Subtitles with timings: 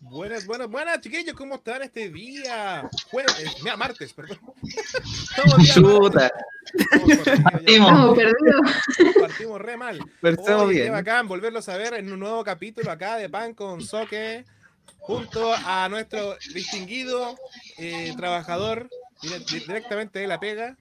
[0.00, 2.88] Buenas, buenas, buenas, chiquillos, ¿cómo están este día?
[3.10, 4.38] Jueves, mira, martes, perdón.
[5.74, 6.30] Chuta.
[7.66, 8.60] Estamos perdidos.
[9.20, 9.98] Partimos re mal.
[10.20, 10.92] Pero estamos Qué bien.
[10.92, 14.44] bacán volverlos a ver en un nuevo capítulo acá de Pan con Soque,
[14.98, 17.36] junto a nuestro distinguido
[17.78, 18.88] eh, trabajador
[19.22, 20.76] dire- di- directamente de la pega,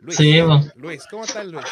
[0.00, 0.16] Luis.
[0.16, 0.40] Sí.
[0.76, 1.64] Luis, ¿cómo estás, Luis?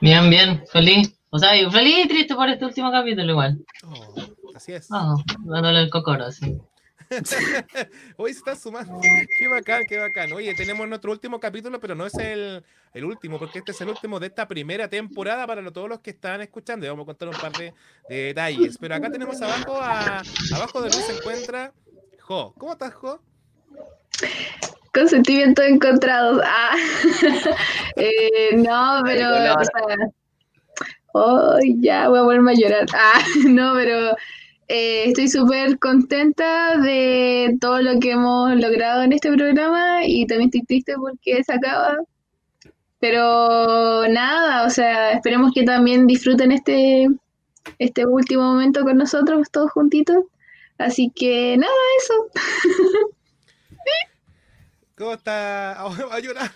[0.00, 1.12] Bien, bien, feliz.
[1.30, 3.58] O sea, feliz y triste por este último capítulo igual.
[3.84, 4.14] Oh,
[4.54, 4.90] así es.
[4.90, 6.56] No, dándole el cocoro, sí.
[8.16, 9.00] Hoy se está sumando.
[9.38, 10.32] Qué bacán, qué bacán.
[10.32, 13.88] Oye, tenemos nuestro último capítulo, pero no es el, el último, porque este es el
[13.88, 16.84] último de esta primera temporada para lo- todos los que están escuchando.
[16.86, 17.72] Y vamos a contar un par de,
[18.08, 18.76] de detalles.
[18.78, 20.22] Pero acá tenemos abajo, a,
[20.54, 21.72] abajo de Luis se encuentra
[22.20, 22.54] Jo.
[22.58, 23.20] ¿Cómo estás, Jo?
[24.92, 26.40] Con sentimientos encontrados.
[26.44, 26.74] Ah.
[27.98, 29.28] Eh, no, pero.
[29.28, 32.86] Ay, O sea, ay, ya voy a volverme a llorar.
[32.92, 34.14] Ah, no, pero
[34.68, 40.48] eh, estoy súper contenta de todo lo que hemos logrado en este programa y también
[40.48, 41.96] estoy triste porque se acaba.
[42.98, 47.06] Pero nada, o sea, esperemos que también disfruten este,
[47.78, 50.24] este último momento con nosotros, todos juntitos.
[50.78, 52.14] Así que nada, eso.
[54.96, 55.72] ¿Cómo está?
[55.78, 56.50] Ah, Va a llorar.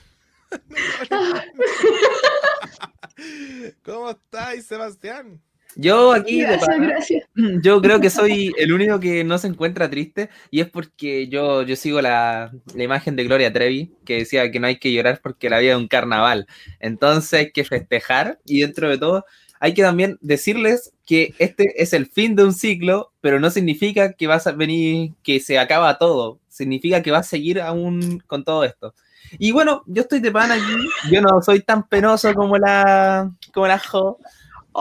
[3.84, 5.40] ¿Cómo estáis, Sebastián?
[5.76, 7.24] Yo aquí, de Gracias, pana, gracias.
[7.62, 11.62] yo creo que soy el único que no se encuentra triste y es porque yo,
[11.62, 15.20] yo sigo la, la imagen de Gloria Trevi que decía que no hay que llorar
[15.22, 16.46] porque la vida es un carnaval.
[16.80, 19.24] Entonces hay que festejar y dentro de todo
[19.62, 24.14] hay que también decirles que este es el fin de un ciclo, pero no significa
[24.14, 26.40] que vas a venir, que se acaba todo.
[26.48, 28.94] Significa que va a seguir aún con todo esto.
[29.38, 31.12] Y bueno, yo estoy de pana aquí.
[31.12, 34.18] Yo no soy tan penoso como la, como la Jo.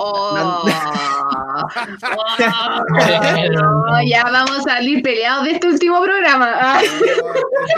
[0.02, 0.64] Oh.
[0.64, 0.64] No,
[4.08, 6.80] ya vamos a salir peleados de este último programa.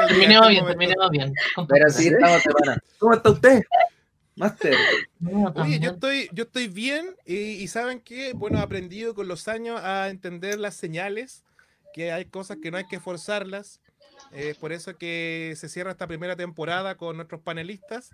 [0.07, 1.33] Terminemos bien, terminemos bien.
[1.67, 2.77] Pero sí, estamos de pana.
[2.99, 3.63] ¿Cómo está usted?
[4.35, 4.75] Master.
[5.55, 9.47] Oye, yo estoy, yo estoy bien y, y saben que, bueno, he aprendido con los
[9.47, 11.43] años a entender las señales,
[11.93, 13.81] que hay cosas que no hay que forzarlas.
[14.31, 18.11] Es por eso que se cierra esta primera temporada con nuestros panelistas,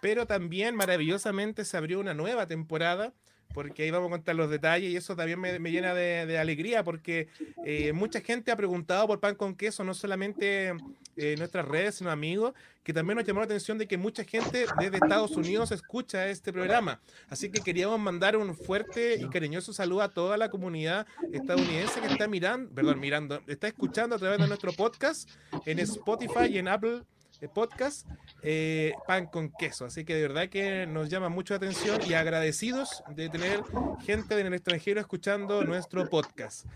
[0.00, 3.12] pero también maravillosamente se abrió una nueva temporada,
[3.52, 6.84] porque ahí vamos a contar los detalles y eso también me, me llena de, alegría,
[6.84, 7.28] porque
[7.64, 10.72] eh, mucha gente ha preguntado por pan con queso, no solamente
[11.16, 14.66] eh, nuestras redes, sino amigos, que también nos llamó la atención de que mucha gente
[14.78, 17.00] desde Estados Unidos escucha este programa.
[17.28, 22.06] Así que queríamos mandar un fuerte y cariñoso saludo a toda la comunidad estadounidense que
[22.06, 25.28] está mirando, perdón, mirando, está escuchando a través de nuestro podcast
[25.66, 27.02] en Spotify y en Apple
[27.48, 28.06] Podcast,
[28.42, 29.86] eh, Pan con Queso.
[29.86, 33.62] Así que de verdad que nos llama mucho la atención y agradecidos de tener
[34.04, 36.66] gente del extranjero escuchando nuestro podcast.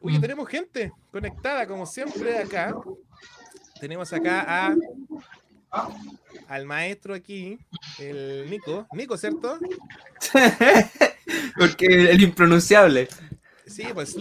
[0.00, 2.74] Oye, tenemos gente conectada como siempre acá.
[3.80, 4.76] Tenemos acá a
[6.48, 7.58] al maestro aquí,
[7.98, 8.86] el Nico.
[8.92, 9.58] Nico, ¿cierto?
[11.56, 13.08] Porque el impronunciable.
[13.66, 14.16] Sí, pues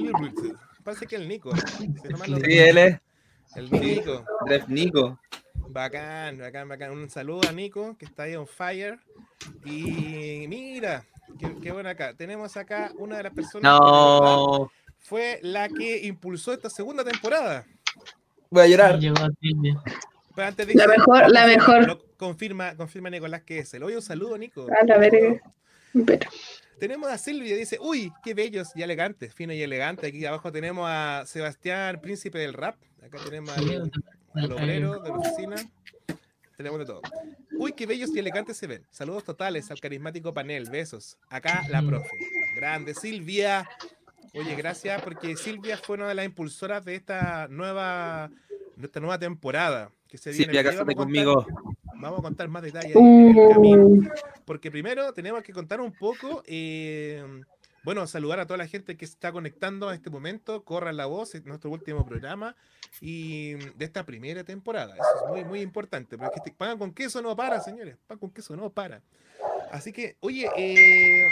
[0.84, 1.56] parece que el Nico.
[1.56, 3.00] Si Sí, él es
[3.56, 4.24] El Nico.
[4.46, 5.20] Ref Nico.
[5.72, 6.92] Bacán, bacán, bacán.
[6.92, 9.00] Un saludo a Nico, que está ahí on fire.
[9.66, 11.06] Y mira,
[11.40, 12.14] qué, qué bueno acá.
[12.14, 14.72] Tenemos acá una de las personas que No.
[15.00, 17.66] fue la que impulsó esta segunda temporada.
[18.50, 19.00] Voy a llorar.
[19.00, 21.88] Pero antes La mejor- la confirma- mejor.
[21.88, 23.84] lo confirma, confirma Nicolás que es él.
[23.84, 24.68] Oye, un saludo, Nico.
[24.82, 25.42] A la verga.
[26.06, 26.30] Pero,
[26.80, 30.08] Tenemos a Silvia, dice, uy, qué bellos y elegantes, fino y elegante.
[30.08, 32.76] Aquí abajo tenemos a Sebastián, príncipe del rap.
[33.06, 33.92] Acá tenemos al,
[34.36, 35.56] al obrero de la oficina.
[36.58, 37.02] Tenemos de todo.
[37.58, 38.86] Uy, qué bellos y elegantes se ven.
[38.92, 40.70] Saludos totales al carismático panel.
[40.70, 41.18] Besos.
[41.30, 42.10] Acá la profe.
[42.56, 42.94] Grande.
[42.94, 43.68] Silvia.
[44.34, 48.30] Oye, gracias porque Silvia fue una de las impulsoras de esta nueva,
[48.76, 49.92] de esta nueva temporada.
[50.08, 50.46] Que se viene.
[50.46, 51.46] Silvia, Y vamos a cásate contar- conmigo.
[51.96, 53.86] Vamos a contar más detalles en el camino.
[53.86, 54.04] uh,
[54.46, 57.24] Porque primero tenemos que contar un poco, eh,
[57.84, 61.06] bueno, saludar a toda la gente que se está conectando a este momento, corran la
[61.06, 62.56] voz, es nuestro último programa
[63.00, 64.94] y de esta primera temporada.
[64.94, 68.32] Eso es muy, muy importante, porque este pan con queso no para, señores, pan con
[68.32, 69.02] queso no para.
[69.72, 71.28] Así que, oye, eh,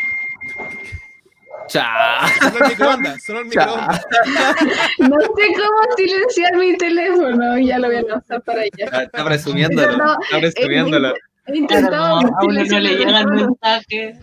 [1.67, 2.27] Cha.
[2.39, 3.65] sonó el microondas, sonó el Cha.
[3.65, 4.05] microondas.
[4.99, 7.59] no sé cómo silenciar mi teléfono.
[7.59, 9.03] Ya lo voy a lanzar para allá.
[9.03, 9.97] Está, presumiéndolo.
[9.97, 11.13] No, Está presumiéndolo.
[11.51, 14.19] He intentado como a uno no le eso, llega el pero- mensaje.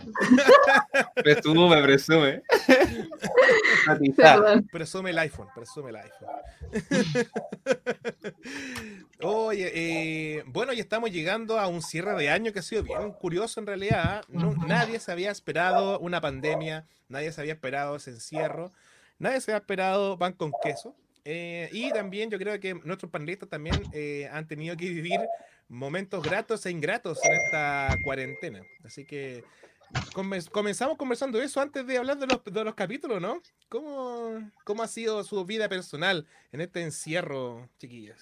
[1.15, 2.41] Presume, presume.
[4.71, 6.29] Presume el iPhone, presume el iPhone.
[9.21, 13.11] Oye, eh, bueno, ya estamos llegando a un cierre de año que ha sido bien
[13.13, 14.03] curioso en realidad.
[14.05, 14.21] ¿ah?
[14.29, 18.71] No- nadie se había esperado una pandemia, nadie se había esperado ese encierro,
[19.19, 20.95] nadie se había esperado pan con queso.
[21.25, 25.19] eh, y también yo creo que nuestros panelistas también eh, han tenido que vivir
[25.67, 28.65] momentos gratos e ingratos en esta cuarentena.
[28.83, 29.43] Así que
[30.13, 33.41] come- comenzamos conversando eso antes de hablar de los, de los capítulos, ¿no?
[33.69, 38.19] ¿Cómo, ¿Cómo ha sido su vida personal en este encierro, chiquillas?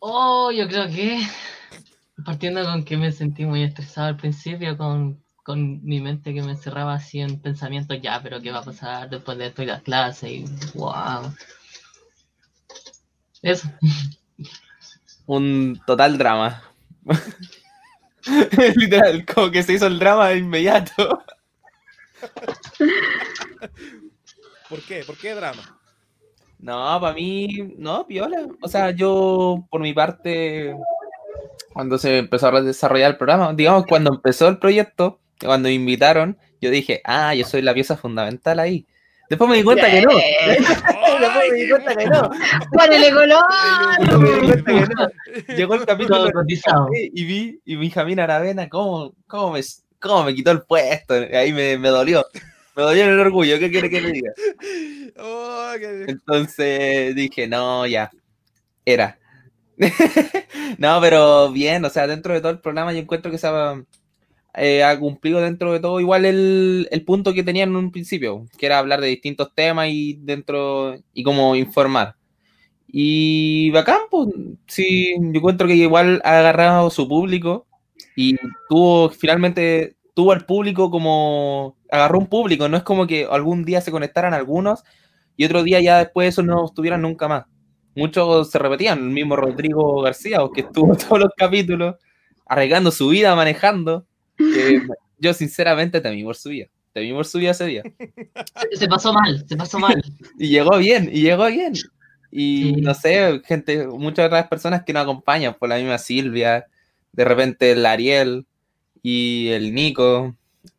[0.00, 1.20] Oh, yo creo que
[2.24, 6.52] partiendo con que me sentí muy estresado al principio, con, con mi mente que me
[6.52, 9.82] encerraba así en pensamientos, ya, pero ¿qué va a pasar después de esto y las
[9.82, 10.30] clases?
[10.30, 10.44] Y
[10.74, 11.34] wow.
[13.42, 13.68] Eso.
[15.26, 16.62] Un total drama.
[18.76, 21.22] Literal, como que se hizo el drama de inmediato.
[24.68, 25.04] ¿Por qué?
[25.04, 25.78] ¿Por qué drama?
[26.58, 28.46] No, para mí, no, piola.
[28.62, 30.74] O sea, yo, por mi parte,
[31.72, 36.38] cuando se empezó a desarrollar el programa, digamos, cuando empezó el proyecto, cuando me invitaron,
[36.60, 38.86] yo dije, ah, yo soy la pieza fundamental ahí.
[39.28, 40.10] Después me di cuenta que no.
[41.20, 42.30] Después me di cuenta que no.
[42.72, 43.42] ¡Ponele color!
[43.98, 45.56] Después me di cuenta que no.
[45.56, 46.88] Llegó el capítulo cotizado.
[46.92, 49.60] y vi, y mi Jamina Aravena, ¿cómo, cómo, me,
[49.98, 51.14] cómo me quitó el puesto.
[51.14, 52.26] Ahí me, me dolió.
[52.76, 53.58] Me dolió en el orgullo.
[53.58, 54.32] ¿Qué quiere que le diga?
[55.18, 55.72] Oh,
[56.06, 58.10] Entonces dije, no, ya.
[58.84, 59.18] Era.
[60.78, 63.82] no, pero bien, o sea, dentro de todo el programa yo encuentro que se ha,
[64.56, 68.46] eh, ha cumplido dentro de todo igual el, el punto que tenía en un principio,
[68.58, 72.16] que era hablar de distintos temas y dentro y como informar.
[72.88, 74.28] Y bacán, pues,
[74.66, 77.66] sí, yo encuentro que igual ha agarrado su público
[78.16, 78.36] y
[78.68, 83.80] tuvo finalmente, tuvo al público como, agarró un público, no es como que algún día
[83.80, 84.84] se conectaran algunos
[85.36, 87.46] y otro día ya después eso no estuvieran nunca más.
[87.96, 91.96] Muchos se repetían, el mismo Rodrigo García, que estuvo todos los capítulos
[92.46, 94.06] arriesgando su vida manejando.
[94.52, 94.82] Que
[95.18, 97.82] yo sinceramente temí por su vida, temí por su vida ese día.
[98.72, 100.02] Se, se pasó mal, se pasó mal.
[100.38, 101.74] Y llegó bien, y llegó bien.
[102.30, 102.80] Y Sí.
[102.80, 106.66] no sé, gente, muchas otras personas que nos acompañan, por la misma Silvia,
[107.12, 108.44] de repente el Ariel
[109.02, 110.34] y el Nico,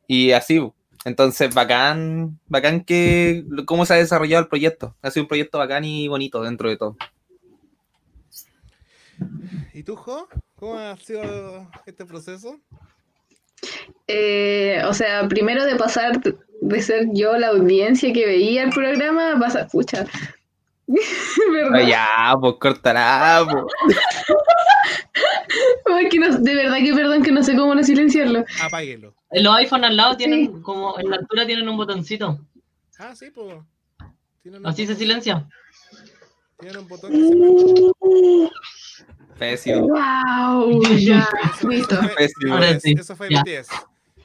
[0.08, 0.62] y así.
[1.06, 4.96] Entonces, bacán, bacán que cómo se ha desarrollado el proyecto.
[5.04, 6.98] Ha sido un proyecto bacán y bonito dentro de todo.
[9.74, 10.28] ¿Y tú, Jo?
[10.56, 12.60] ¿Cómo ha sido este proceso?
[14.08, 16.22] Eh, o sea, primero de pasar
[16.62, 20.08] de ser yo la audiencia que veía el programa, vas a escuchar.
[20.88, 21.74] ¿Verdad?
[21.74, 23.64] Ah, ya, pues cortará, pues.
[25.92, 28.46] Ay, que no- de verdad que perdón que no sé cómo no silenciarlo.
[28.62, 29.16] Apáguelo.
[29.32, 30.62] Los iPhone al lado tienen Sí.
[30.62, 32.40] como, en la altura tienen un botoncito.
[33.00, 33.56] Ah, sí, pues.
[34.46, 35.48] Un, Así se silencia.
[36.60, 37.34] tienen un botón que se
[39.38, 39.88] Pésimo.
[39.88, 40.82] ¡Wow!
[40.98, 41.28] Ya,
[41.70, 41.96] listo.
[41.96, 42.54] Eso fue, Pésimo.
[42.54, 43.44] Ahora sí, eso fue ya.
[43.44, 43.70] BTS.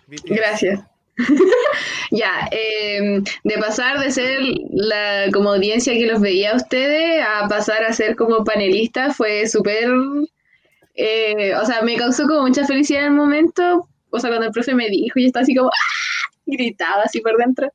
[0.06, 0.24] BTS.
[0.26, 0.80] Gracias.
[2.10, 4.40] ya, eh, de pasar de ser
[4.70, 9.46] la como audiencia que los veía a ustedes a pasar a ser como panelista fue
[9.46, 9.88] súper,
[10.94, 14.52] eh, o sea, me causó como mucha felicidad en el momento, o sea, cuando el
[14.52, 16.30] profe me dijo y estaba así como, ¡ah!
[16.46, 17.68] gritaba así por dentro.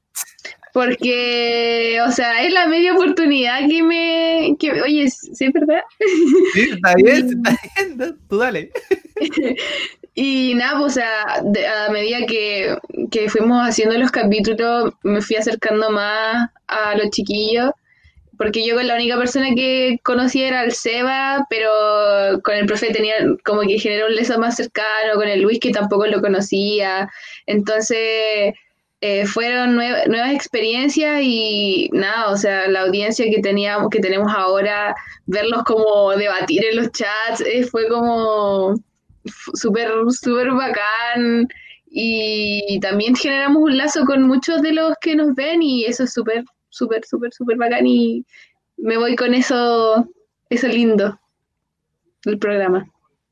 [0.76, 5.80] Porque, o sea, es la media oportunidad que me, que, oye, sí es verdad,
[6.54, 7.58] Sí, está bien, está
[7.98, 8.18] bien.
[8.28, 8.72] Tú dale.
[10.18, 12.78] Y nada, pues, o sea, de- a medida que,
[13.12, 17.72] que fuimos haciendo los capítulos, me fui acercando más a los chiquillos,
[18.38, 21.70] porque yo con la única persona que conocía era el Seba, pero
[22.44, 23.14] con el profe tenía
[23.46, 27.10] como que generó un lazo más cercano, con el Luis que tampoco lo conocía,
[27.46, 28.54] entonces
[29.08, 34.32] eh, fueron nue- nuevas experiencias y nada, o sea, la audiencia que teníamos, que tenemos
[34.34, 34.96] ahora,
[35.28, 38.74] verlos como debatir en los chats, eh, fue como
[39.54, 41.48] súper, súper bacán.
[41.98, 46.12] Y también generamos un lazo con muchos de los que nos ven y eso es
[46.12, 48.26] súper, súper, súper, súper bacán y
[48.78, 50.06] me voy con eso,
[50.50, 51.18] eso lindo
[52.26, 52.86] del programa.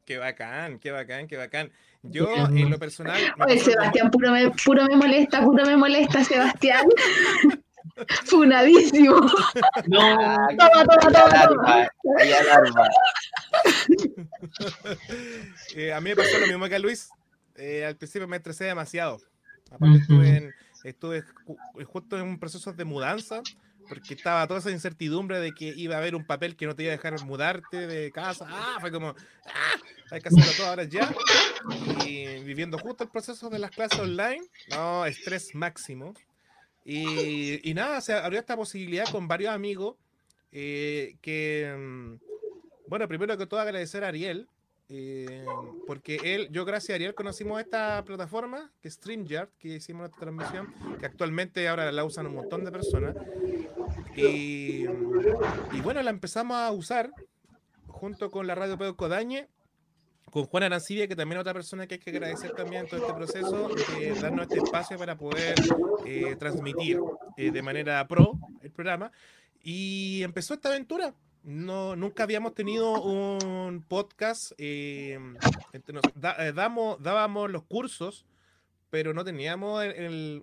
[0.06, 1.72] Qué bacán, qué bacán, qué bacán.
[2.04, 3.20] Yo, en lo personal.
[3.46, 6.86] Oye, Sebastián, puro me, puro me molesta, puro me molesta, Sebastián.
[8.26, 9.16] Funadísimo.
[9.88, 11.24] No, Toma, toma, toma, toma.
[11.24, 12.88] Alarma, hay alarma.
[15.76, 17.10] Eh, a mí me pasó lo mismo que a Luis.
[17.56, 19.20] Eh, al principio me estresé demasiado.
[19.72, 19.96] Aparte, Ujú.
[19.98, 23.42] estuve, en- estuve ju- justo en un proceso de mudanza,
[23.88, 26.84] porque estaba toda esa incertidumbre de que iba a haber un papel que no te
[26.84, 28.46] iba a dejar mudarte de casa.
[28.50, 29.10] Ah, fue como.
[29.10, 29.78] ah.
[30.12, 31.14] hay que hacerlo todo ahora ya.
[32.06, 36.14] Y viviendo justo el proceso de las clases online, no, estrés máximo.
[36.86, 39.96] Y, y nada, se abrió esta posibilidad con varios amigos
[40.56, 42.14] eh, que, mm,
[42.88, 44.48] bueno, primero que todo agradecer a Ariel,
[44.90, 45.46] eh,
[45.88, 50.20] porque él, yo gracias a Ariel conocimos esta plataforma, que es StreamYard, que hicimos nuestra
[50.20, 53.16] transmisión, que actualmente ahora la usan un montón de personas.
[54.16, 54.86] Y,
[55.72, 57.12] y bueno, la empezamos a usar
[57.88, 59.48] junto con la radio Pedro Codañe,
[60.34, 63.14] con Juan Arancibia, que también es otra persona que hay que agradecer también todo este
[63.14, 65.56] proceso, de darnos este espacio para poder
[66.06, 67.00] eh, transmitir
[67.38, 69.12] eh, de manera pro el programa.
[69.62, 71.14] Y empezó esta aventura.
[71.44, 74.54] No, nunca habíamos tenido un podcast.
[74.58, 75.20] eh,
[75.74, 78.26] eh, dábamos los cursos,
[78.90, 79.84] pero no teníamos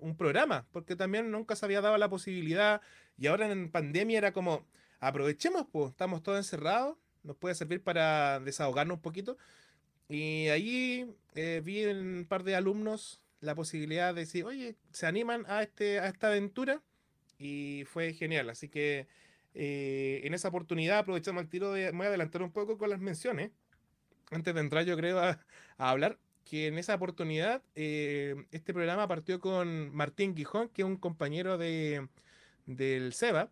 [0.01, 2.83] un programa, porque también nunca se había dado la posibilidad.
[3.17, 4.67] Y ahora en pandemia era como,
[5.01, 9.39] aprovechemos, pues, estamos todos encerrados, nos puede servir para desahogarnos un poquito.
[10.09, 15.47] Y ahí eh, vi un par de alumnos la posibilidad de decir, oye, ¿se animan
[15.49, 16.83] a, este, a esta aventura?
[17.39, 18.51] Y fue genial.
[18.51, 19.07] Así que
[19.55, 22.91] eh, en esa oportunidad aprovechamos el tiro de, me voy a adelantar un poco con
[22.91, 23.51] las menciones.
[24.31, 25.41] Antes de entrar yo creo a,
[25.77, 30.87] a hablar, que en esa oportunidad eh, este programa partió con Martín Gijón, que es
[30.87, 32.09] un compañero de,
[32.67, 33.51] del SEBA.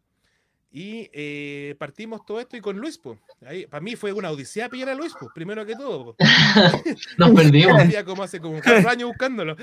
[0.71, 3.19] Y eh, partimos todo esto y con Luis, pues.
[3.47, 6.15] Ahí, para mí fue una odisea pillar a Luis, pues, primero que todo.
[7.19, 7.81] Nos perdimos.
[8.05, 9.57] Como hace como cuatro años buscándolo.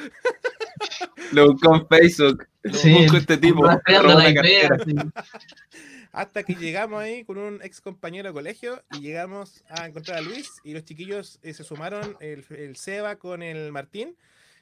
[1.32, 2.48] Lo buscó en Facebook.
[2.74, 4.77] Sí, busco este tipo, la cartera.
[4.84, 4.96] sí.
[6.15, 10.22] Hasta que llegamos ahí con un ex compañero de colegio y llegamos a encontrar a
[10.22, 14.15] Luis y los chiquillos eh, se sumaron, el, el Seba con el Martín.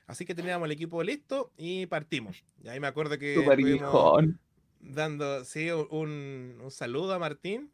[0.08, 2.44] Así que teníamos el equipo listo y partimos.
[2.64, 3.36] Y ahí me acuerdo que
[4.80, 7.72] dando sí, un, un saludo a Martín,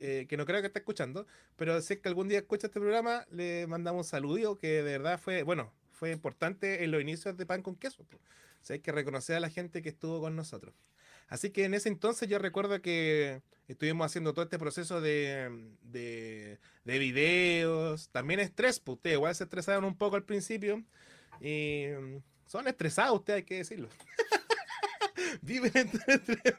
[0.00, 2.80] eh, que no creo que esté escuchando, pero si es que algún día escucha este
[2.80, 7.36] programa, le mandamos un saludo que de verdad fue, bueno, fue importante en los inicios
[7.36, 8.02] de Pan con Queso.
[8.02, 10.74] O sea, hay que reconocer a la gente que estuvo con nosotros.
[11.28, 15.50] Así que en ese entonces yo recuerdo que estuvimos haciendo todo este proceso de,
[15.82, 20.82] de, de videos, también estrés, pues ustedes igual se estresaron un poco al principio.
[21.40, 23.88] Y mm, son estresados ustedes, hay que decirlo.
[25.42, 26.54] Viven entre estrés.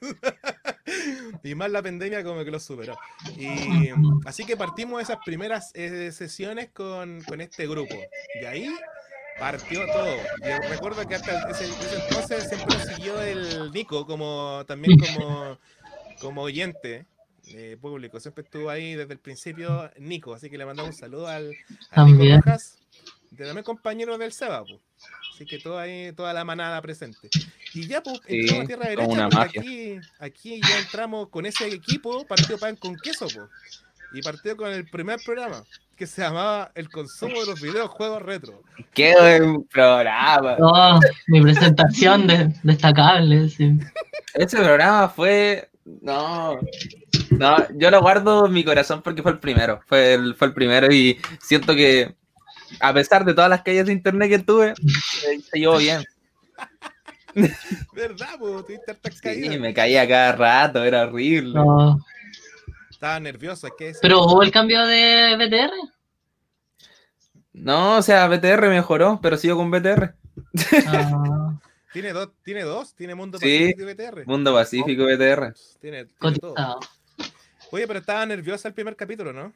[1.44, 2.96] y más la pandemia como que lo superó.
[3.36, 7.96] Y mm, así que partimos esas primeras eh, sesiones con, con este grupo.
[8.40, 8.70] Y ahí
[9.40, 10.18] partió todo.
[10.44, 15.58] Yo recuerdo que hasta ese, ese entonces siempre siguió el Nico como también como,
[16.20, 17.06] como oyente
[17.48, 18.20] eh, público.
[18.20, 21.56] Siempre estuvo ahí desde el principio Nico, así que le mandamos un saludo al,
[21.92, 22.42] a Nico También.
[22.42, 22.78] Rojas,
[23.32, 24.64] de también compañero del Seba.
[24.64, 24.80] po.
[25.34, 27.30] Así que todo ahí, toda la manada presente.
[27.74, 29.62] Y ya, pues, Sí, entramos a tierra derecha, mafia.
[29.62, 33.48] aquí, aquí ya entramos con ese equipo, partió pan con queso, po.
[34.14, 35.64] Y partió con el primer programa,
[35.96, 38.64] que se llamaba El consumo de los videojuegos retro.
[38.94, 40.56] Qué buen programa.
[40.60, 43.78] Oh, mi presentación de- destacable, sí.
[44.34, 45.70] Ese programa fue.
[46.02, 46.60] No.
[47.32, 49.82] No, yo lo guardo en mi corazón porque fue el primero.
[49.88, 52.16] Fue el, fue el primero y siento que,
[52.80, 54.74] a pesar de todas las calles de internet que tuve,
[55.52, 56.04] se llevó bien.
[57.94, 58.64] ¿Verdad, po?
[58.64, 59.60] Tuviste hartas Sí, caídas.
[59.60, 61.54] me caía cada rato, era horrible.
[61.54, 62.00] No.
[63.00, 65.72] Estaba nervioso, es que es- Pero hubo el cambio de BTR.
[67.54, 70.16] No, o sea, BTR mejoró, pero sigo con BTR.
[70.86, 71.54] Ah,
[71.94, 73.46] tiene dos, tiene dos, tiene Mundo Sí.
[73.46, 74.26] Pacífico y BTR.
[74.26, 75.54] Mundo Pacífico BTR.
[75.80, 76.54] Tiene, tiene todo.
[76.54, 76.80] cotizado.
[77.72, 79.54] Oye, pero estaba nerviosa el primer capítulo, ¿no?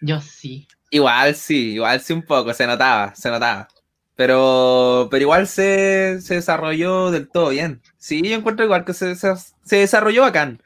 [0.00, 0.68] Yo sí.
[0.90, 3.66] Igual sí, igual sí un poco, se notaba, se notaba.
[4.14, 7.82] Pero, pero igual se, se desarrolló del todo bien.
[7.98, 9.34] Sí, yo encuentro igual que se, se,
[9.64, 10.62] se desarrolló bacán.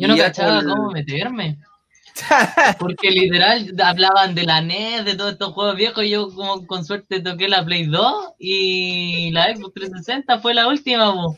[0.00, 1.58] Yo no cachaba cómo meterme.
[2.78, 6.84] Porque literal hablaban de la NES, de todos estos juegos viejos, y yo como con
[6.84, 11.12] suerte toqué la Play 2 y la Xbox 360 fue la última.
[11.14, 11.36] po.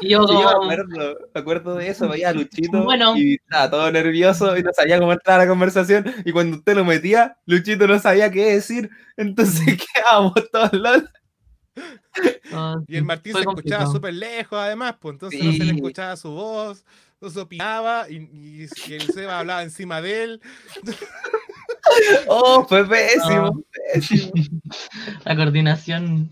[0.00, 3.16] Y yo Sí, yo me como, acuerdo, me acuerdo de eso, veía a Luchito Bueno.
[3.16, 6.04] y estaba todo nervioso y no sabía cómo entrar a la conversación.
[6.24, 8.90] Y cuando usted lo metía, Luchito no sabía qué decir.
[9.16, 11.10] Entonces quedábamos todos lol.
[12.52, 16.16] ah, Y el Martín se escuchaba súper lejos, además, pues entonces no se le escuchaba
[16.16, 16.84] su voz,
[17.30, 20.40] se opinaba y, y, y el Seba hablaba encima de él.
[22.26, 23.64] Oh, fue pésimo, No.
[23.92, 24.32] pésimo.
[25.24, 26.30] La coordinación.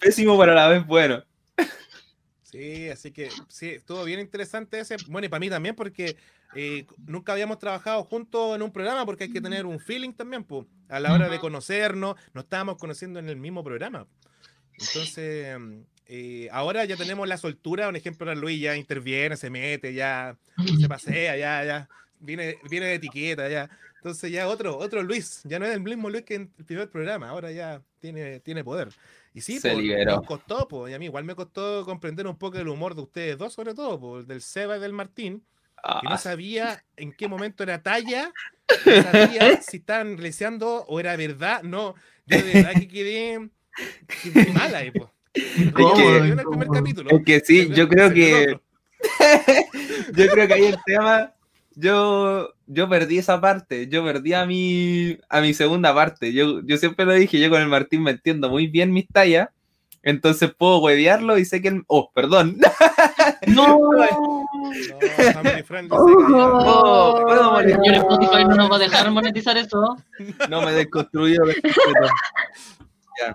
[0.00, 1.22] Pésimo, pero a la vez bueno.
[2.42, 4.96] Sí, así que sí, estuvo bien interesante ese.
[5.08, 6.16] Bueno, y para mí también, porque
[6.54, 10.42] eh, nunca habíamos trabajado juntos en un programa, porque hay que tener un feeling también,
[10.44, 14.06] pues, a la hora de conocernos, nos estábamos conociendo en el mismo programa.
[14.78, 19.94] Entonces, mm, eh, ahora ya tenemos la soltura, un ejemplo, Luis ya interviene, se mete,
[19.94, 20.38] ya
[20.80, 23.70] se pasea, ya, ya, viene, viene de etiqueta, ya.
[23.96, 26.90] Entonces ya otro, otro Luis, ya no es el mismo Luis que en el primer
[26.90, 28.94] programa, ahora ya tiene, tiene poder.
[29.32, 30.12] Y sí, Se po, liberó.
[30.16, 33.02] nos costó, po, y a mí igual me costó comprender un poco el humor de
[33.02, 35.46] ustedes dos, sobre todo, po, del Seba y del Martín,
[35.98, 38.32] que no Ah, sabía en qué momento era talla,
[38.86, 41.94] no sabía si estaban leseando o era verdad, no,
[42.26, 43.50] yo de verdad que quedé,
[44.22, 45.15] quedé mala ahí, po.
[45.56, 48.60] El es que sí, yo creo que el
[50.16, 51.32] yo creo que ahí el tema
[51.74, 56.32] yo yo perdí esa parte, yo perdí a mi a mi segunda parte.
[56.32, 59.48] Yo yo siempre lo dije, yo con el Martín me entiendo muy bien mis tallas.
[60.02, 61.82] Entonces puedo huevearlo y sé que él...
[61.88, 62.58] Oh, perdón.
[63.48, 64.46] No, No,
[65.90, 69.96] Oh, señor Spotify no nos va a dejar monetizar eso.
[70.48, 71.44] No me desconstruido.
[73.18, 73.32] Ya,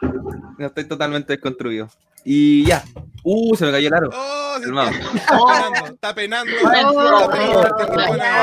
[0.57, 1.89] no estoy totalmente desconstruido.
[2.23, 2.83] Y ya.
[3.23, 4.09] Uh, se me cayó el aro.
[4.13, 4.65] Oh, se
[5.91, 6.71] está, penando, está
[7.21, 7.51] penando.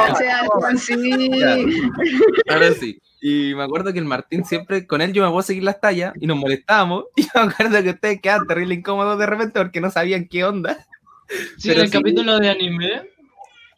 [0.08, 1.30] Está sí.
[1.30, 2.54] Ya.
[2.54, 3.00] Ahora sí.
[3.20, 6.12] Y me acuerdo que el Martín siempre, con él yo me puedo seguir las tallas
[6.20, 7.04] y nos molestábamos.
[7.16, 10.86] Y me acuerdo que ustedes quedaban terrible incómodos de repente porque no sabían qué onda.
[11.58, 11.98] Sí, Pero en el sí.
[11.98, 13.02] capítulo de anime,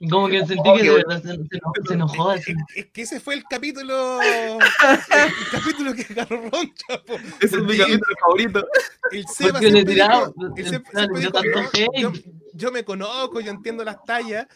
[0.09, 2.53] como que sentí Oh, que de verdad se, se enojó, se enojó Es, así.
[2.53, 4.21] es- es que ese fue el capítulo.
[4.23, 4.59] El
[5.53, 7.03] capítulo que agarró Roncha.
[7.07, 7.15] po.
[7.41, 8.67] Ese es mi capítulo favorito.
[9.13, 11.31] El Seba le tiraba, dijo- yo dijo, "Yo-
[11.95, 12.25] yo, hate".
[12.55, 14.47] yo me conozco, yo entiendo las tallas.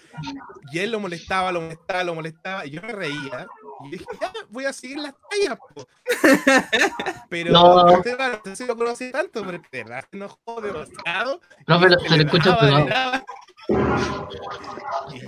[0.73, 2.67] Y él lo molestaba, lo molestaba, lo molestaba.
[2.67, 3.47] Y yo me reía.
[3.87, 5.59] Y dije, ya, voy a seguir las tallas.
[5.75, 5.87] po".
[7.29, 7.85] Pero No.
[7.87, 8.03] No
[8.45, 11.41] sé si lo conocí tanto, pero de verdad se enojó demasiado.
[11.67, 13.25] No, pero se le escucha daba,
[13.69, 14.29] pegado.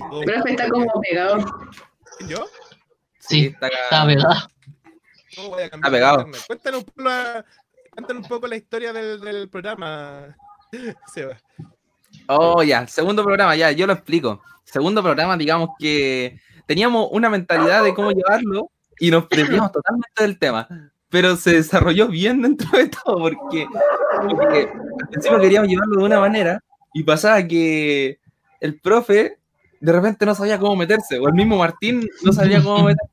[0.09, 1.37] como- Profe está como pegado.
[2.27, 2.45] ¿Yo?
[3.19, 4.05] Sí, está está
[5.49, 6.25] voy a cambiar Está pegado.
[6.47, 7.45] Cuéntanos un poco la,
[7.93, 10.35] cuéntanos un poco la historia del, del programa,
[11.13, 11.37] Seba.
[12.27, 14.41] Oh, ya, segundo programa, ya, yo lo explico.
[14.63, 20.37] Segundo programa, digamos que teníamos una mentalidad de cómo llevarlo y nos prendíamos totalmente del
[20.39, 20.67] tema.
[21.09, 23.65] Pero se desarrolló bien dentro de todo porque,
[24.29, 24.69] porque
[25.01, 26.61] al principio queríamos llevarlo de una manera
[26.93, 28.19] y pasaba que
[28.61, 29.37] el profe
[29.79, 33.11] de repente no sabía cómo meterse, o el mismo Martín no sabía cómo meterse.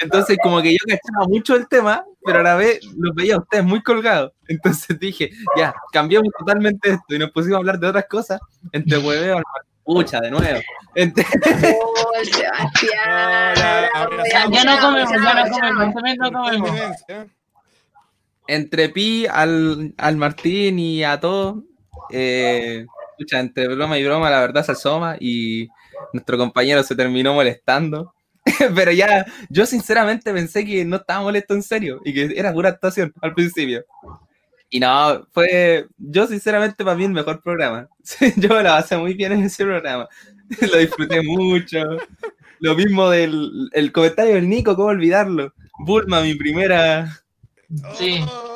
[0.00, 3.38] Entonces, como que yo cachaba mucho el tema, pero a la vez los veía a
[3.38, 4.32] ustedes muy colgados.
[4.48, 8.40] Entonces dije, ya, cambiamos totalmente esto y nos pusimos a hablar de otras cosas.
[8.72, 9.40] Entre hueveo,
[9.84, 10.60] pucha, de nuevo.
[10.96, 11.24] Entre-
[11.80, 13.54] Oh, Sebastián.
[14.52, 16.70] Ya no comemos, ya no comemos, también no comemos.
[18.46, 21.62] Entre Pi, al, al Martín y a todos,
[22.10, 22.84] eh,
[23.18, 25.68] pucha, entre broma y broma, la verdad se asoma y
[26.12, 28.14] nuestro compañero se terminó molestando.
[28.74, 32.70] Pero ya, yo sinceramente pensé que no estaba molesto en serio y que era pura
[32.70, 33.84] actuación al principio.
[34.70, 37.88] Y no, fue, yo sinceramente para mí el mejor programa.
[38.36, 40.08] Yo me la pasé muy bien en ese programa.
[40.72, 41.78] Lo disfruté mucho.
[42.58, 45.54] Lo mismo del el comentario del Nico, ¿cómo olvidarlo?
[45.78, 47.23] Bulma, mi primera,
[47.96, 48.20] Sí.
[48.26, 48.54] Oh,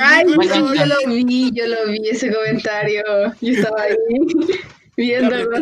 [0.00, 3.02] Ay, no, yo lo vi, yo lo vi ese comentario.
[3.40, 3.96] Yo estaba ahí
[4.96, 5.56] viéndolo.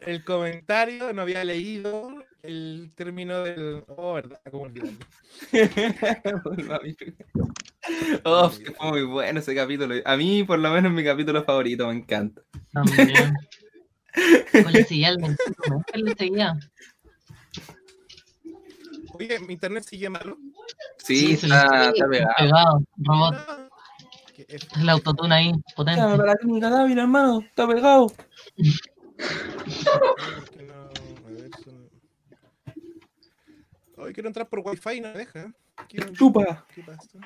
[0.00, 3.84] el comentario, no había leído el término del.
[3.88, 4.64] Oh, verdad, cómo
[8.24, 9.94] oh, que fue muy bueno ese capítulo.
[10.04, 12.42] A mí, por lo menos, es mi capítulo favorito, me encanta.
[12.72, 13.34] También.
[14.66, 16.58] Oye, seguía el 21, ¿qué le seguía?
[19.14, 20.36] Oye, mi internet sigue malo.
[20.98, 22.32] Sí, está, está pegado.
[22.38, 23.34] Pegado, robot,
[24.48, 26.00] es- el autotune ahí, potente.
[26.16, 28.06] para clínica Dávila, hermano, está pegado.
[33.96, 35.52] Hoy quiero entrar por wifi y no me deja.
[35.88, 36.66] ¿Qué- Chupa.
[36.74, 37.18] ¿Qué pasa?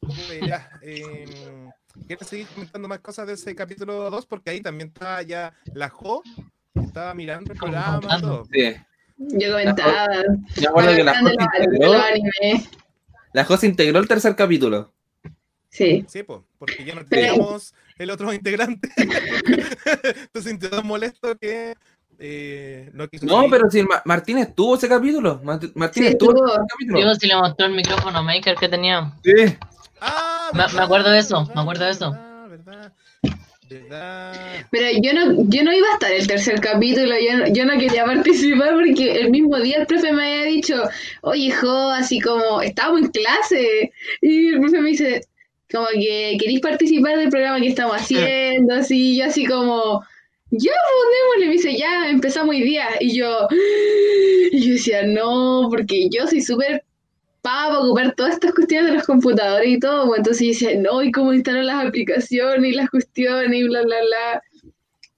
[0.00, 1.70] Oye, ya, em,
[2.06, 4.24] ¿Quieres seguir comentando más cosas de ese capítulo 2?
[4.26, 6.22] Porque ahí también estaba ya la Jo,
[6.74, 8.44] estaba mirando el programa y todo.
[8.50, 8.74] Sí.
[9.18, 10.08] Yo comentaba.
[10.58, 12.68] Me acuerdo que la de
[13.32, 14.92] la José integró el tercer capítulo.
[15.68, 16.04] Sí.
[16.08, 18.90] Sí, pues, porque ya no teníamos el otro integrante.
[18.96, 21.74] Entonces sintió molesto que
[22.18, 25.40] eh, no quiso No, pero si Ma- Martín estuvo ese capítulo.
[25.42, 26.46] Mart- Martín Sí, estuvo.
[26.46, 26.98] ese capítulo.
[26.98, 29.12] Digo, si le mostró el micrófono maker que tenía.
[29.24, 29.56] Sí.
[30.00, 32.10] Ah, Me- acuerdo de eso, verdad, me acuerdo de eso.
[32.12, 32.92] Verdad, verdad,
[33.72, 34.34] verdad.
[34.70, 37.78] Pero yo no, yo no iba a estar el tercer capítulo, yo no, yo no
[37.78, 40.82] quería participar porque el mismo día el profe me había dicho,
[41.22, 45.22] oye, Jo, así como, estábamos en clase, y el profe me dice,
[45.70, 50.02] como que queréis participar del programa que estamos haciendo, así, yo así como,
[50.50, 53.48] ya, pues, démosle, me dice, ya, empezamos hoy día, y yo,
[54.52, 56.84] y yo decía, no, porque yo soy súper
[57.42, 61.10] para ocupar todas estas cuestiones de los computadores y todo, pues, entonces decía, no, y
[61.10, 64.42] cómo instalar las aplicaciones y las cuestiones y bla, bla, bla.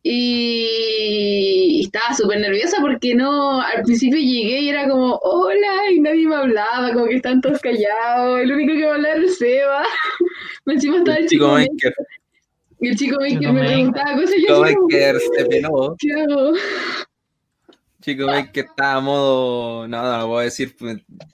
[0.02, 6.26] Y estaba súper nerviosa porque no, al principio llegué y era como, hola, y nadie
[6.26, 9.82] me hablaba, como que están todos callados, el único que me hablaba era el Seba.
[10.66, 11.94] Encima estaba el chico Chico Maker.
[12.80, 15.96] El chico Maker Chico me preguntaba cosas y Chico yo como, Maker se peló.
[15.98, 16.52] ¿qué hago?
[18.04, 19.88] Chico Maker está a modo.
[19.88, 20.76] No, no lo puedo decir.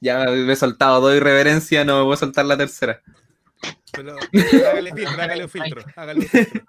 [0.00, 3.02] Ya me he soltado dos irreverencias, no me voy a soltar la tercera.
[3.92, 4.16] Pero
[4.70, 5.84] hágale filtro, hágale un filtro.
[5.96, 6.62] Hágale un filtro.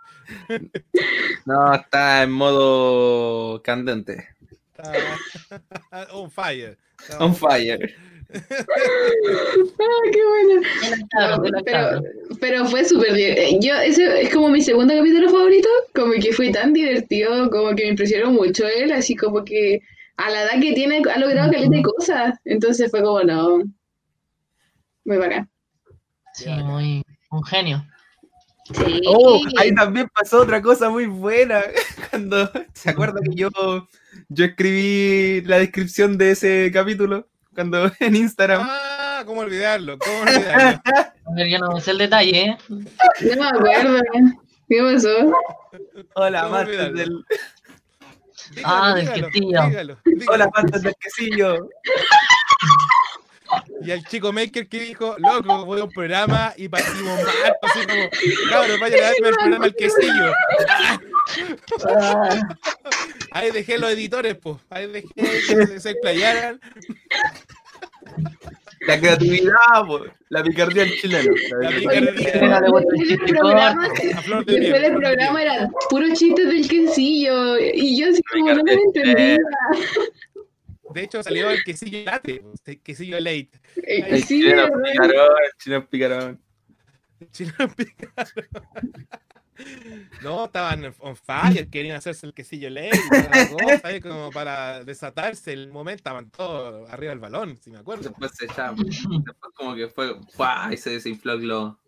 [1.45, 4.29] No, está en modo candente.
[4.75, 6.79] Está on fire.
[6.99, 7.95] Está On fire.
[8.33, 10.61] Ah, qué bueno.
[11.65, 12.01] Pero,
[12.39, 13.59] pero fue súper divertido.
[13.61, 17.83] Yo, ese es como mi segundo capítulo favorito, como que fue tan divertido, como que
[17.83, 19.81] me impresionó mucho él, así como que
[20.17, 22.39] a la edad que tiene ha logrado caleta de cosas.
[22.45, 23.63] Entonces fue como, no,
[25.05, 25.49] muy bacán.
[26.33, 27.03] Sí, muy.
[27.31, 27.85] Un genio.
[28.73, 29.01] Sí.
[29.07, 31.61] Oh, ahí también pasó otra cosa muy buena.
[32.09, 33.49] Cuando se acuerda que yo,
[34.29, 38.61] yo escribí la descripción de ese capítulo cuando en Instagram.
[38.63, 39.97] Ah, ¿cómo olvidarlo?
[39.99, 40.81] ¿Cómo olvidarlo?
[41.25, 42.57] A ver, yo no sé el detalle, ¿eh?
[42.69, 43.99] No me acuerdo.
[44.67, 45.31] ¿Qué pasó?
[46.15, 46.97] Hola, ¿Cómo amantes olvidarlo?
[46.97, 47.25] del,
[48.65, 49.29] Ah, del quesillo.
[49.33, 49.97] dígalo, dígalo.
[50.27, 51.69] hola, amantes del quesillo.
[53.83, 57.85] Y al chico Maker que dijo, loco, voy a un programa y partimos mal, así
[57.85, 58.09] como,
[58.49, 60.33] cabrón, vayan a verme el programa El Quesillo.
[63.31, 64.57] Ahí dejé los editores, pues.
[64.69, 66.59] Ahí dejé que se explayaran.
[68.87, 71.33] La creatividad, po, la picardía del chileno.
[71.61, 72.09] La picardía.
[72.09, 73.29] el chiste
[74.89, 77.57] programa, era puro chistes del quesillo.
[77.57, 79.37] Y yo así como no me entendía.
[80.93, 83.51] De hecho, salió el quesillo late, el quesillo late.
[83.77, 86.41] Eh, El chileno picarón, el chileno picarón.
[87.21, 88.31] El chino picado.
[90.21, 92.77] No, estaban on fire, querían hacerse el quesillo y
[93.83, 98.09] ahí como para desatarse el momento, estaban todos arriba del balón, si me acuerdo.
[98.09, 98.75] Después se echaba.
[98.77, 100.69] Después como que fue, ¡fua!
[100.71, 101.79] y se desinfló el globo.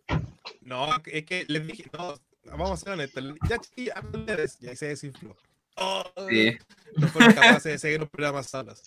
[0.62, 4.68] No, es que les dije, no, vamos a ser honestos, ya chiquillos, hablen ustedes, y
[4.68, 5.36] ahí se desinfló.
[5.76, 6.58] Oh, Sí.
[6.96, 8.84] No fueron capaces de seguir los programas solos.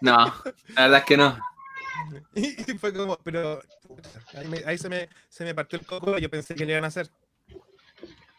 [0.00, 0.26] No,
[0.74, 1.38] la verdad es que no.
[2.34, 3.62] Y fue como, pero
[4.34, 6.84] ahí, me- ahí se, me, se me partió el coco, yo pensé que le iban
[6.84, 7.08] a hacer.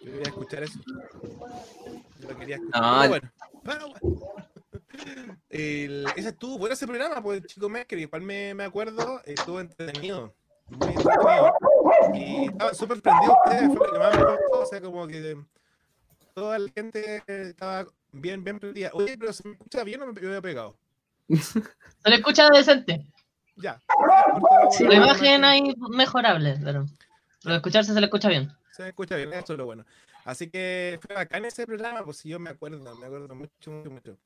[0.08, 0.80] Yo quería escuchar eso.
[2.22, 2.82] Yo lo quería escuchar.
[2.82, 3.32] No, pero bueno,
[3.63, 4.28] pero bueno.
[5.50, 9.60] El- ese estuvo bueno ese programa, pues el chico Maker, igual me, me acuerdo, estuvo
[9.60, 10.34] entretenido.
[10.70, 11.54] Muy entretenido.
[12.13, 15.38] Y estaba súper prendido ustedes, fue lo que más me gustó, o sea, como que
[16.34, 18.89] toda la gente estaba bien, bien prendida.
[18.93, 20.78] Oye, pero se me escucha bien o me me había pegado.
[21.30, 23.06] Se le escucha decente.
[23.58, 23.80] Ya.
[24.72, 26.86] Sí, La imagen ahí mejorable, pero.
[27.43, 28.52] Pero escucharse se le escucha bien.
[28.78, 29.86] Se me escucha bien, eso es lo bueno.
[30.24, 33.90] Así que fue bacán ese programa, pues si yo me acuerdo, me acuerdo mucho, mucho,
[33.90, 34.18] mucho.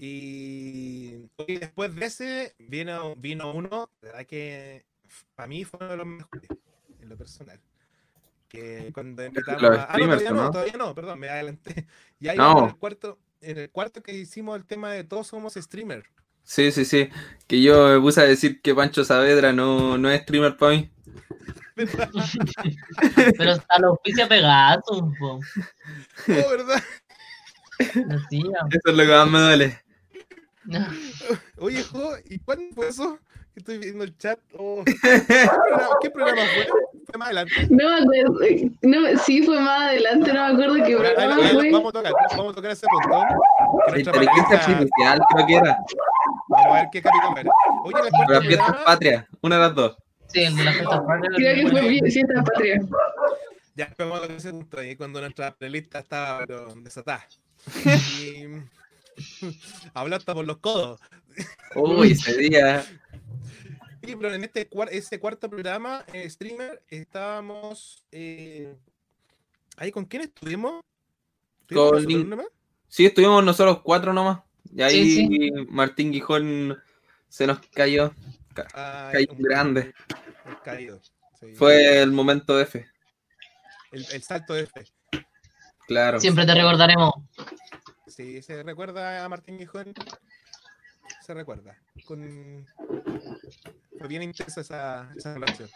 [0.00, 4.86] Y, y después de ese vino, vino uno, la verdad que
[5.34, 6.48] para mí fue uno de los mejores,
[7.02, 7.60] en lo personal.
[8.48, 9.92] Que cuando invitamos Los a...
[9.92, 10.50] Ah, no, todavía no, ¿no?
[10.50, 11.86] todavía no, perdón, me adelanté.
[12.18, 12.60] Ya No.
[12.60, 16.04] en el cuarto, en el cuarto que hicimos el tema de todos somos streamer.
[16.44, 17.10] Sí, sí, sí.
[17.46, 20.90] Que yo me puse a decir que Pancho Saavedra no, no es streamer para mí.
[23.38, 24.82] Pero a los auspicia pegado,
[25.18, 25.40] po.
[26.28, 26.82] Oh, ¿verdad?
[27.80, 28.42] Así.
[28.42, 29.78] Eso es lo que más me duele.
[31.58, 33.18] Oye, Jo, ¿y cuándo fue eso?
[33.54, 34.38] Que Estoy viendo el chat.
[34.56, 34.82] Oh.
[35.02, 36.66] ¿Qué, programa, qué programa fue?
[37.06, 37.54] Fue más adelante.
[37.70, 38.38] No me acuerdo.
[38.82, 41.70] No, sí, fue más adelante, no me acuerdo qué ahí- programa ahí fue.
[41.72, 42.86] Vamos a tocar, vamos a tocar ese
[43.88, 45.78] nuestra Inteligencia artificial, creo que era.
[46.48, 47.50] Vamos a ver qué capítulo era.
[47.84, 49.96] Oye, las fiestas programa, patrias, una de las dos.
[50.28, 51.30] Sí, el de la fiesta patria.
[51.36, 52.80] Creo que fue bien- fiesta patria.
[53.74, 57.26] ya a tocar ese punto ahí cuando nuestra panelista estaba pero, desatada.
[57.84, 58.44] Y
[59.94, 61.00] habló hasta por los codos.
[61.74, 62.84] Uy, ese día.
[64.00, 68.74] Y pero en este cuar- ese cuarto programa, eh, streamer, estábamos eh,
[69.76, 70.80] ahí con quién estuvimos?
[71.62, 72.46] ¿Estuvimos Con nosotros nomás?
[72.86, 74.38] Sí, estuvimos nosotros cuatro nomás.
[74.74, 76.78] Y ahí Sí, Martín Gijón
[77.28, 78.14] se nos cayó.
[78.74, 79.94] Ah, Cayó un- grande.
[80.46, 81.00] un caído.
[81.40, 81.54] sí.
[81.54, 82.86] Fue el momento F.
[83.92, 84.86] el, el salto de fe.
[85.86, 86.20] Claro.
[86.20, 87.14] Siempre te recordaremos.
[88.06, 89.94] Sí, se recuerda a Martín Gijón.
[91.24, 91.76] Se recuerda.
[92.06, 92.66] Con...
[93.98, 95.70] Fue bien intensa esa, esa relación.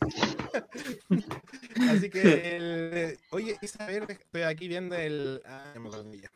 [1.90, 3.18] Así que, el...
[3.30, 5.42] oye, Isabel, estoy aquí viendo el.
[5.46, 6.30] Ah, ya me acuerdo ya.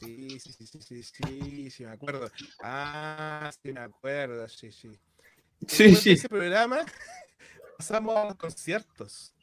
[0.00, 2.30] Sí, sí, sí, sí, sí, sí, sí, me acuerdo.
[2.62, 4.98] Ah, sí, me acuerdo, sí, sí.
[5.66, 6.10] Sí, de sí.
[6.12, 6.78] Ese programa
[7.78, 9.34] pasamos a los conciertos.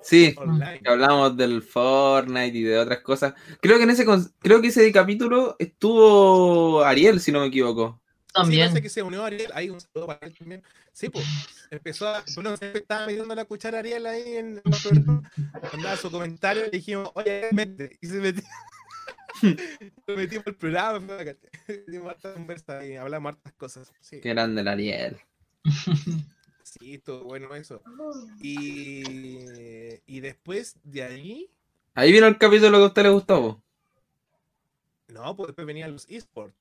[0.00, 0.80] Sí, online.
[0.86, 3.34] hablamos del Fortnite y de otras cosas.
[3.60, 4.06] Creo que en ese
[4.38, 8.00] creo que ese capítulo estuvo Ariel, si no me equivoco.
[8.06, 8.68] Sí, También.
[8.68, 9.50] parece que se unió Ariel.
[9.54, 10.62] Hay un saludo para él también.
[10.92, 11.26] Sí, pues.
[11.70, 12.24] Empezó a.
[12.34, 15.30] Bueno, siempre estaba metiendo la cuchara Ariel ahí en el programa.
[15.72, 17.98] Mandaba su comentario y le dijimos, oye, mete.
[18.00, 18.44] Y se metió.
[20.06, 21.00] Lo metimos al programa.
[22.34, 23.92] conversa y hablamos hartas cosas.
[24.00, 25.16] Sí, Que grande el Ariel.
[26.62, 27.82] sí, estuvo bueno eso.
[28.40, 29.02] Y,
[30.06, 31.50] y después de ahí,
[31.94, 33.62] Ahí vino el capítulo que a usted le gustó, po.
[35.08, 36.54] no, pues después venían los esports.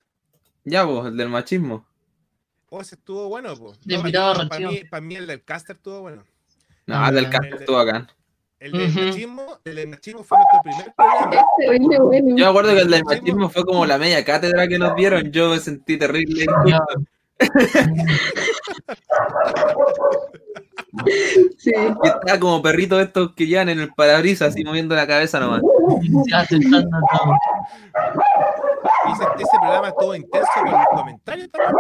[0.63, 1.85] Ya, pues, el del machismo.
[2.69, 3.79] Oh, ese estuvo bueno, pues.
[3.81, 6.23] De invitado para, mí, para mí el del caster estuvo bueno.
[6.88, 7.29] No, Ah, el del ya.
[7.31, 8.07] cast estuvo acá.
[8.65, 11.45] El del machismo, el del machismo fue nuestro primer programa.
[12.06, 12.36] Bueno.
[12.36, 13.49] Yo me acuerdo que el del Machismo.
[13.49, 15.32] fue como la media cátedra que nos dieron.
[15.32, 16.45] Yo me sentí terrible.
[16.65, 16.80] Ya,
[21.58, 21.71] Sí.
[21.75, 25.62] Y estaba como perrito estos que llevan en el parabrisas, así moviendo la cabeza nomás.
[26.30, 27.34] ya aceptando todo.
[29.08, 31.75] Y ese, ese programa estuvo intenso con los comentarios también.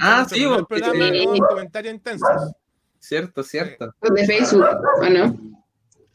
[0.00, 1.24] Ah, Nuestro sí, porque- programa sí.
[1.26, 2.52] con comentarios intensos.
[2.98, 3.94] Cierto, cierto.
[4.00, 4.66] Los de Facebook,
[5.00, 5.55] ¿o no?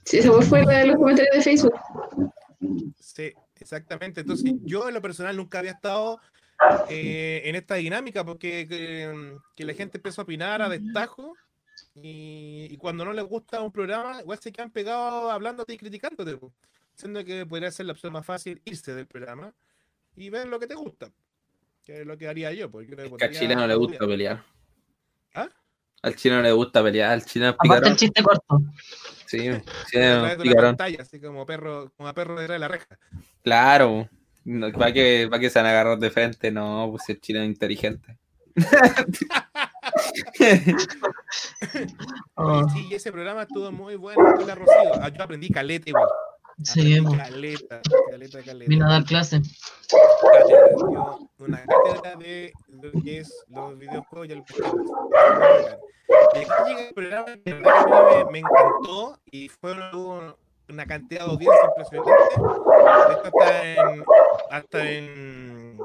[0.04, 1.74] Sí, esa fue la de los comentarios de Facebook.
[3.00, 4.22] Sí, exactamente.
[4.22, 6.20] Entonces, yo en lo personal nunca había estado
[6.90, 11.36] eh, en esta dinámica porque que, que la gente empezó a opinar a destajo
[11.96, 16.40] y, y cuando no les gusta un programa, igual se quedan pegados hablándote y criticándote.
[16.96, 19.54] Siendo que podría ser la opción más fácil irse del programa
[20.16, 21.12] y ver lo que te gusta.
[21.84, 22.70] Que es lo que haría yo.
[22.70, 24.44] Porque yo le Que al pondría chileno le gusta pelear.
[25.34, 25.50] ¿Ah?
[26.02, 28.62] Al chileno le gusta pelear, al chileno es Aparte el chiste corto.
[29.28, 29.38] Sí,
[29.92, 30.76] través es picarón.
[30.78, 32.98] pantalla, así como perro, como a perro detrás de la reja.
[33.44, 34.10] Claro.
[34.44, 36.52] No, ¿Para que, para que se van a agarrar de frente?
[36.52, 38.18] No, pues el chileno es inteligente.
[42.36, 44.22] Oh, Sí, y ese programa estuvo muy bueno.
[45.02, 46.08] Ah, yo aprendí caleta igual.
[46.64, 48.70] Sí, caleta, caleta, caleta.
[48.70, 49.42] vino a dar clase.
[51.40, 54.44] Una cátedra de lo que es los videojuegos y el.
[56.34, 57.62] Y aquí llega el programa que me,
[58.32, 60.36] me encantó y fue un-
[60.70, 62.12] una cantidad de audiencia impresionante.
[62.34, 64.04] Esto hasta en,
[64.52, 65.80] hasta en,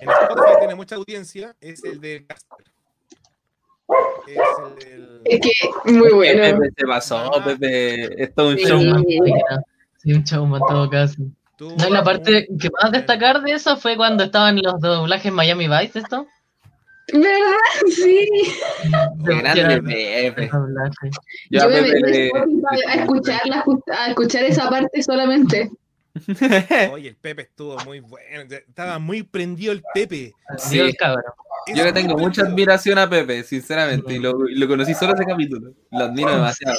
[0.00, 1.56] en Spotify tiene mucha audiencia.
[1.60, 2.66] Es el de Casper.
[4.26, 5.20] Es el del.
[5.24, 6.42] Es que, muy bueno.
[6.60, 8.22] Pepe se pasó, Pepe.
[8.22, 8.64] Es un Sí.
[8.64, 8.80] show.
[9.08, 9.18] Sí,
[10.02, 11.14] Sí, un showman en todo caso.
[11.60, 15.66] No, la un- parte que más destacar de eso fue cuando estaban los doblajes Miami
[15.68, 16.26] Vice, ¿esto?
[17.12, 17.30] ¿Verdad?
[17.94, 18.28] Sí.
[19.26, 20.50] Qué grande Pepe.
[21.50, 22.30] Yo me metí le-
[22.88, 23.64] a escucharla,
[23.96, 25.70] a escuchar esa parte solamente.
[26.92, 28.42] Oye, el Pepe estuvo muy bueno.
[28.50, 30.32] Estaba muy prendido el Pepe.
[30.58, 30.74] Sí.
[30.76, 31.24] Dios, cabrón.
[31.74, 32.98] Yo le tengo mucha admiración.
[32.98, 35.72] a Pepe, sinceramente, y lo, y lo conocí solo ese capítulo.
[35.90, 36.76] Lo admiro demasiado.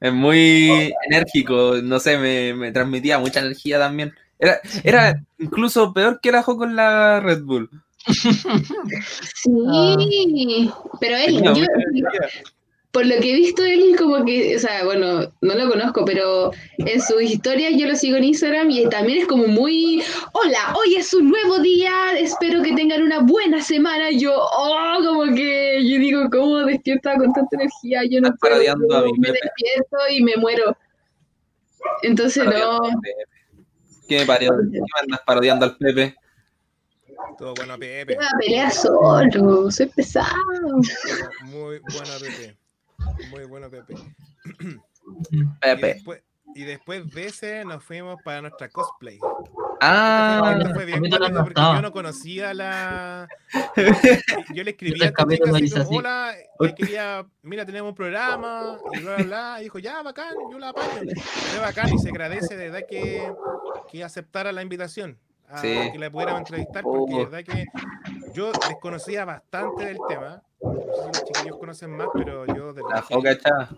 [0.00, 4.12] Es muy enérgico, no sé, me, me transmitía mucha energía también.
[4.38, 7.70] Era, era incluso peor que el ajo con la Red Bull.
[9.34, 10.70] Sí.
[11.00, 11.54] Pero él, yo.
[12.92, 16.52] Por lo que he visto, él como que, o sea, bueno, no lo conozco, pero
[16.78, 20.96] en sus historias yo lo sigo en Instagram y también es como muy, hola, hoy
[20.96, 24.10] es un nuevo día, espero que tengan una buena semana.
[24.10, 28.04] Y yo, oh, como que yo digo, ¿cómo despierta con tanta energía?
[28.04, 30.76] Yo no Estás puedo, parodiando a mi me despierto y me muero.
[32.02, 32.80] Entonces, no,
[34.08, 34.50] ¿Qué me, parió?
[34.72, 36.16] ¿Qué me andas parodiando al Pepe?
[37.36, 38.16] Todo bueno Pepe.
[38.16, 40.80] voy a pelear solo, soy pesado.
[41.44, 42.57] Muy bueno Pepe.
[43.30, 43.94] Muy bueno Pepe.
[45.30, 45.94] Y Pepe.
[45.94, 46.22] después,
[46.54, 49.18] y después de ese nos fuimos para nuestra cosplay.
[49.80, 53.28] Ah, Esta fue bien no porque yo no conocía la.
[54.54, 55.38] Yo le escribí a chica así
[55.70, 59.56] como, hola, que quería, mira, tenemos un programa, y bla, bla, bla.
[59.60, 61.12] Y dijo, ya, bacán, yo la apaño.
[61.16, 63.32] Fue bacán y se agradece de verdad que,
[63.90, 65.16] que aceptara la invitación.
[65.50, 65.90] A Sí.
[65.92, 67.30] que la pudiéramos entrevistar, porque de Oh.
[67.30, 67.64] verdad que
[68.34, 70.42] yo desconocía bastante del tema.
[70.60, 73.68] No sé si los chiquillos conocen más, pero yo de la foca está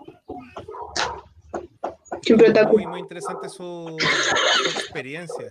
[2.73, 5.47] muy, muy interesante su, su experiencia.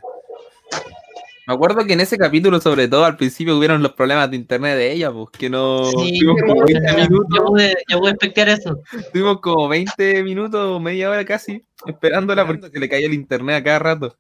[1.48, 4.76] Me acuerdo que en ese capítulo, sobre todo al principio, hubieron los problemas de internet
[4.78, 5.86] de ella, pues que no.
[5.86, 8.80] Sí, tuvimos, como 20 Yo minutos, pude, yo pude espectar eso.
[9.12, 13.64] tuvimos como 20 minutos, media hora casi, esperándola porque se le caía el internet a
[13.64, 14.16] cada rato.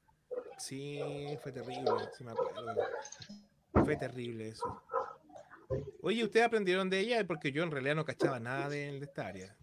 [0.59, 2.33] Sí, fue terrible, sí me.
[3.83, 4.81] Fue terrible eso.
[6.01, 7.25] Oye, ¿ustedes aprendieron de ella?
[7.25, 9.55] Porque yo en realidad no cachaba nada de, de esta área.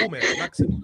[0.00, 0.80] Boomer, máximo.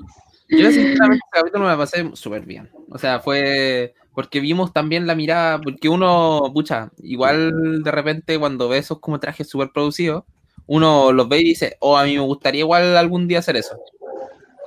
[0.49, 2.71] Yo sinceramente ese capítulo me la pasé súper bien.
[2.89, 8.69] O sea, fue porque vimos también la mirada, porque uno, pucha, igual de repente cuando
[8.69, 10.25] ve esos como trajes súper producidos,
[10.67, 13.79] uno los ve y dice, oh, a mí me gustaría igual algún día hacer eso.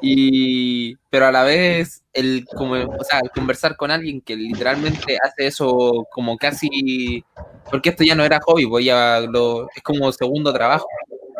[0.06, 5.18] Y, pero a la vez, el, como, o sea, el conversar con alguien que literalmente
[5.24, 7.24] hace eso como casi,
[7.72, 10.88] porque esto ya no era hobby, pues ya lo, es como segundo trabajo,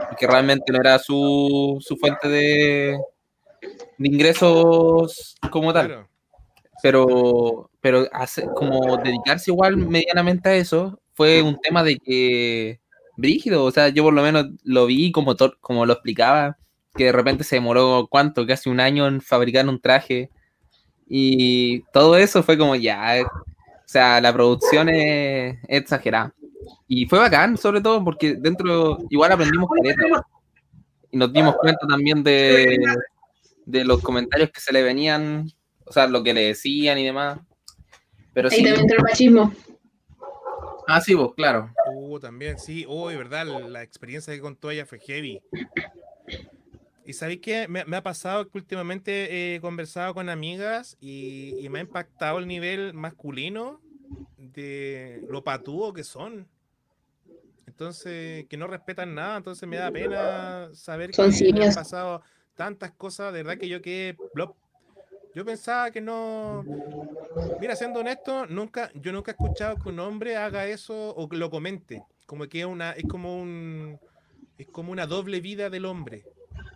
[0.10, 2.98] porque realmente no era su, su fuente de,
[3.98, 6.08] de ingresos como tal Claro.
[6.82, 12.80] pero, pero hace- como dedicarse igual medianamente a eso fue un tema de que
[13.18, 16.58] brígido, o sea, yo por lo menos lo vi como, como lo explicaba,
[16.96, 20.30] que de repente se demoró cuánto, casi un año en fabricar un traje
[21.08, 26.34] y todo eso fue como ya, o sea, la producción es, exagerada.
[26.88, 30.24] Y fue bacán, sobre todo porque dentro igual aprendimos caleta
[31.12, 32.80] y nos dimos cuenta también de,
[33.66, 35.48] de los comentarios que se le venían,
[35.86, 37.40] o sea, lo que le decían y demás.
[38.34, 39.54] Pero Ahí sí, también entra el machismo.
[40.88, 41.72] ah, sí, vos, claro.
[41.94, 42.86] Uh, también, sí.
[42.88, 45.40] Uy, verdad, la, la experiencia que contó ella fue heavy.
[47.06, 47.68] Y sabéis qué?
[47.68, 52.40] Me, me ha pasado que últimamente he conversado con amigas y, y me ha impactado
[52.40, 53.82] el nivel masculino
[54.38, 56.48] de lo patúo que son.
[57.68, 62.22] Entonces, que no respetan nada, entonces me da pena saber Son que han pasado
[62.56, 64.56] tantas cosas, de verdad que yo quedé blop.
[65.34, 66.64] Yo pensaba que no.
[67.60, 71.38] Mira, siendo honesto, nunca, yo nunca he escuchado que un hombre haga eso o que
[71.38, 72.04] lo comente.
[72.28, 74.00] Como que es una, es como un,
[74.60, 76.24] es como una doble vida del hombre.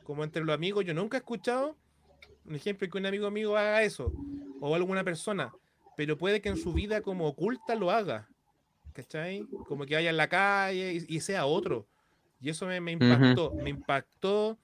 [0.08, 1.76] Como entre los amigos, yo nunca he escuchado
[2.46, 4.14] un ejemplo que un amigo mío haga eso
[4.62, 5.54] o alguna persona,
[5.98, 8.30] pero puede que en su vida como oculta lo haga.
[8.94, 9.46] ¿Cachai?
[9.68, 11.86] Como que vaya en la calle y, y sea otro.
[12.40, 14.58] Y eso me, me impactó, me impactó.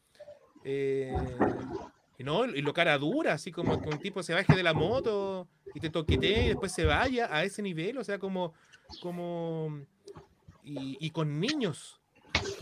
[0.64, 1.14] eh,
[2.20, 5.50] no, y lo cara dura, así como que un tipo se baje de la moto
[5.76, 8.54] y te toquetee y después se vaya a ese nivel, o sea, como,
[9.02, 9.86] como,
[10.64, 12.00] y, y con niños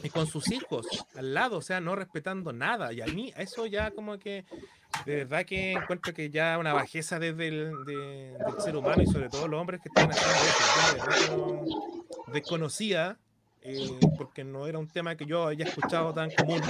[0.04, 2.92] y con sus hijos al lado, o sea, no respetando nada.
[2.94, 4.46] Y a mí, eso ya como que,
[5.06, 9.08] de verdad que encuentro que ya una bajeza desde el de- del ser humano y
[9.08, 10.64] sobre todo los hombres que están haciendo eso.
[10.76, 13.18] Yo de verdad que no- desconocía,
[13.64, 16.62] eh, porque no era un tema que yo haya escuchado tan común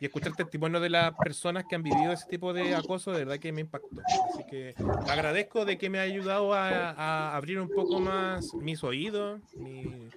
[0.00, 3.38] y escuchar testimonios de las personas que han vivido ese tipo de acoso, de verdad
[3.40, 3.88] que me impactó.
[4.32, 4.74] Así que
[5.08, 10.08] agradezco de que me ha ayudado a, a abrir un poco más mis oídos, mi,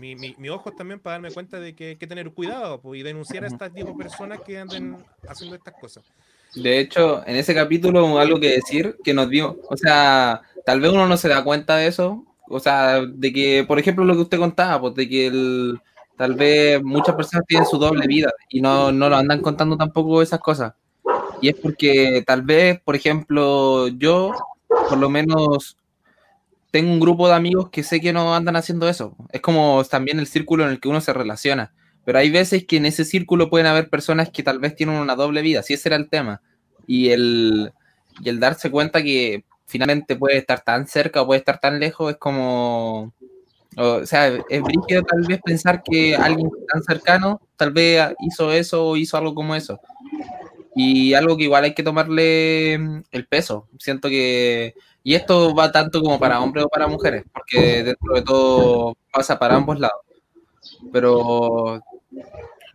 [0.00, 3.00] mi, mi- mis ojos también para darme cuenta de que hay que tener cuidado pues,
[3.00, 6.02] y denunciar a estas tipo personas que anden haciendo estas cosas.
[6.54, 10.90] De hecho, en ese capítulo algo que decir que nos dio, o sea, tal vez
[10.90, 14.22] uno no se da cuenta de eso, o sea, de que, por ejemplo, lo que
[14.22, 15.78] usted contaba, pues de que el,
[16.16, 20.22] tal vez muchas personas tienen su doble vida y no, no lo andan contando tampoco
[20.22, 20.74] esas cosas.
[21.40, 24.32] Y es porque tal vez, por ejemplo, yo,
[24.66, 25.76] por lo menos,
[26.70, 29.16] tengo un grupo de amigos que sé que no andan haciendo eso.
[29.30, 31.72] Es como también el círculo en el que uno se relaciona.
[32.04, 35.16] Pero hay veces que en ese círculo pueden haber personas que tal vez tienen una
[35.16, 36.40] doble vida, si ese era el tema.
[36.86, 37.72] Y el,
[38.22, 42.12] y el darse cuenta que finalmente puede estar tan cerca o puede estar tan lejos
[42.12, 43.12] es como...
[43.76, 48.88] O sea, es brígido tal vez pensar que alguien tan cercano tal vez hizo eso
[48.88, 49.80] o hizo algo como eso.
[50.74, 53.68] Y algo que igual hay que tomarle el peso.
[53.78, 54.74] Siento que...
[55.02, 59.38] Y esto va tanto como para hombres o para mujeres, porque dentro de todo pasa
[59.38, 60.00] para ambos lados.
[60.92, 61.80] Pero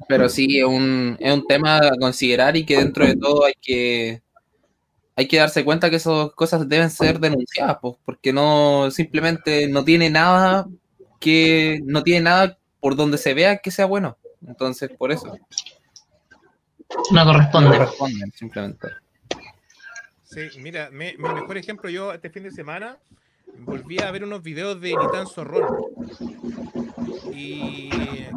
[0.08, 3.54] pero sí, es un, es un tema a considerar y que dentro de todo hay
[3.62, 4.22] que,
[5.16, 9.84] hay que darse cuenta que esas cosas deben ser denunciadas, pues, porque no simplemente no
[9.84, 10.68] tiene nada
[11.20, 14.18] que no tiene nada por donde se vea que sea bueno.
[14.46, 15.28] Entonces, por eso
[17.12, 17.32] No no
[17.72, 18.26] corresponde.
[18.36, 18.88] simplemente.
[20.36, 23.00] Sí, mira, me- mi mejor ejemplo, yo este fin de semana
[23.60, 25.66] volví a ver unos videos de Nitán Zorrón
[27.34, 27.90] y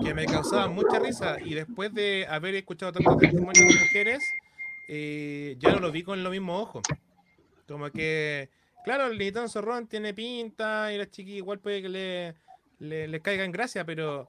[0.04, 4.22] que me causaban mucha risa y después de haber escuchado tantos testimonios de mujeres,
[4.88, 6.82] eh, ya no lo vi con los mismos ojos.
[7.66, 8.48] Como que,
[8.84, 12.34] claro, el Nitán Zorrón tiene pinta y la chiqui igual puede que le,
[12.78, 14.28] le, le caiga en gracia, pero,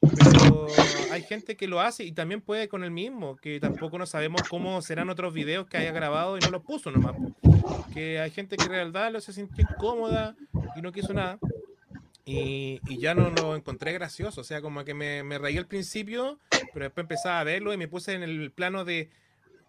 [0.00, 0.66] pero
[1.10, 4.42] hay gente que lo hace y también puede con el mismo, que tampoco no sabemos
[4.48, 7.16] cómo serán otros videos que haya grabado y no los puso nomás.
[7.92, 10.36] Que hay gente que en realidad lo se sintió incómoda
[10.76, 11.38] y no quiso nada.
[12.24, 15.68] Y, y ya no lo encontré gracioso, o sea, como que me, me reí al
[15.68, 16.40] principio,
[16.72, 19.10] pero después empezaba a verlo y me puse en el plano de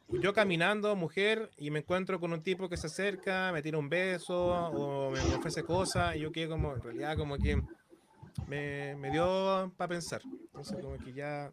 [0.10, 3.90] yo caminando, mujer, y me encuentro con un tipo que se acerca, me tira un
[3.90, 7.62] beso o me ofrece cosas, y yo quedé como, en realidad, como que
[8.48, 10.22] me, me dio para pensar.
[10.24, 11.52] Entonces, como que ya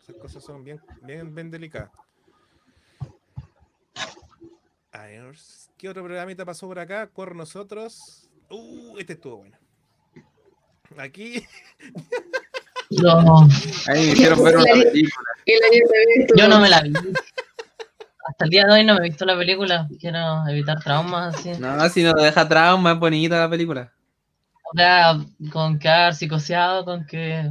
[0.00, 1.90] esas cosas son bien, bien, bien delicadas.
[4.92, 5.34] A ver,
[5.78, 7.08] ¿qué otro programita pasó por acá?
[7.14, 8.28] Por nosotros.
[8.50, 9.56] Uh, este estuvo bueno.
[10.98, 11.46] Aquí,
[12.90, 13.46] No,
[13.86, 15.14] Ahí me hicieron ver una película.
[16.36, 16.92] Yo no me la vi.
[16.92, 19.88] hasta el día de hoy no me he visto la película.
[20.00, 21.52] Quiero evitar traumas así.
[21.60, 23.92] No, si no te deja trauma, es bonita la película.
[24.72, 25.18] O sea,
[25.52, 27.50] con quedar psicoseado, con que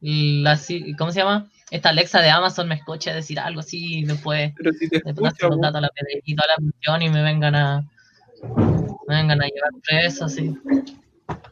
[0.00, 0.58] la,
[0.98, 1.48] ¿cómo se llama?
[1.70, 5.48] Esta Alexa de Amazon me escuche decir algo así y después Pero si te paso
[5.48, 5.90] los datos a la
[6.24, 7.84] y toda la cuestión y me vengan a
[9.06, 10.54] me vengan a llevar preso, así.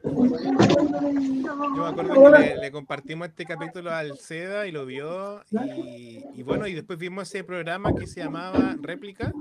[0.03, 5.43] Yo me acuerdo que le, le compartimos este capítulo al Seda y lo vio.
[5.51, 9.33] Y, y bueno, y después vimos ese programa que se llamaba Réplica,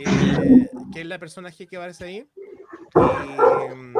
[0.00, 2.28] eh, que es la personaje que aparece ahí.
[2.94, 3.94] Y, mm,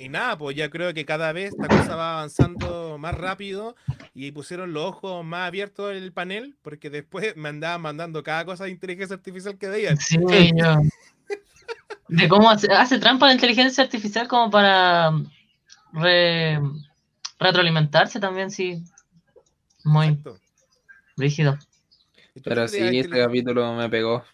[0.00, 3.76] y nada, pues ya creo que cada vez la cosa va avanzando más rápido
[4.14, 8.46] y pusieron los ojos más abiertos en el panel, porque después me andaban mandando cada
[8.46, 9.98] cosa de inteligencia artificial que veían.
[9.98, 10.16] Sí,
[10.56, 10.76] yo.
[12.08, 15.12] De cómo hace, hace trampa la inteligencia artificial como para
[15.92, 16.58] re-
[17.38, 18.82] retroalimentarse también, sí.
[19.84, 20.40] Muy Exacto.
[21.18, 21.58] rígido.
[22.34, 24.24] ¿Y tú Pero sí, este capítulo me pegó.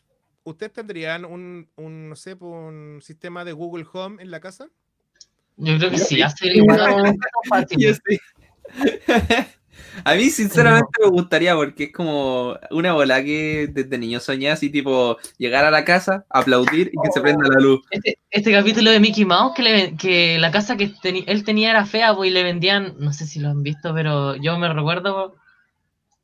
[0.44, 4.68] ¿Ustedes tendrían un, un, no sé, pues, un sistema de Google Home en la casa?
[5.57, 6.78] Yo creo que sí, hacer igual
[10.04, 14.70] a mí sinceramente me gustaría porque es como una bola que desde niño soñé así
[14.70, 17.80] tipo llegar a la casa, aplaudir y que se prenda la luz.
[17.90, 21.86] Este, este capítulo de Mickey Mouse, que, le- que la casa que él tenía era
[21.86, 25.36] fea, pues, y le vendían, no sé si lo han visto, pero yo me recuerdo,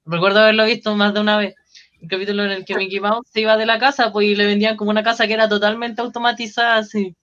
[0.04, 1.54] recuerdo haberlo visto más de una vez.
[2.00, 4.44] Un capítulo en el que Mickey Mouse se iba de la casa, pues, y le
[4.46, 7.14] vendían como una casa que era totalmente automatizada, así.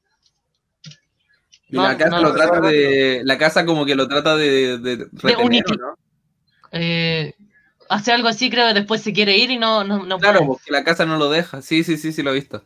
[1.70, 2.68] Y No, la casa no, lo no, trata no.
[2.68, 5.64] de la casa como que lo trata de, de retener.
[5.80, 5.98] ¿no?
[6.72, 7.34] Eh,
[7.90, 10.48] hace algo así, creo que después se quiere ir y no, no, no Claro, puede.
[10.54, 11.62] porque la casa no lo deja.
[11.62, 12.64] Sí, sí, sí, sí lo he visto.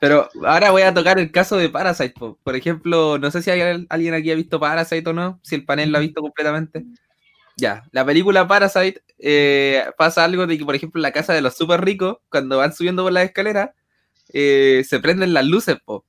[0.00, 2.14] Pero ahora voy a tocar el caso de Parasite.
[2.18, 2.38] po.
[2.42, 5.64] Por ejemplo, no sé si hay alguien aquí ha visto Parasite o no, si el
[5.64, 6.84] panel lo ha visto completamente.
[7.56, 11.40] Ya, la película Parasite eh, pasa algo de que, por ejemplo, en la casa de
[11.40, 13.70] los super ricos, cuando van subiendo por las escaleras,
[14.32, 16.04] eh, se prenden las luces, po.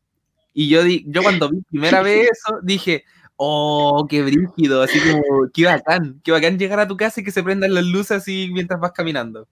[0.58, 3.03] Y yo, di- yo cuando vi primera vez eso, dije,
[3.36, 5.22] oh, qué brígido, así como,
[5.53, 8.49] qué bacán, qué bacán llegar a tu casa y que se prendan las luces así
[8.53, 9.47] mientras vas caminando.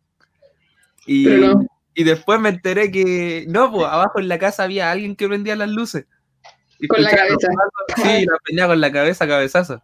[1.06, 1.68] Y, no.
[1.93, 5.58] y después me enteré que, no, pues abajo en la casa había alguien que prendía
[5.58, 6.06] las luces.
[6.80, 7.49] Y Con la cabeza.
[7.97, 9.82] Sí, la prendía con la cabeza, cabezazo.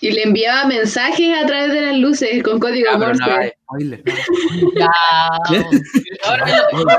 [0.00, 3.32] Y le enviaba mensajes a través de las luces con código Ya, pero no Morse.
[3.32, 4.02] hagas spoiler.
[4.76, 4.90] Ya,
[6.24, 6.92] ahora lo- no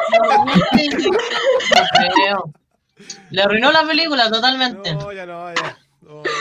[2.16, 2.54] creo.
[3.32, 4.94] Le arruinó la película totalmente.
[4.94, 5.78] No, ya no, ya.
[6.02, 6.32] no, ya.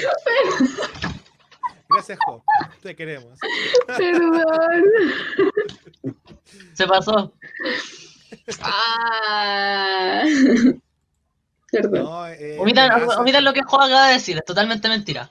[1.89, 2.45] Gracias, Jo.
[2.83, 3.39] Te queremos.
[3.87, 4.85] Perdón.
[6.75, 7.35] Se pasó.
[8.63, 10.25] Ah.
[11.71, 12.05] Perdón.
[12.05, 13.21] No, eh, Omitan, pedazo.
[13.21, 15.31] omitan lo que Juan acaba de decir, es totalmente mentira.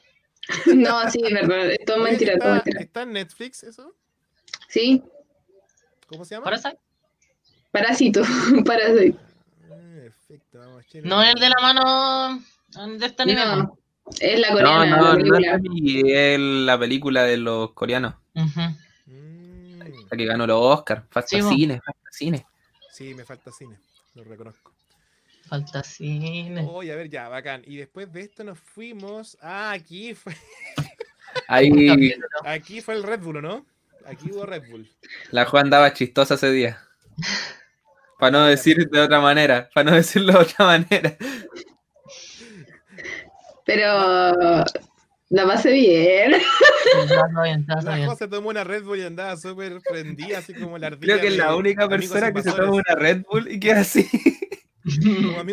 [0.66, 1.72] No, sí, es verdad.
[1.72, 2.82] Es todo Oye, mentira, todo ¿está, mentira.
[2.82, 3.94] ¿Está en Netflix eso?
[4.68, 5.04] Sí,
[6.08, 6.46] ¿Cómo se llama?
[6.46, 6.78] ¿Parasite?
[7.72, 8.22] parásito.
[8.66, 9.18] Parásito.
[10.32, 12.44] Perfecto, vamos No es de la mano
[12.98, 13.46] de este nivel.
[13.60, 13.78] No,
[14.18, 15.56] es la No, coreana, no, la no película.
[15.56, 18.16] es mi- es la película de los coreanos.
[18.34, 19.80] Mm,
[20.10, 21.06] la que ganó los Oscar.
[21.10, 22.46] Falta Sí, cine, falta cine.
[22.94, 23.78] sí, me falta cine.
[24.16, 24.72] Lo reconozco.
[25.50, 26.66] Falta cine.
[26.70, 27.64] Oye, a ver, ya, bacán.
[27.66, 29.38] Y después de esto nos fuimos.
[29.42, 30.34] Ah, aquí fue,
[31.50, 32.14] Ahí
[32.46, 33.66] aquí fue el Red Bull, ¿o ¿no?
[34.06, 34.90] Aquí hubo Red Bull.
[35.32, 36.82] la Juan andaba chistosa ese día.
[38.22, 41.18] Para no decir de otra manera, para no decirlo de otra manera.
[43.66, 44.64] Pero
[45.30, 46.34] la pasé bien.
[47.84, 51.14] La cosa tomó una Red Bull y andaba súper prendida, así como la ardilla.
[51.14, 54.08] Creo que es la única persona que se toma una Red Bull y queda así.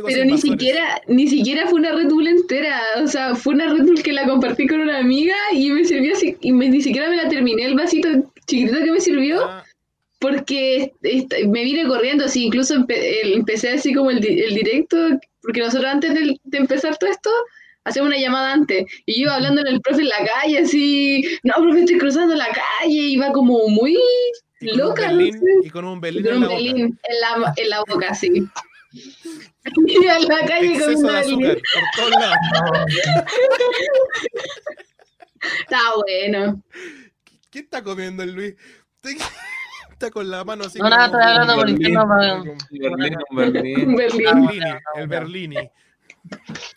[0.07, 2.81] Pero ni siquiera, ni siquiera fue una Red Bull entera.
[3.03, 6.14] O sea, fue una Red Bull que la compartí con una amiga y me sirvió
[6.14, 6.37] así.
[6.43, 8.09] Y me- ni siquiera me la terminé el vasito
[8.47, 9.43] chiquitito que me sirvió.
[9.47, 9.64] Ah,
[10.19, 10.93] porque
[11.47, 14.97] me vine corriendo, así, incluso empe- empecé así como el, di- el directo,
[15.43, 17.31] porque nosotros antes de, empezar todo esto,
[17.85, 21.23] hacemos una llamada antes, y yo iba hablando en el profe en la calle, así,
[21.45, 23.97] no, profe, estoy cruzando la calle, iba como muy
[24.61, 25.39] y loca, no sé.
[25.62, 26.55] Y con un y Berlín con en un la boca.
[26.62, 28.29] Berlín en la, en la boca, así.
[29.87, 31.45] Iba en la calle con un de Berlín.
[31.47, 32.37] azúcar por todos lados.
[35.61, 36.62] Está bueno.
[37.51, 38.55] ¿Qué está comiendo el Luis?
[39.99, 40.78] Está con la mano así.
[40.78, 41.99] No, nada, estoy hablando por Berlín.
[42.70, 43.88] Berlín, Berlín.
[43.88, 44.26] Un Berlín.
[44.26, 45.70] Berlini, el Berlini.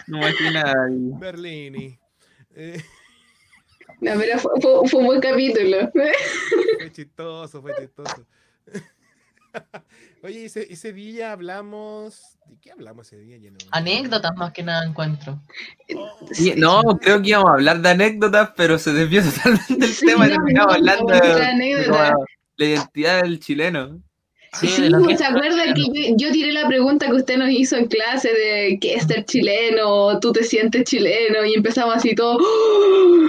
[0.08, 0.74] No imagina.
[1.20, 2.00] Berlini.
[2.56, 2.82] Eh,
[4.00, 5.92] No, pero fue, fue- fue un buen capítulo.
[5.94, 8.26] fue chistoso, fue chistoso.
[10.24, 12.40] Oye, ese, ese día hablamos.
[12.48, 13.38] ¿De qué hablamos ese día?
[13.70, 15.40] Anécdotas más que nada encuentro.
[15.88, 20.08] Y- No, creo que íbamos a hablar de anécdotas, pero se desvió totalmente el Sí,
[20.08, 22.12] tema y no, terminamos no, hablando no, de, la anécdota.
[22.14, 22.26] como
[22.62, 24.02] la identidad del chileno.
[24.54, 27.88] Sí, que ¿se acuerda que yo, yo tiré la pregunta que usted nos hizo en
[27.88, 32.38] clase de qué es ser chileno, tú te sientes chileno, y empezamos así todo.
[32.42, 33.28] ¡oh!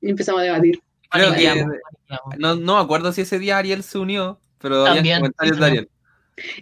[0.00, 0.80] Y empezamos a debatir.
[1.10, 1.76] Creo que- Paniqueamos,
[2.08, 2.38] paniqueamos.
[2.38, 5.64] No, no me acuerdo si ese día Ariel se unió, pero había También, comentarios de
[5.66, 5.88] Ariel.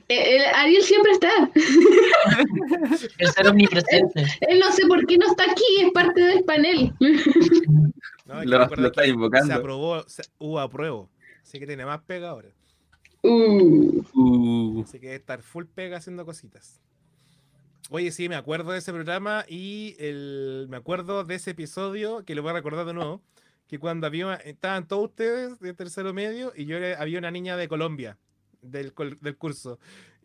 [0.09, 1.31] Eh, el- Ariel siempre está.
[3.19, 4.25] El ser omnipresente.
[4.43, 6.93] Él no sé por qué no está aquí, es parte del panel.
[8.27, 9.47] No, Lo- está invocando.
[9.49, 11.09] Se aprobó, se- hubo apruebo.
[11.43, 12.49] Así que tiene más pega ahora.
[13.23, 16.81] Uh, Uh, Así que debe estar full pega haciendo cositas.
[17.91, 22.35] Oye, sí, me acuerdo de ese programa y el, me acuerdo de ese episodio que
[22.35, 23.23] lo voy a recordar de nuevo.
[23.67, 27.69] Que cuando había, estaban todos ustedes de tercero medio y yo había una niña de
[27.69, 28.19] Colombia
[28.63, 29.79] del, del curso.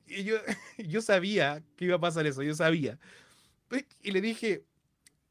[0.07, 0.35] Y yo,
[0.77, 2.99] yo sabía que iba a pasar eso, yo sabía.
[4.01, 4.63] Y le dije,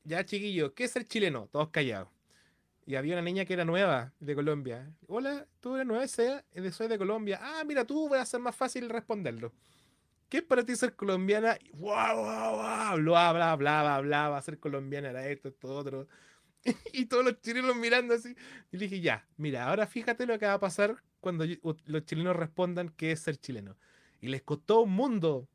[0.05, 1.49] ya chiquillo, ¿qué es ser chileno?
[1.51, 2.09] Todos callados.
[2.87, 4.93] Y había una niña que era nueva de Colombia.
[5.07, 7.39] Hola, tú eres nueva, eh, soy de Colombia.
[7.41, 9.53] Ah, mira, tú voy a ser más fácil responderlo.
[10.29, 11.57] ¿Qué es para ti ser colombiana?
[11.73, 16.09] Guau, guau, guau, bla, bla, bla, bla, bla, ser colombiana, era esto, esto, otro.
[16.93, 18.35] Y todos los chilenos mirando así.
[18.73, 21.45] Y le dije, ya, mira, ahora fíjate lo que va a pasar cuando
[21.87, 23.77] los chilenos respondan qué es ser chileno.
[24.21, 25.49] Y les costó un mundo,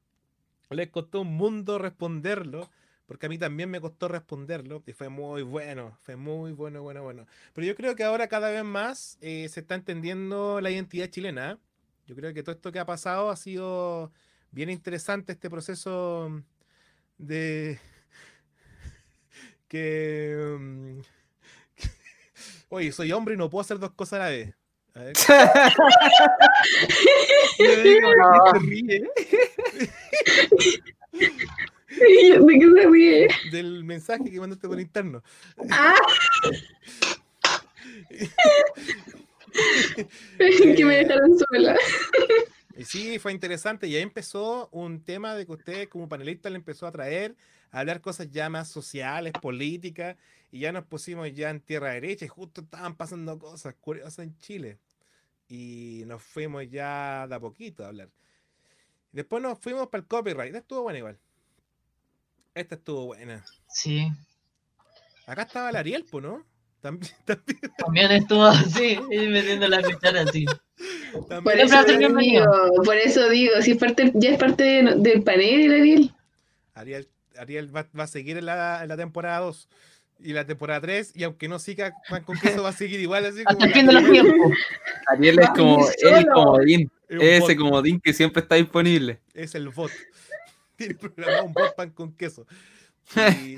[0.70, 2.70] les costó un mundo responderlo,
[3.10, 7.02] porque a mí también me costó responderlo, y fue muy bueno, fue muy bueno, bueno,
[7.02, 7.26] bueno.
[7.54, 11.54] Pero yo creo que ahora cada vez más eh, se está entendiendo la identidad chilena.
[11.54, 11.58] ¿eh?
[12.06, 14.12] Yo creo que todo esto que ha pasado ha sido
[14.52, 16.44] bien interesante, este proceso
[17.18, 17.80] de...
[19.68, 20.56] que...
[20.60, 21.00] mm,
[22.70, 24.54] Oye, soy hombre y no puedo hacer dos cosas a la vez.
[24.94, 25.14] A ver.
[27.58, 28.12] Yo digo,
[28.52, 28.62] ¿por
[32.00, 32.46] qué te ríes?
[32.46, 33.28] ¿De qué se ríe?
[33.52, 35.22] del mensaje que mandaste por interno.
[35.70, 35.96] Ah.
[40.38, 41.76] que me dejaron sola.
[42.78, 43.88] Y sí, fue interesante.
[43.88, 47.36] Y ahí empezó un tema de que ustedes como panelistas le empezó a traer
[47.72, 50.16] a hablar cosas ya más sociales, políticas,
[50.52, 54.38] y ya nos pusimos ya en tierra derecha y justo estaban pasando cosas curiosas en
[54.38, 54.80] Chile.
[55.48, 58.10] Y nos fuimos ya de a poquito a hablar.
[59.12, 60.56] Después nos fuimos para el copyright.
[60.56, 61.20] Estuvo buena igual.
[62.60, 63.46] Esta estuvo buena.
[63.70, 64.12] Sí.
[65.26, 66.44] Acá estaba la Ariel, po, ¿no?
[66.82, 70.46] También, también, También estuvo así, metiendo la cuchara así.
[71.44, 72.46] Por eso digo,
[72.84, 76.14] por eso digo, si es parte, ya es parte de- del panel, Ariel.
[76.74, 77.08] Ariel,
[77.38, 79.70] Ariel va, va a seguir en la, en la temporada 2
[80.22, 83.26] y la temporada 3, y aunque no siga pan con queso, va a seguir igual
[83.26, 84.52] así como Hasta el la fin de los tiempos.
[85.08, 89.20] Ariel es como el comodín, Es ese bot, comodín que siempre está disponible.
[89.34, 89.92] es el bot.
[90.80, 92.48] Tiene programado un bot pan con queso.
[93.46, 93.58] Y-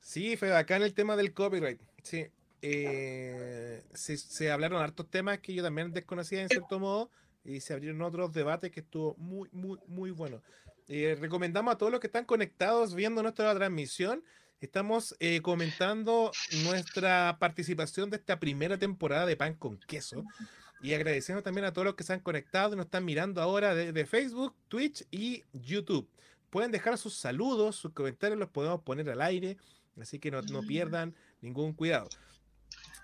[0.00, 1.80] sí, fue bacán el tema del copyright.
[2.02, 2.26] Sí.
[2.60, 7.10] Eh, se, se hablaron hartos temas que yo también desconocía en cierto modo
[7.44, 10.42] y se abrieron otros debates que estuvo muy, muy, muy bueno.
[10.88, 14.22] Eh, recomendamos a todos los que están conectados viendo nuestra transmisión.
[14.60, 16.30] Estamos eh, comentando
[16.64, 20.24] nuestra participación de esta primera temporada de Pan con Queso.
[20.82, 23.74] Y agradecemos también a todos los que se han conectado y nos están mirando ahora
[23.74, 26.08] de, de Facebook, Twitch y YouTube.
[26.50, 29.56] Pueden dejar sus saludos, sus comentarios, los podemos poner al aire.
[30.00, 32.08] Así que no, no pierdan ningún cuidado.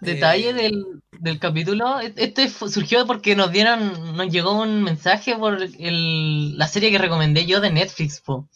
[0.01, 5.37] Detalle Eh, del, del capítulo, e- este surgió porque nos dieron, nos llegó un mensaje
[5.37, 8.49] por el, la serie que recomendé yo de Netflix, po.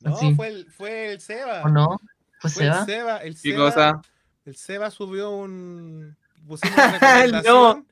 [0.00, 0.34] No, sí.
[0.34, 1.62] fue, el, fue el Seba.
[1.62, 1.98] ¿o no?
[2.38, 2.80] Fue se va.
[2.80, 3.16] el Seba.
[3.18, 4.02] El ¿Qué Seba, cosa?
[4.46, 6.16] El Seba subió un.
[6.46, 7.44] Pusimos una recomendación.
[7.54, 7.86] No.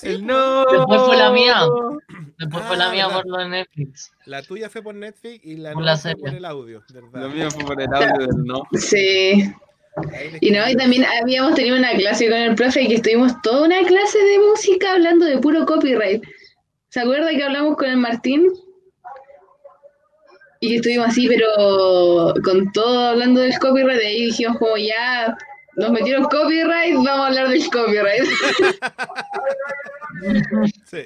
[0.00, 0.64] Sí, El no.
[0.66, 1.62] Después fue la mía.
[2.38, 4.12] Después fue Ah, la mía por lo de Netflix.
[4.26, 6.38] La tuya fue por Netflix y la Por la fue por serie.
[6.38, 7.22] el audio, ¿verdad?
[7.22, 8.62] Lo mío fue por el audio del no.
[8.74, 9.52] Sí.
[10.40, 13.66] Y no, y también habíamos tenido una clase con el profe y que estuvimos toda
[13.66, 16.22] una clase de música hablando de puro copyright.
[16.90, 18.46] ¿Se acuerda que hablamos con el Martín?
[20.60, 25.36] Y que estuvimos así, pero con todo hablando del copyright, y ahí dijimos como ya,
[25.78, 28.22] nos metieron copyright, vamos a hablar del copyright.
[30.86, 31.04] Sí.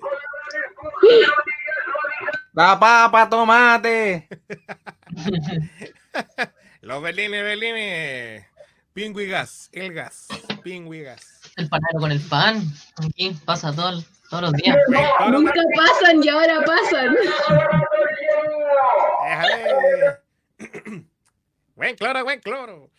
[2.54, 4.26] La papa, tomate.
[6.80, 8.46] Los Belines, Belines.
[8.94, 10.28] Pingüi gas, el gas.
[10.62, 11.42] Pingüi gas.
[11.56, 12.62] El panero con el pan.
[13.04, 14.76] Aquí pasa todo, todos los días.
[15.28, 17.14] Nunca pasan y ahora pasan.
[19.24, 20.20] Déjale.
[21.76, 22.90] buen cloro, buen cloro.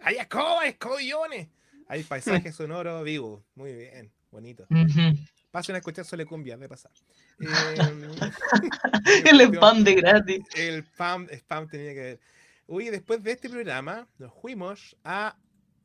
[0.00, 1.48] Hay escoba, escobillones.
[1.88, 3.44] Hay paisaje sonoro vivo.
[3.54, 4.66] Muy bien, bonito.
[4.70, 5.16] Ujú.
[5.50, 6.92] Pasen a escuchar Sole Cumbia, de pasar.
[7.40, 10.40] Eh, El spam de gratis.
[10.54, 12.20] El spam, spam tenía que ver.
[12.66, 15.36] Uy, después de este programa, nos fuimos a.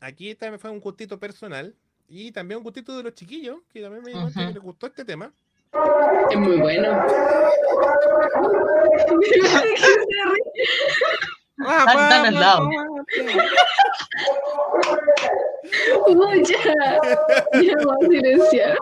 [0.02, 1.76] Aquí también fue un gustito personal.
[2.08, 5.04] y también un gustito de los chiquillos, que también me dijeron que les gustó este
[5.06, 5.34] tema.
[6.30, 7.04] Es muy bueno.
[11.58, 12.70] Están, están al lado.
[16.08, 17.00] Uy, ya.
[17.62, 18.78] Ya voy a silenciar.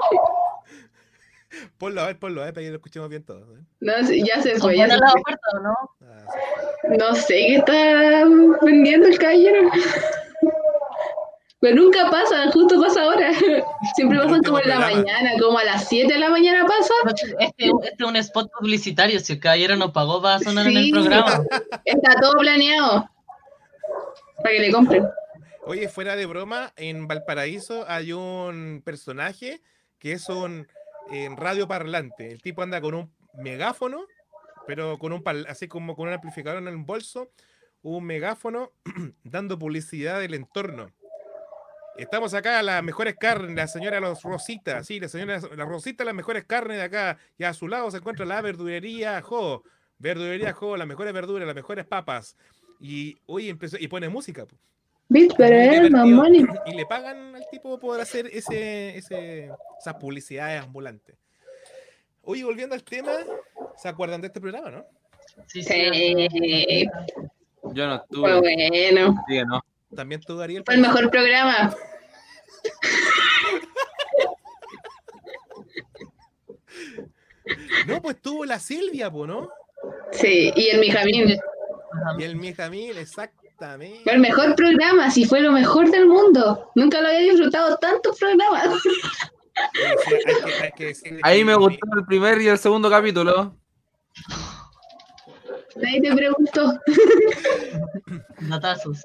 [1.77, 3.43] Ponlo, a ver, ponlo, a ver, para que lo escuchemos bien todos.
[3.57, 3.61] ¿eh?
[3.81, 5.21] No, ya se ¿Son fue, ya buenas se fue.
[5.21, 5.75] ofertas o no?
[6.01, 6.25] Ah,
[6.81, 6.87] sí.
[6.97, 8.25] No sé qué está
[8.61, 9.69] vendiendo el caballero.
[11.63, 13.31] Pero nunca pasa, justo pasa ahora.
[13.95, 16.65] Siempre El pasa último como en la mañana, como a las 7 de la mañana
[16.65, 16.93] pasa.
[17.39, 19.17] Este, este es un spot publicitario.
[19.21, 21.41] Si el caballero nos pagó para sonar en el programa.
[21.85, 23.09] Está todo planeado.
[24.43, 25.07] Para que le compren.
[25.65, 29.61] Oye, fuera de broma, en Valparaíso hay un personaje
[29.99, 30.67] que es un
[31.13, 32.29] eh, radio parlante.
[32.29, 34.01] El tipo anda con un megáfono,
[34.67, 37.29] pero con un pal- así como con un amplificador en el bolso,
[37.83, 38.71] un megáfono
[39.23, 40.91] dando publicidad del entorno.
[41.97, 46.15] Estamos acá, las mejores carnes, la señora Los Rositas, sí, la señora La Rosita, las
[46.15, 47.17] mejores carnes de acá.
[47.37, 49.63] Y a su lado se encuentra la verdulería Jo.
[49.99, 52.35] Verdulería Jo, las mejores verduras, las mejores papas.
[52.79, 54.45] Y, oye, empezó, y pone música.
[55.37, 55.91] Pero es.
[56.65, 61.15] Y le pagan al tipo por hacer ese, ese, esas publicidades ambulantes.
[62.23, 63.11] Oye, volviendo al tema,
[63.77, 64.85] ¿se acuerdan de este programa, no?
[65.45, 66.87] Sí, Sí,
[67.73, 68.39] Yo no fue estuve.
[68.39, 69.15] bueno.
[69.27, 69.63] que no.
[69.95, 70.63] También tú, Ariel.
[70.65, 71.75] Fue el mejor programa.
[77.87, 79.49] No, pues tuvo la Silvia, po, ¿no?
[80.11, 81.37] Sí, y el Mijamín.
[82.17, 84.01] Y el Mijamil, exactamente.
[84.03, 86.71] Fue el mejor programa, sí, fue lo mejor del mundo.
[86.75, 88.63] Nunca lo había disfrutado tantos programas.
[88.83, 93.55] Sí, hay que- hay que decirle Ahí me gustó el primer y el segundo capítulo.
[95.75, 96.79] Nadie te preguntó.
[98.41, 99.03] Datazos.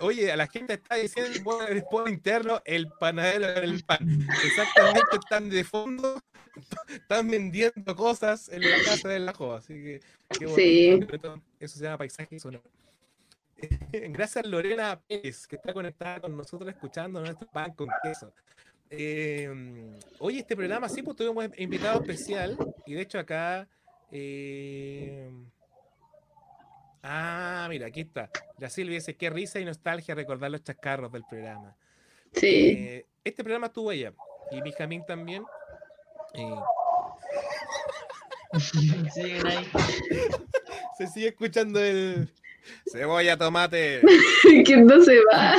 [0.00, 4.06] Oye, a la gente está diciendo por el por interno el panadero del pan.
[4.44, 6.20] Exactamente, están de fondo,
[6.88, 9.54] están vendiendo cosas en la casa del ajo.
[9.54, 10.00] Así que,
[10.38, 11.00] qué Sí.
[11.58, 12.64] Eso se llama paisaje sonoro.
[13.92, 18.32] Gracias Lorena Pérez, que está conectada con nosotros escuchando nuestro pan con queso.
[18.90, 19.50] Eh,
[20.18, 23.66] oye, este programa sí, pues tuvimos invitado especial y de hecho acá.
[24.10, 25.30] eh,
[27.02, 28.30] Ah, mira, aquí está.
[28.58, 31.76] La Silvia dice, qué risa y nostalgia recordar los chascarros del programa.
[32.32, 32.76] Sí.
[32.78, 34.12] Eh, este programa estuvo ella
[34.50, 35.44] y Benjamín también.
[36.34, 36.54] Eh,
[39.14, 39.68] Siguen ahí.
[40.98, 42.28] se sigue escuchando el
[42.90, 44.00] cebolla, tomate.
[44.64, 45.56] que no se va.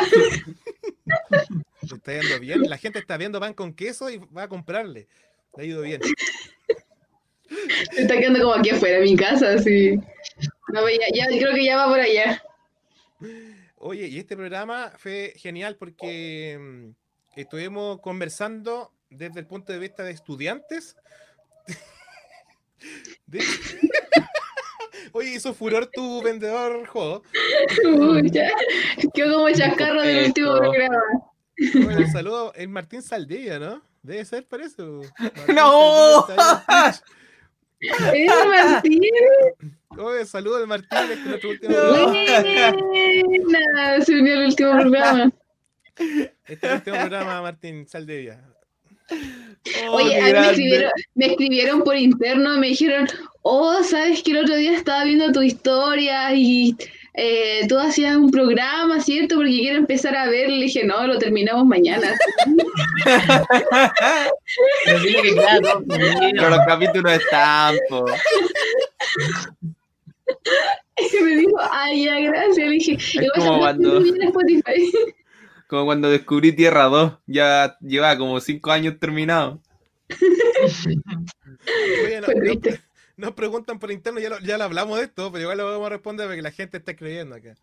[1.82, 2.62] Está yendo bien.
[2.70, 5.08] La gente está viendo pan con queso y va a comprarle.
[5.58, 6.02] Le ha ido bien.
[7.92, 10.00] Se está quedando como aquí afuera de mi casa, así.
[10.70, 12.42] No, ya, ya, creo que ya va por allá.
[13.78, 20.04] Oye, y este programa fue genial porque mm, estuvimos conversando desde el punto de vista
[20.04, 20.96] de estudiantes.
[23.28, 23.44] De-
[25.12, 27.24] Oye, hizo furor tu vendedor juego.
[27.86, 28.50] Uy, ya.
[29.14, 30.98] Quedó como chascarro del último programa.
[31.84, 33.84] Bueno, saludo el Martín Saldivia, ¿no?
[34.02, 35.02] Debe ser por eso.
[35.20, 36.28] Martín ¡No!
[38.14, 39.02] ¡Eh, Martín!
[39.98, 42.14] Oye, saludo al Martín, este es nuestro último programa.
[43.44, 45.32] Buena, se unió al último programa.
[45.96, 48.42] Este es el último programa, Martín Saldivia.
[49.88, 53.08] Oh, Oye, qué a mí me escribieron, me escribieron por interno, me dijeron,
[53.44, 56.76] oh, sabes que el otro día estaba viendo tu historia y
[57.14, 59.36] eh, tú hacías un programa, ¿cierto?
[59.36, 60.50] Porque quiero empezar a ver.
[60.50, 62.12] Le dije, no, lo terminamos mañana.
[64.86, 68.06] Pero que los capítulos están, po.
[71.24, 72.58] Me dijo, ay, ya, gracias.
[72.58, 74.92] Le dije, igual como cuando- bien en Spotify.
[75.68, 77.14] Como cuando descubrí Tierra 2.
[77.26, 79.60] Ya lleva como 5 años terminado.
[82.06, 82.82] Oye, no- Fue no- triste.
[83.18, 85.88] nos preguntan por interno, ya lo, ya lo hablamos de esto, pero igual lo vamos
[85.88, 87.56] a responder porque la gente está escribiendo acá.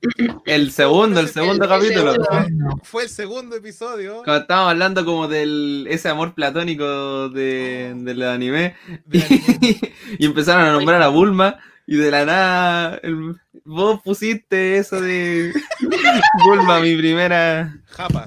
[0.47, 2.15] El segundo, el segundo el capítulo.
[2.15, 2.81] segundo.
[2.83, 8.75] Fue el segundo episodio Cuando estábamos hablando como del ese amor platónico de, del anime.
[9.07, 9.07] anime.
[10.19, 11.59] y empezaron a nombrar a Bulma.
[11.87, 13.35] Y de la nada, el-
[13.65, 15.53] vos pusiste eso de
[16.45, 17.77] Bulma, mi primera.
[17.87, 18.25] Japa.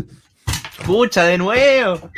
[0.85, 2.11] Pucha, de nuevo.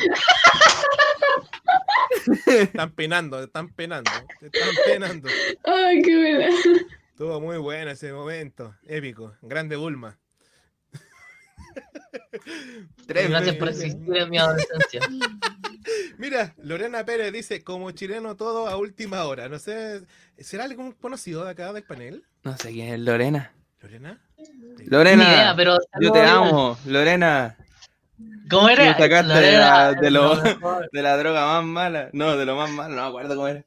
[2.46, 4.12] Están penando, están penando,
[4.42, 5.30] están penando.
[5.64, 6.50] Ay, qué buena.
[7.10, 10.18] Estuvo muy bueno ese momento, épico, grande Bulma.
[13.08, 15.02] Tres Gracias por existir en mi adolescencia.
[16.18, 19.48] Mira, Lorena Pérez dice, como chileno todo a última hora.
[19.50, 20.02] No sé,
[20.38, 22.24] ¿será algún conocido de acá del panel?
[22.44, 23.52] No sé quién es Lorena.
[23.82, 24.20] ¿Lorena?
[24.88, 26.78] Lorena, idea, pero yo te amo.
[26.86, 27.56] Lorena.
[28.50, 28.98] ¿Cómo era?
[28.98, 30.36] sacaste Lorena, de la- de lo-.
[30.92, 32.10] De la droga más mala.
[32.14, 33.64] No, de lo más malo, no me acuerdo cómo era.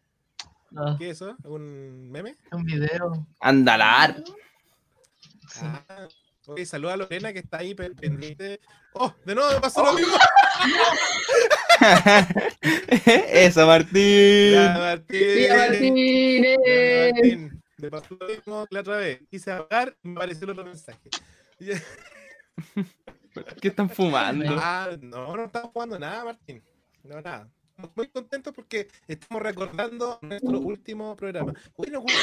[0.71, 1.37] No, ¿Qué es eso?
[1.45, 2.37] ¿Un meme?
[2.53, 3.27] un video.
[3.41, 4.17] Andalar.
[5.49, 5.61] Sí.
[5.63, 6.09] Ah,
[6.49, 8.61] oye, saluda a Lorena que está ahí pe- pendiente.
[8.95, 9.13] ¡Oh!
[9.25, 10.17] De nuevo me pasó lo mismo.
[13.33, 14.53] Eso, Martín.
[14.53, 15.19] Ya, Martín.
[15.21, 16.59] Vía Ya, Martínez.
[17.15, 17.63] Martín.
[17.77, 19.21] Me pasó lo mismo que la otra vez.
[19.31, 20.99] Quise hablar y me apareció el otro mensaje.
[23.61, 24.57] ¿Qué están fumando?
[24.59, 26.63] Ah, no, no estamos jugando nada, Martín.
[27.05, 27.49] No, nada.
[27.71, 31.53] Estamos muy contentos porque estamos recordando nuestro último programa.
[31.77, 32.19] Hoy nos gusta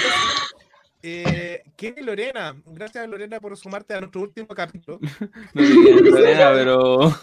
[1.03, 2.55] eh, ¿Quién es Lorena?
[2.65, 4.99] Gracias, Lorena, por sumarte a nuestro último capítulo.
[5.53, 7.15] No sé quién es Lorena, pero.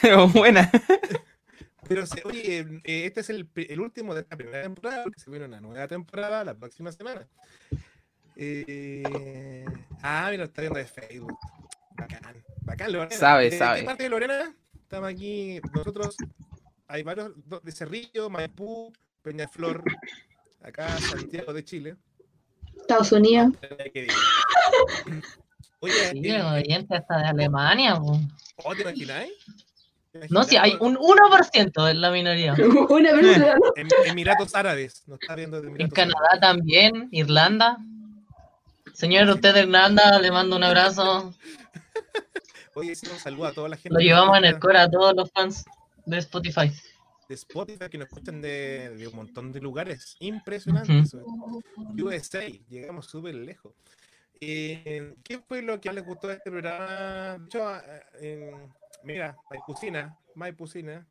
[0.00, 0.70] Pero buena.
[1.88, 5.20] Pero, se- oye, eh, eh, este es el, el último de esta primera temporada, porque
[5.20, 7.26] se viene una nueva temporada la próxima semana.
[8.36, 9.64] Eh,
[10.02, 11.38] ah, mira, está viendo de Facebook.
[11.96, 13.16] Bacán, bacán, Lorena.
[13.16, 13.80] Sabe, ¿De sabe.
[13.80, 14.54] qué parte de Lorena?
[14.82, 16.16] Estamos aquí, nosotros,
[16.86, 18.92] hay varios, de Cerrillo, Maipú,
[19.22, 19.82] Peñaflor,
[20.62, 21.96] acá Santiago de Chile.
[22.80, 23.52] Estados Unidos.
[23.62, 24.14] Eh, ¿qué digo?
[25.80, 27.98] Oye, Sí, el oyente está de Alemania.
[28.00, 29.32] ¿oh, ¿te imagináis?
[30.12, 32.54] ¿Te No, sí, hay un 1% en la minoría.
[32.88, 33.54] Una persona.
[33.76, 37.78] Em- Emiratos Árabes, nos está viendo de En Emiratos Canadá también, Irlanda.
[38.94, 41.34] Señor, usted de Irlanda, le mando un abrazo.
[42.74, 43.90] Oye, sí, un saludo a toda la gente.
[43.90, 45.64] Lo llevamos en el cora a todos los fans
[46.06, 46.72] de Spotify.
[47.28, 50.16] De Spotify, que nos escuchan de, de un montón de lugares.
[50.20, 51.16] Impresionante.
[51.16, 51.62] Ujú.
[52.06, 53.72] USA, llegamos súper lejos.
[54.40, 57.38] Eh, ¿Qué fue lo que más les gustó de este programa?
[57.38, 57.72] De hecho,
[58.20, 58.68] eh,
[59.02, 61.06] mira, Maipucina, Maipucina.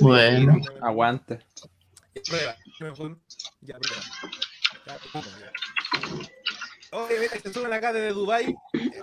[0.00, 0.56] Bueno.
[0.82, 1.40] Aguante.
[2.28, 2.56] Prueba.
[2.80, 4.02] Ya, prueba.
[4.86, 5.52] Ya, prueba, ya.
[6.96, 8.54] Oye, mira, se suben acá desde Dubai.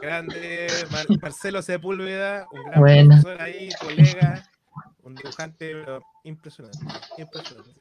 [0.01, 3.21] Grande Mar- Marcelo Sepúlveda, un gran Buena.
[3.21, 4.49] profesor ahí, colega,
[5.11, 6.79] un dibujante pero impresionante,
[7.17, 7.71] impresionante.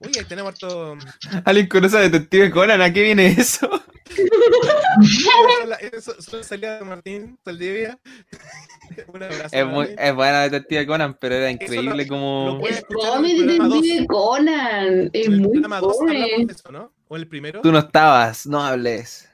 [0.00, 0.98] Oye, tenemos harto.
[1.44, 3.68] Alguien conoce a Detective Conan, ¿a qué viene eso?
[5.92, 7.98] Eso, salía de Martín Saldivia.
[9.50, 12.58] Es, muy, es buena Detective Conan, pero era increíble lo como.
[12.60, 15.10] puede- Es programa Detective Conan.
[15.12, 16.92] Es el muy de eso, ¿no?
[17.08, 17.62] ¿O el primero?
[17.62, 19.26] Tú no estabas, no hables.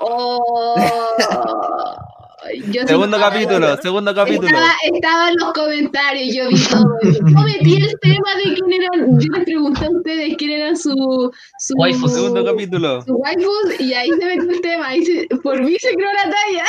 [0.00, 0.74] Oh,
[2.72, 4.48] yo Segundo estaba- capítulo, segundo capítulo.
[4.48, 6.98] Estaba, estaba en los comentarios, yo vi todo.
[7.02, 9.18] Yo metí el tema de quién eran.
[9.20, 11.32] Yo les pregunté a ustedes quién eran su.
[11.58, 11.74] su.
[12.08, 13.02] Segundo capítulo.
[13.02, 14.86] Su waifus, y ahí se metió el tema.
[14.88, 16.64] Ahí se- por mí se creó la talla.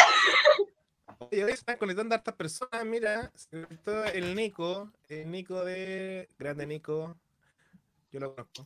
[1.19, 2.85] Oye, hoy están conectando a hartas personas.
[2.85, 4.91] Mira, se conectó el Nico.
[5.09, 6.29] El Nico de.
[6.39, 7.15] Grande Nico.
[8.11, 8.65] Yo lo conozco.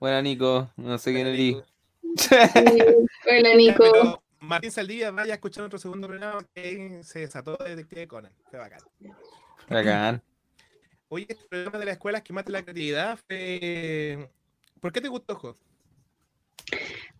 [0.00, 0.70] Buena, Nico.
[0.76, 1.56] No sé quién eres.
[2.30, 4.22] Ya, Nico.
[4.40, 8.32] Martín Saldivia, vaya a escuchar nuestro segundo programa que se desató de Detective Conan.
[8.50, 8.80] Fue bacán.
[9.68, 10.22] Bacán.
[11.08, 14.30] Oye, este programa de la escuela es que mate la creatividad fue.
[14.80, 15.56] ¿Por qué te gustó, Jo?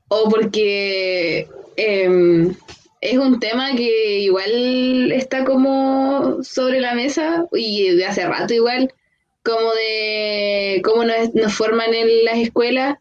[0.09, 2.55] O porque em,
[3.01, 8.95] es un tema que igual está como sobre la mesa y de hace rato igual,
[9.43, 12.99] como de cómo nos, nos forman en las escuelas.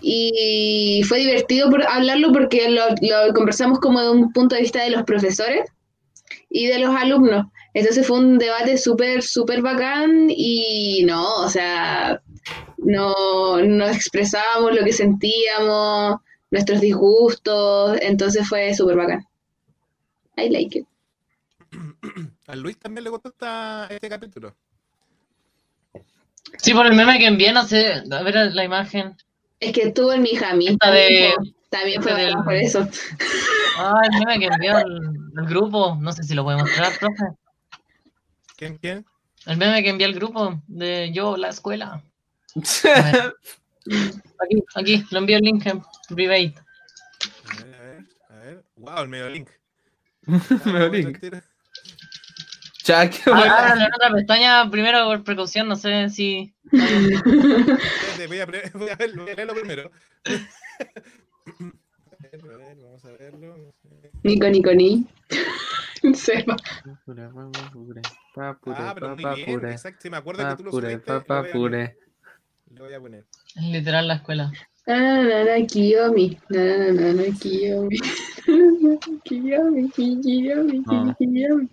[0.00, 4.82] Y fue divertido por hablarlo porque lo, lo conversamos como de un punto de vista
[4.82, 5.70] de los profesores
[6.50, 7.46] y de los alumnos.
[7.74, 12.20] Entonces fue un debate súper, súper bacán y no, o sea,
[12.78, 16.16] no nos expresábamos lo que sentíamos,
[16.50, 19.26] nuestros disgustos, entonces fue súper bacán.
[20.36, 20.86] I like it.
[22.46, 24.54] A Luis también le gustó esta- este capítulo.
[26.58, 29.16] Sí, por el meme que envié, no sé, a ver la imagen.
[29.60, 30.70] Es que estuvo en mi jamín.
[30.70, 31.34] Esta de-
[31.70, 32.88] También fue del- por eso.
[33.78, 34.96] Ah, el meme que envió el,
[35.36, 37.24] el grupo, no sé si lo puede mostrar, profe.
[38.56, 38.78] ¿Quién?
[38.78, 39.04] ¿Quién?
[39.46, 42.02] El meme que envió el grupo de yo, la escuela.
[44.40, 46.54] Aquí, aquí, lo envío el link en private.
[47.50, 48.64] A ver, a ver, a ver.
[48.76, 49.48] Wow, el medio link.
[50.66, 51.18] Medio link.
[52.88, 53.32] Ya, qué Ah,
[53.66, 56.54] ábrale en otra pestaña primero por precaución, no sé si.
[58.28, 59.90] Voy a, pre- voy a verlo, voy a leerlo primero.
[62.82, 63.74] Vamos a verlo.
[64.22, 65.06] Nico, Nico, ni.
[66.14, 66.56] Seba.
[68.36, 69.98] Ah, pero muy bien, exacto.
[70.02, 71.96] Si me acuerdo que tú lo Papure, subiste, lo voy a- papapure.
[72.70, 73.24] lo voy a poner.
[73.56, 74.52] Es literal la escuela.
[74.88, 76.38] Na, na, na, na, Kiyomi.
[76.48, 77.98] Na, na, na, na, Kiyomi.
[79.28, 81.14] Kiyomi, Kiyomi, Ah.
[81.18, 81.68] Kiyomi.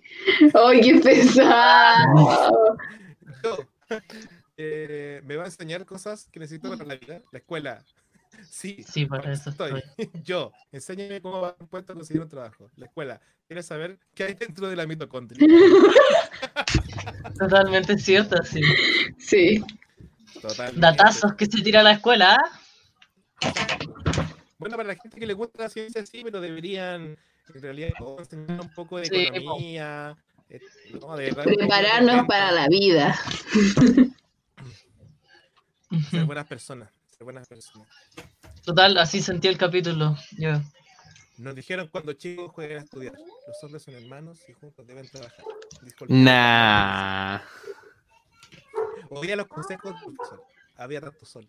[0.54, 2.78] ¡Ay, qué pesado!
[3.42, 3.58] Yo,
[4.58, 7.22] eh, me va a enseñar cosas que necesito para la vida.
[7.32, 7.82] La escuela.
[8.50, 9.82] Sí, Sí, para eso estoy.
[10.26, 12.70] Yo, enséñame cómo va puesto a conseguir un trabajo.
[12.76, 15.48] La escuela, ¿quieres saber qué hay dentro de la mitocondria?
[17.40, 18.60] Totalmente cierto, sí.
[19.18, 19.64] Sí.
[20.42, 20.82] Totalmente.
[20.82, 22.60] Datazos que se tira a la escuela, ¿ah?
[24.66, 27.16] Bueno, para la gente que le gusta la ciencia, sí, pero deberían
[27.54, 30.18] en realidad enseñar un poco de Sí, economía.
[30.50, 30.60] eh,
[31.00, 33.16] no, de verdad, de Prepararnos para la vida.
[36.10, 36.90] Ser buenas personas.
[37.16, 37.88] Ser buenas personas.
[38.64, 40.18] Total, así sentí el capítulo.
[40.40, 40.54] Yo.
[41.38, 43.14] Nos dijeron cuando chicos jueguen a estudiar.
[43.46, 45.46] Los hombres son hermanos y juntos deben trabajar.
[45.84, 47.40] Dijo el- Nah.
[49.12, 50.44] Oía los consejos del profesor.
[50.76, 51.48] Había tanto sol.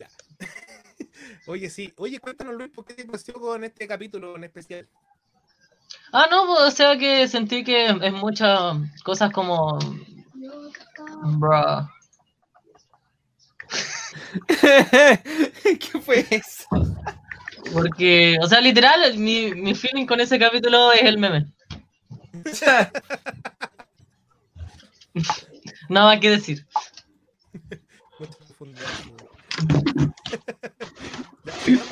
[0.00, 0.08] Ya.
[1.46, 1.92] Oye, sí.
[1.96, 4.88] Oye, cuéntanos, Luis, ¿por qué te pareció con este capítulo en especial?
[6.12, 9.78] Ah, no, pues, o sea que sentí que es muchas cosas como.
[11.38, 11.88] Bruh.
[14.48, 16.66] ¿Qué fue eso?
[17.72, 21.46] Porque, o sea, literal, mi, mi feeling con ese capítulo es el meme.
[25.88, 26.64] Nada más que decir.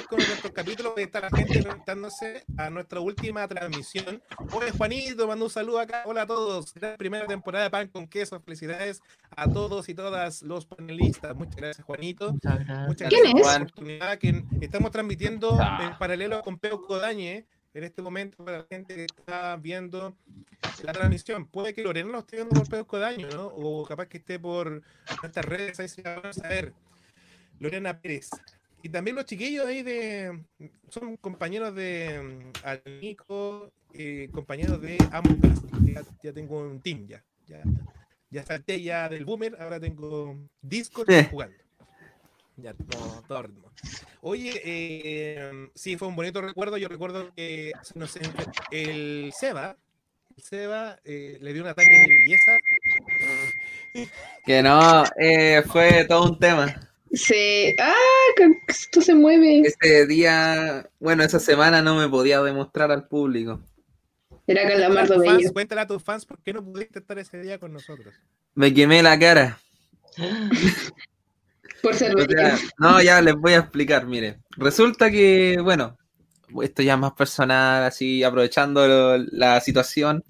[0.09, 0.93] Con nuestros capítulos.
[0.97, 4.22] Está la gente conectándose a nuestra última transmisión.
[4.53, 6.03] Oye, Juanito, mando un saludo acá.
[6.07, 6.72] Hola a todos.
[6.81, 8.41] La primera temporada de Pan con Queso.
[8.41, 9.01] Felicidades
[9.35, 11.35] a todos y todas los panelistas.
[11.35, 12.33] Muchas gracias, Juanito.
[12.33, 12.87] Muchas gracias.
[12.89, 13.59] Muchas ¿Quién gracias por es?
[13.59, 15.81] la oportunidad que estamos transmitiendo Ah.
[15.91, 20.16] en paralelo con Peo Codañe en este momento para la gente que está viendo
[20.85, 21.47] la transmisión.
[21.47, 23.47] Puede que Lorena lo esté viendo por Peo Codaño, ¿no?
[23.47, 24.83] O capaz que esté por
[25.22, 26.72] nuestras redes, ahí se van a saber.
[27.59, 28.31] Lorena Pérez.
[28.85, 30.45] Y también los chiquillos ahí de.
[30.91, 35.62] Son compañeros de mm, al Nico, eh, compañeros de Us.
[35.87, 37.24] Ya, ya tengo un team ya.
[37.47, 37.62] Ya,
[38.28, 41.57] ya salté ya del boomer, ahora tengo Discord jugando.
[42.59, 43.72] Ya, todo, todo ritmo.
[44.20, 46.76] Oye, eh, sí, fue un bonito recuerdo.
[46.76, 48.20] Yo recuerdo que no sé,
[48.70, 49.78] el Seba,
[50.37, 52.59] el Seba eh, le dio un ataque de belleza.
[54.45, 56.94] Que no, eh, fue todo un tema.
[57.15, 57.75] Sí.
[57.81, 57.93] ¡Ah!
[58.37, 59.62] que Esto se mueve.
[59.65, 63.61] Ese día, bueno, esa semana no me podía demostrar al público.
[64.47, 65.53] Era Cuéntale a Calamardo tus fans, Bello.
[65.53, 68.15] cuéntale a tus fans por qué no pudiste estar ese día con nosotros.
[68.55, 69.59] Me quemé la cara.
[71.83, 74.39] Por ser O sea, no, ya les voy a explicar, mire.
[74.57, 75.97] Resulta que, bueno,
[76.62, 80.23] esto ya es más personal, así aprovechando lo- la situación.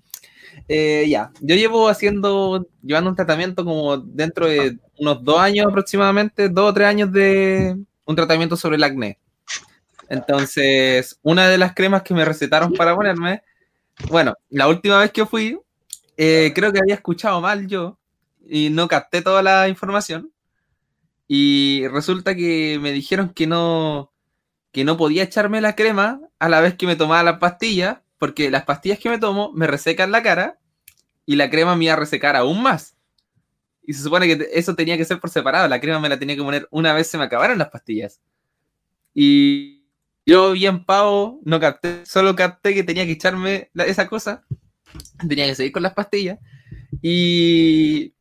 [0.68, 6.48] Eh, ya, yo llevo haciendo, llevando un tratamiento como dentro de unos dos años aproximadamente,
[6.48, 9.18] dos o tres años de un tratamiento sobre el acné.
[10.08, 13.42] Entonces, una de las cremas que me recetaron para ponerme,
[14.08, 15.58] bueno, la última vez que fui,
[16.16, 17.98] eh, creo que había escuchado mal yo
[18.46, 20.30] y no capté toda la información.
[21.26, 24.12] Y resulta que me dijeron que no,
[24.72, 28.50] que no podía echarme la crema a la vez que me tomaba las pastillas, porque
[28.50, 30.58] las pastillas que me tomo me resecan la cara
[31.26, 32.96] y la crema me iba a resecar aún más.
[33.86, 36.36] Y se supone que eso tenía que ser por separado, la crema me la tenía
[36.36, 38.20] que poner una vez se me acabaron las pastillas.
[39.12, 39.84] Y
[40.26, 44.44] yo bien pavo, no capté, solo capté que tenía que echarme la- esa cosa,
[45.28, 46.38] tenía que seguir con las pastillas.
[47.02, 48.14] Y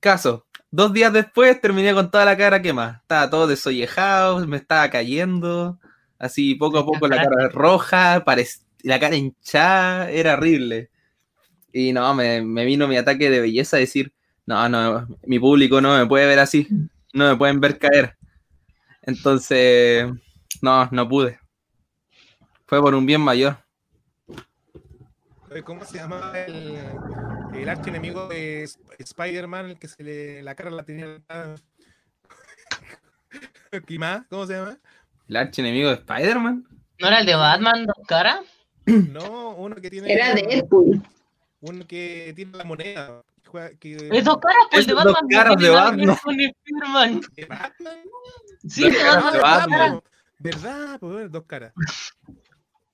[0.00, 2.98] caso, dos días después terminé con toda la cara quemada.
[3.02, 5.78] Estaba todo desollejado, me estaba cayendo.
[6.18, 8.24] Así poco a poco la cara roja,
[8.86, 10.90] parec- la cara hinchada, era horrible.
[11.72, 14.12] Y no, me, me vino mi ataque de belleza a decir,
[14.46, 16.66] no, no, mi público no me puede ver así,
[17.12, 18.16] no me pueden ver caer.
[19.02, 20.06] Entonces,
[20.62, 21.38] no, no pude.
[22.66, 23.58] Fue por un bien mayor.
[25.64, 26.78] ¿Cómo se llama el,
[27.54, 31.18] el archienemigo de Sp- Spider-Man, el que se le, la cara la tenía?
[34.28, 34.78] ¿Cómo se llama?
[35.28, 36.66] ¿El archienemigo de Spider-Man?
[36.98, 38.40] ¿No era el de Batman, dos caras?
[38.86, 40.12] No, uno que tiene.
[40.12, 41.02] Era Deadpool.
[41.60, 43.22] Uno que tiene la moneda.
[43.80, 45.28] que Es dos caras, pues el de Es dos Batman.
[45.30, 46.16] caras de Batman.
[47.34, 47.98] ¿De Batman?
[48.68, 49.32] Sí, Dos de caras Batman.
[49.32, 50.02] de Batman.
[50.38, 50.98] ¿Verdad?
[51.00, 51.72] Pues dos caras.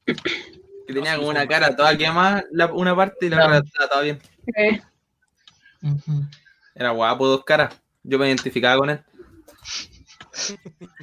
[0.06, 3.56] Que tenía como una cara toda quemada, la- una parte y la Claro.
[3.58, 4.20] otra estaba toda bien.
[4.56, 4.80] Eh.
[6.74, 7.74] Era guapo, dos caras.
[8.02, 9.02] Yo me identificaba con él.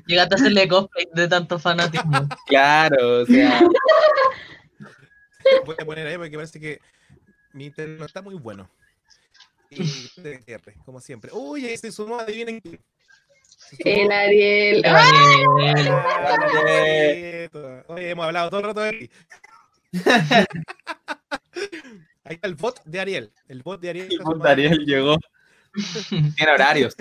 [0.08, 2.28] Llegaste a hacerle cosplay de tanto fanatismo.
[2.48, 3.62] Claro, o sea.
[5.66, 6.80] Voy a poner ahí porque parece que
[7.54, 8.70] mi internet no está muy bueno.
[9.70, 11.32] Y TDR, como siempre.
[11.34, 12.80] Uy, ahí se sumó, adivinen quién.
[13.48, 14.84] Sumó el Ariel.
[14.86, 15.10] ¡Ah!
[16.52, 17.50] Ariel.
[17.88, 19.10] Oye, hemos hablado todo el rato de aquí.
[22.24, 23.34] Ahí está el bot de Ariel.
[23.48, 24.08] El bot de Ariel.
[24.12, 24.48] está sumado.
[24.48, 25.18] Ariel llegó.
[26.10, 26.96] Tiene horarios.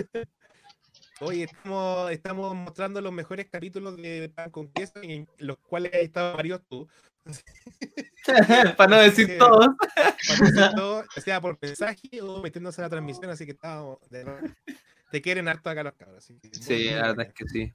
[1.21, 5.99] Oye, estamos, estamos mostrando los mejores capítulos de Pan con Queso, en los cuales has
[5.99, 6.87] estado varios tú.
[8.77, 9.67] Para no decir todos.
[10.27, 14.25] Para decir todo, sea por mensaje o metiéndose a la transmisión, así que estábamos de
[15.11, 16.23] Te quieren harto acá los cabros.
[16.23, 17.73] así que muy, Sí, la verdad es que sí.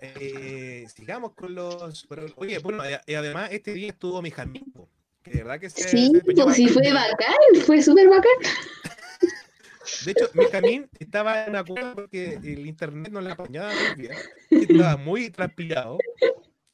[0.00, 2.06] Eh, sigamos con los.
[2.08, 4.72] pero, oye, bueno, y- además este día estuvo mi Jamín,
[5.22, 5.88] que de verdad que se.
[5.88, 8.52] Sí, se pues sí, fue bacán, fue súper bacán.
[10.04, 13.94] De hecho, mi Jamín estaba en una cueva porque el internet no le apañaba muy
[14.06, 14.16] bien.
[14.50, 15.98] Estaba muy transpirado.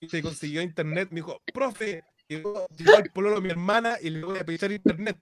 [0.08, 1.08] Se consiguió internet.
[1.10, 4.72] Me dijo, profe, llegó, llegó el pololo de mi hermana y le voy a pedir
[4.72, 5.18] internet.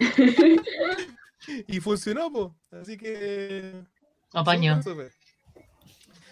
[1.66, 2.82] y funcionó, pues.
[2.82, 3.72] Así que.
[4.82, 5.12] Súper.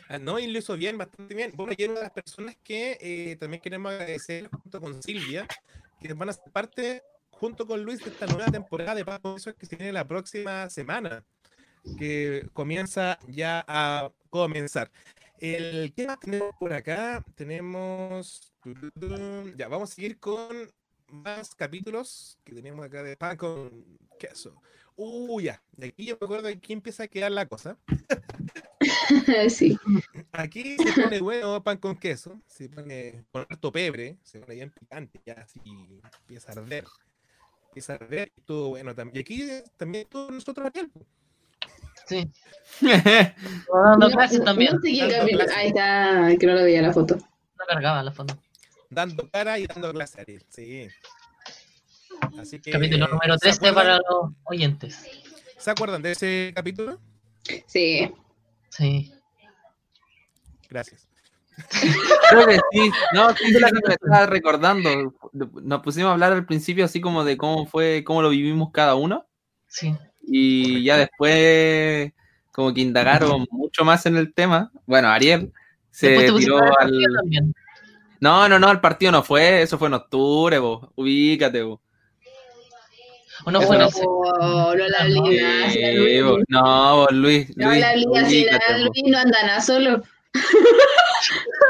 [0.08, 1.52] Ah, no, y lo hizo bien, bastante bien.
[1.54, 5.46] Bueno, y una de las personas que eh, también queremos agradecer junto con Silvia,
[6.00, 9.54] que van a ser parte junto con Luis de esta nueva temporada de Papo Eso
[9.54, 11.24] que se viene la próxima semana,
[11.98, 14.90] que comienza ya a comenzar.
[15.38, 17.24] El ¿qué más tenemos por acá?
[17.34, 18.52] Tenemos.
[19.56, 20.70] Ya, vamos a seguir con
[21.08, 23.84] más capítulos que tenemos acá de pan con
[24.18, 24.60] queso.
[24.96, 25.62] Uh, ya.
[25.72, 27.78] De aquí yo me acuerdo de aquí empieza a quedar la cosa.
[29.48, 29.78] Sí.
[30.32, 34.70] Aquí se pone bueno pan con queso, se pone con harto pebre, se pone bien
[34.70, 35.60] picante, ya así
[36.20, 36.84] empieza a arder.
[37.68, 39.16] Empieza a arder y todo bueno también.
[39.16, 40.90] Y aquí también estuvo nosotros Ariel.
[42.06, 42.30] Sí.
[42.80, 44.72] Dando No, clases también.
[44.82, 45.56] Dando clases.
[45.56, 47.16] Ahí está, que no lo veía la foto.
[47.16, 48.38] No cargaba la foto.
[48.90, 50.88] Dando cara y dando clase Ariel, sí.
[52.38, 55.04] Así que, Capítulo número ¿se 13 acuerdan- para los oyentes.
[55.58, 57.00] ¿Se acuerdan de ese capítulo?
[57.66, 58.12] Sí.
[58.68, 59.12] Sí.
[60.68, 61.08] Gracias.
[62.30, 62.90] Creo que sí.
[63.14, 65.14] No, sí, sí, me estaba recordando.
[65.32, 68.94] Nos pusimos a hablar al principio así como de cómo fue, cómo lo vivimos cada
[68.94, 69.26] uno.
[69.66, 69.96] Sí.
[70.26, 72.12] Y ya después,
[72.50, 74.70] como que indagaron mucho más en el tema.
[74.86, 75.52] Bueno, Ariel
[75.90, 77.04] se tiró al.
[77.14, 77.54] también.
[78.20, 80.88] No, no, no, el partido no fue, eso fue en octubre, vos.
[80.96, 81.80] Ubícate, vos.
[83.44, 86.24] ¿O no Eso fue en no no la liga, Sí, Luis.
[86.24, 86.38] vos.
[86.48, 87.56] No, vos, Luis.
[87.56, 88.78] No Luis, la liga, ubícate.
[88.78, 90.02] Luis no anda nada solo.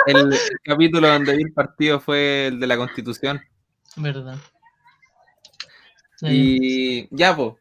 [0.06, 3.40] El, el capítulo donde vi el partido fue el de la Constitución.
[3.96, 4.36] Verdad.
[6.16, 6.26] Sí.
[6.30, 7.54] Y ya, pues.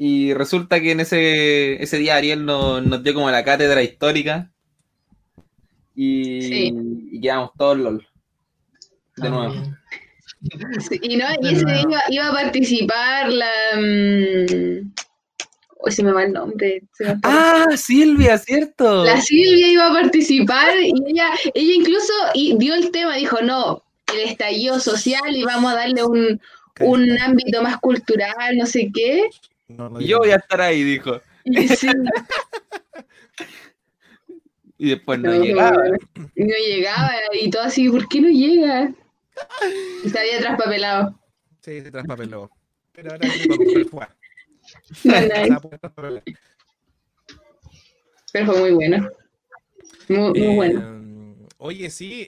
[0.00, 4.48] Y resulta que en ese, ese día Ariel nos, nos dio como la cátedra histórica.
[5.96, 6.72] Y, Sí.
[7.10, 8.06] y quedamos todos LOL.
[9.16, 9.54] De nuevo.
[9.54, 9.76] También.
[10.88, 11.66] Sí, y no, y ese nuevo.
[11.66, 13.50] día iba, iba a participar la.
[13.76, 14.92] mm,
[15.80, 16.82] Uy, se me va el nombre.
[17.24, 19.04] Ah, Silvia, ¿cierto?
[19.04, 23.82] La Silvia iba a participar y ella, ella incluso y dio el tema, dijo, no,
[24.14, 26.40] el estallido social y vamos a darle un,
[26.80, 29.24] un ámbito más cultural, no sé qué.
[29.68, 31.20] No, no Y yo voy a estar ahí, dijo.
[31.44, 31.88] Y sí,
[34.80, 35.82] Y después no, no, llegaba.
[36.36, 38.94] no llegaba y todo así, ¿por qué no llega?
[40.10, 41.20] Se había traspapelado.
[41.60, 42.50] Sí, se traspapeló.
[42.92, 44.06] Pero ahora sí, porque fue.
[44.06, 44.14] No,
[44.94, 46.22] Se nada, va a
[48.32, 49.10] pero fue muy bueno.
[50.08, 50.80] Muy, muy bueno.
[50.80, 52.26] Eh, Oye, sí,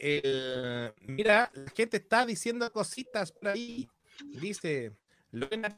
[1.06, 3.88] mira, la gente está diciendo cositas por ahí.
[4.24, 4.92] Dice,
[5.30, 5.74] Lorena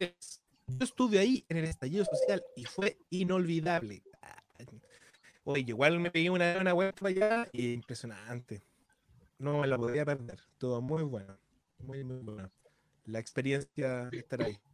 [0.78, 4.02] yo estuve ahí en el estallido social y fue inolvidable.
[5.44, 8.62] Oye, igual me pegué una, una web para allá y impresionante.
[9.38, 10.40] No me la podía perder.
[10.58, 11.36] Todo muy bueno.
[11.80, 12.50] Muy, muy bueno.
[13.06, 14.58] La experiencia de estar ahí.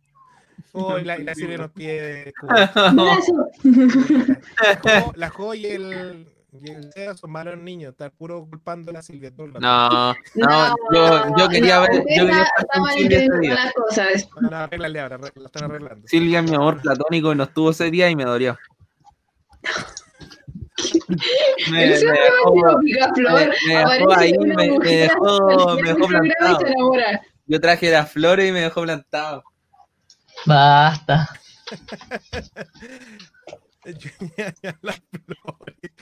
[0.73, 2.35] Oh, la, la nos pide.
[2.43, 3.49] Abrazo.
[3.63, 8.91] La Jo- La Jo y el, y el Seba son malos niños, estar puro culpando
[8.91, 9.67] a la Silvia todo el rato.
[9.67, 13.29] No, no, yo, yo quería no, ver, yo quería está- estar con está Silvia ese
[13.29, 13.55] malentendiendo día.
[13.55, 14.29] las cosas.
[14.41, 16.09] No, no, arréglale ahora, la están arreglando.
[16.09, 18.59] Silvia mi amor platónico y no estuvo ese día y me dolió.
[21.73, 23.77] Me, dejó, me- me
[24.15, 26.59] ahí, me- dejó- me dejó plantado.
[26.61, 26.75] se
[27.47, 29.43] yo traje las flores y me dejó plantado.
[30.47, 31.29] Basta.
[34.83, 35.93] Las flores.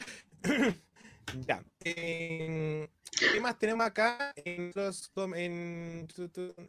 [1.47, 1.63] ya.
[1.85, 2.89] eh,
[3.33, 6.09] ¿Qué más tenemos acá en los en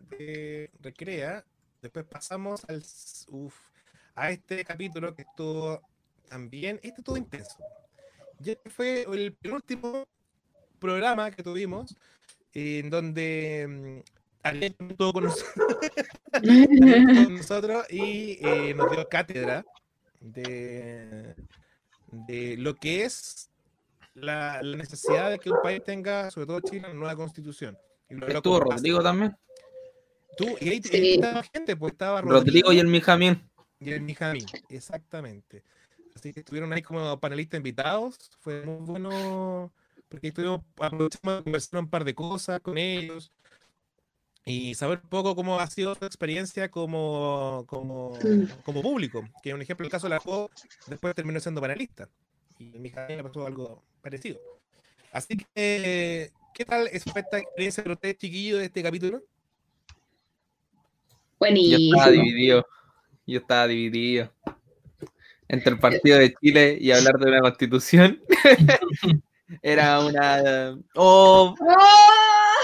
[0.10, 1.46] de Recrea?
[1.82, 2.84] Después pasamos al
[3.30, 3.56] uf,
[4.16, 5.82] a este capítulo que estuvo
[6.28, 7.58] también, este estuvo intenso.
[8.40, 10.06] Ya fue el penúltimo
[10.80, 11.96] programa que tuvimos
[12.54, 15.78] en donde mm, Ariel estuvo con nosotros
[16.34, 19.66] con nosotros y eh, nos dio cátedra
[20.20, 21.36] de,
[22.12, 23.50] de lo que es
[24.22, 27.78] la, la necesidad de que un país tenga, sobre todo Chile, una nueva constitución.
[28.10, 28.60] Y Estuvo.
[28.60, 29.36] Rodrigo también.
[30.38, 30.96] Tú, y ahí, Sí.
[30.98, 33.42] ahí estaba gente, pues estaba Rodrigo y el Mijamín.
[33.80, 35.64] y el Mijamín, exactamente.
[36.16, 39.72] Así que estuvieron ahí como panelistas invitados, fue muy bueno,
[40.10, 43.32] porque estuvimos, aprovechamos de conversar un par de cosas con ellos,
[44.46, 48.62] y saber un poco cómo ha sido tu experiencia como, como, Mm.
[48.64, 49.22] como público.
[49.44, 50.50] Que un ejemplo, el caso de la Jo,
[50.88, 52.10] después terminó siendo panelista.
[52.58, 54.40] Y mi hija le pasó algo parecido.
[55.12, 59.20] Así que, ¿qué tal es esta experiencia para ustedes, chiquillos, de este capítulo?
[59.20, 59.26] Yo
[61.40, 61.98] Buenísimo.
[61.98, 62.68] estaba dividido.
[63.26, 64.32] Yo estaba dividido.
[65.48, 68.22] Entre el partido de Chile y hablar de una constitución.
[69.62, 70.78] Era una.
[70.96, 72.58] Oh, ¡Ah!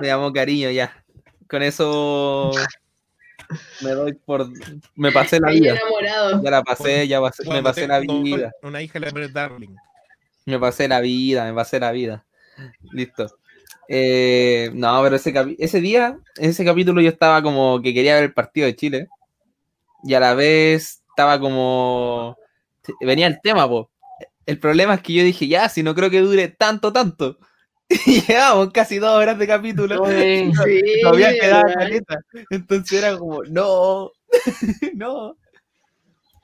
[0.00, 1.02] me llamó cariño ya.
[1.48, 2.50] Con eso
[3.80, 4.48] me doy por.
[4.94, 5.72] Me pasé la vida.
[5.76, 6.42] enamorado.
[6.42, 8.52] Ya la pasé, ya pasé- me pasé la vida.
[8.62, 9.74] Una hija le Darling.
[10.46, 12.24] Me pasé la vida, me pasé la vida.
[12.92, 13.26] Listo.
[13.88, 18.32] Eh, no, pero ese, ese día, ese capítulo yo estaba como que quería ver el
[18.32, 19.08] partido de Chile.
[20.04, 22.36] Y a la vez estaba como...
[23.00, 23.90] Venía el tema, po.
[24.46, 27.38] El problema es que yo dije, ya, si no creo que dure tanto, tanto.
[28.06, 30.02] Y llevamos casi dos horas de capítulo.
[30.02, 32.20] Oye, Sí, caleta.
[32.50, 34.12] Entonces era como, no,
[34.94, 35.36] no.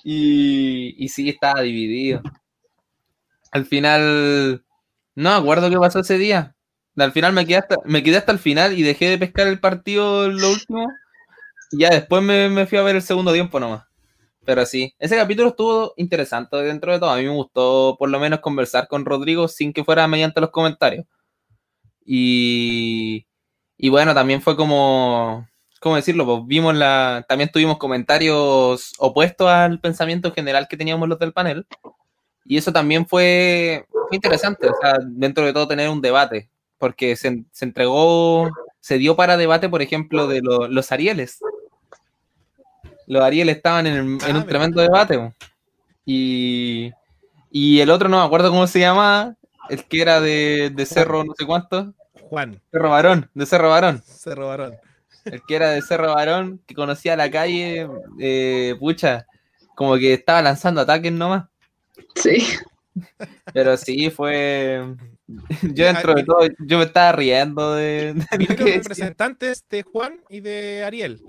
[0.04, 2.22] Y, y sí, estaba dividido.
[3.52, 4.64] Al final,
[5.14, 6.56] no acuerdo qué pasó ese día.
[6.96, 9.60] Al final me quedé hasta, me quedé hasta el final y dejé de pescar el
[9.60, 10.88] partido lo último.
[11.72, 13.84] Y ya después me, me fui a ver el segundo tiempo nomás.
[14.44, 17.10] Pero sí, ese capítulo estuvo interesante dentro de todo.
[17.10, 20.50] A mí me gustó por lo menos conversar con Rodrigo sin que fuera mediante los
[20.50, 21.06] comentarios.
[22.04, 23.26] Y,
[23.76, 25.48] y bueno, también fue como,
[25.80, 26.26] ¿cómo decirlo?
[26.26, 31.66] Pues vimos la, también tuvimos comentarios opuestos al pensamiento general que teníamos los del panel.
[32.44, 37.14] Y eso también fue, fue interesante, o sea, dentro de todo tener un debate, porque
[37.16, 41.38] se, se entregó, se dio para debate, por ejemplo, de lo- los Arieles.
[43.06, 44.46] Los Arieles estaban en, el- en Ah, un mira.
[44.46, 45.32] tremendo debate.
[46.04, 46.90] Y,
[47.50, 49.34] y el otro no me acuerdo cómo se llamaba,
[49.68, 51.94] el que era de, de Cerro no sé cuánto,
[52.28, 54.02] Juan, Cerro Varón, de Cerro Varón.
[54.04, 54.74] se robaron.
[55.24, 57.88] El que era de Cerro Varón, que conocía la calle,
[58.18, 59.26] eh, pucha,
[59.76, 61.44] como que estaba lanzando ataques nomás.
[62.16, 62.44] Sí.
[63.54, 64.94] Pero sí, fue.
[65.74, 70.20] Yo dentro de todo, yo me estaba riendo de, de lo que representantes de Juan
[70.28, 71.22] y de Ariel.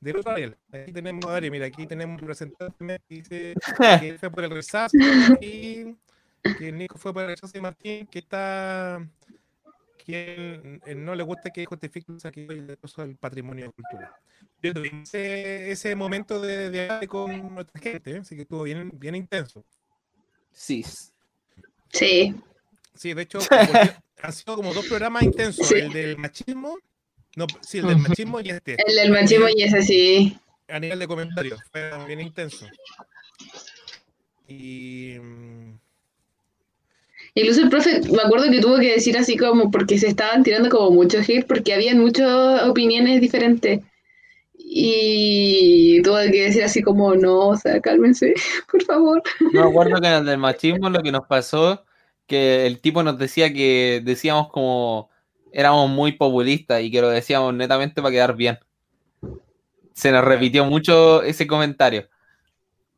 [0.00, 0.56] De otro Ariel.
[0.72, 3.54] Aquí tenemos a Ariel, mira, aquí tenemos un representante que dice
[4.00, 4.96] que fue por el rechazo
[5.40, 5.94] y
[6.58, 9.06] que el Nico fue por el rechazo y Martín, que está
[10.04, 14.10] que él- no le gusta que justifique el uso del patrimonio cultural.
[14.62, 18.18] Yo tuve ese, ese momento de de debate con nuestra gente, ¿eh?
[18.18, 19.64] así que estuvo bien, bien intenso.
[20.54, 20.84] Sí.
[21.92, 22.34] Sí.
[22.94, 23.40] Sí, de hecho,
[24.22, 25.74] han sido como dos programas intensos, Sí.
[25.74, 26.78] el del machismo,
[27.36, 28.76] no, sí, el del machismo y este.
[28.86, 30.38] El del machismo y ese sí.
[30.68, 32.66] a nivel de comentarios, fue bien intenso.
[34.48, 35.74] Y mm,
[37.36, 40.68] Incluso el profe, me acuerdo que tuvo que decir así como porque se estaban tirando
[40.68, 43.80] como mucho hate porque habían muchas opiniones diferentes.
[44.66, 48.32] Y tuvo que decir así como, no, o sea, cálmense,
[48.70, 49.22] por favor.
[49.52, 51.84] No me acuerdo que en el del machismo lo que nos pasó,
[52.26, 55.10] que el tipo nos decía que decíamos como
[55.52, 58.58] éramos muy populistas y que lo decíamos netamente para quedar bien.
[59.92, 62.08] Se nos repitió mucho ese comentario.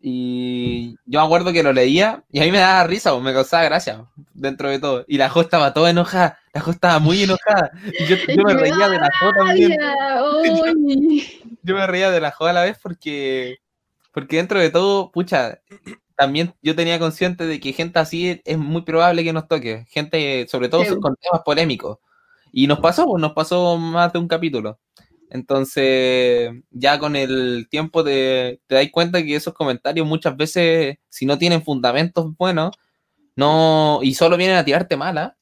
[0.01, 3.65] Y yo me acuerdo que lo leía y a mí me daba risa, me causaba
[3.65, 5.05] gracia dentro de todo.
[5.09, 7.73] Y la Jo estaba toda enojada, la Jo estaba muy enojada.
[8.09, 9.79] Yo, yo me reía de la Jo también.
[11.67, 13.57] Yo me reía de la Jo a la vez porque,
[14.13, 15.61] porque dentro de todo, pucha,
[16.17, 19.85] también yo tenía consciente de que gente así es, muy probable que nos toque.
[19.91, 20.95] Gente, sobre todo Sí.
[21.01, 21.99] con temas polémicos.
[22.53, 24.79] Y nos pasó, pues, nos pasó más de un capítulo.
[25.31, 31.27] Entonces, ya con el tiempo te, te das cuenta que esos comentarios muchas veces, si
[31.27, 32.77] no tienen fundamentos buenos,
[33.37, 35.37] no, y solo vienen a tirarte mala,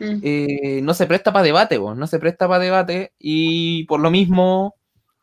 [0.00, 0.20] Mm.
[0.22, 4.10] eh, no se presta para debate, vos, no se presta para debate, y por lo
[4.12, 4.76] mismo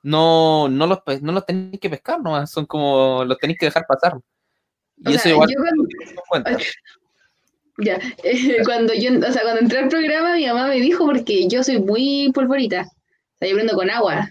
[0.05, 3.87] no, no, los, no los tenéis que pescar nomás, son como los tenéis que dejar
[3.87, 4.13] pasar.
[4.97, 5.55] Y O eso sea, igual yo
[6.29, 6.59] cuando-.
[7.79, 11.47] Ya, eh, cuando yo, o sea, cuando entré al programa, mi mamá me dijo porque
[11.47, 12.83] yo soy muy polvorita.
[12.83, 14.29] O sea, yo prendo con agua.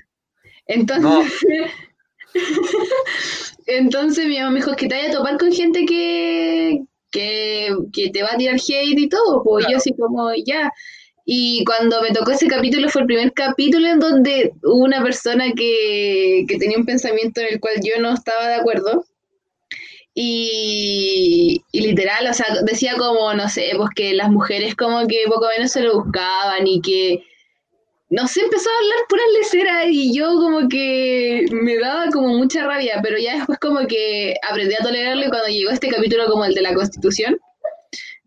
[0.67, 1.33] Entonces,
[3.67, 8.11] entonces mi mamá me dijo que te vaya a topar con gente que, que, que
[8.11, 9.43] te va a tirar hate y todo.
[9.43, 10.71] Pues yo así como, ya.
[11.25, 15.53] Y cuando me tocó ese capítulo fue el primer capítulo en donde hubo una persona
[15.57, 19.07] que, que tenía un pensamiento en el cual yo no estaba de acuerdo.
[20.15, 25.25] Y, y literal, o sea, decía como, no sé, pues que las mujeres como que
[25.27, 27.25] poco menos se lo buscaban y que,
[28.11, 32.65] no sé, empezó a hablar puras leceras y yo como que me daba como mucha
[32.65, 36.45] rabia, pero ya después como que aprendí a tolerarlo y cuando llegó este capítulo como
[36.45, 37.37] el de la Constitución,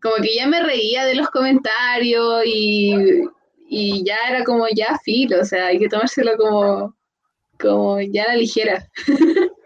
[0.01, 3.23] como que ya me reía de los comentarios y,
[3.67, 6.95] y ya era como ya filo, o sea, hay que tomárselo como,
[7.59, 8.87] como ya a la ligera.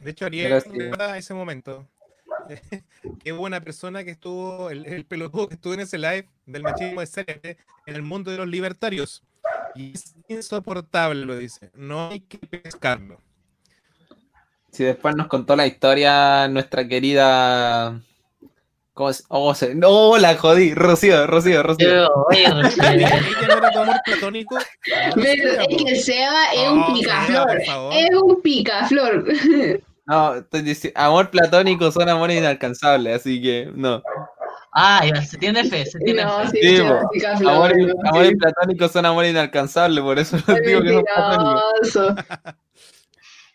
[0.00, 1.86] De hecho, Ariel recuerda ese momento.
[3.22, 7.00] Qué buena persona que estuvo, el, el pelotudo que estuvo en ese live del machismo
[7.00, 9.22] de serie en el mundo de los libertarios.
[9.74, 11.70] Y es insoportable, lo dice.
[11.74, 13.20] No hay que pescarlo.
[14.70, 18.00] Si después nos contó la historia nuestra querida.
[18.98, 19.22] ¿Cómo se.?
[19.28, 20.74] Oh, se- no, la jodí.
[20.74, 21.88] Rocío, Rocío, Rocío.
[21.88, 22.42] Yo, oye,
[22.96, 24.56] ella no era tu amor platónico.
[24.56, 27.60] No Pero es que el Seba es Oh, un picaflor.
[27.92, 29.24] Es un picaflor.
[30.10, 30.98] No, diciendo.
[30.98, 34.02] Amor platónico son amores inalcanzables, así que no.
[34.72, 36.60] Ah, ya, se tiene fe, se tiene No, fe.
[36.62, 37.52] sí, Sí, picaflor.
[37.52, 37.94] Amores, ¿no?
[38.08, 38.36] amores Sí.
[38.36, 42.24] platónicos son amores inalcanzables, por eso Ay, digo que son platónicos.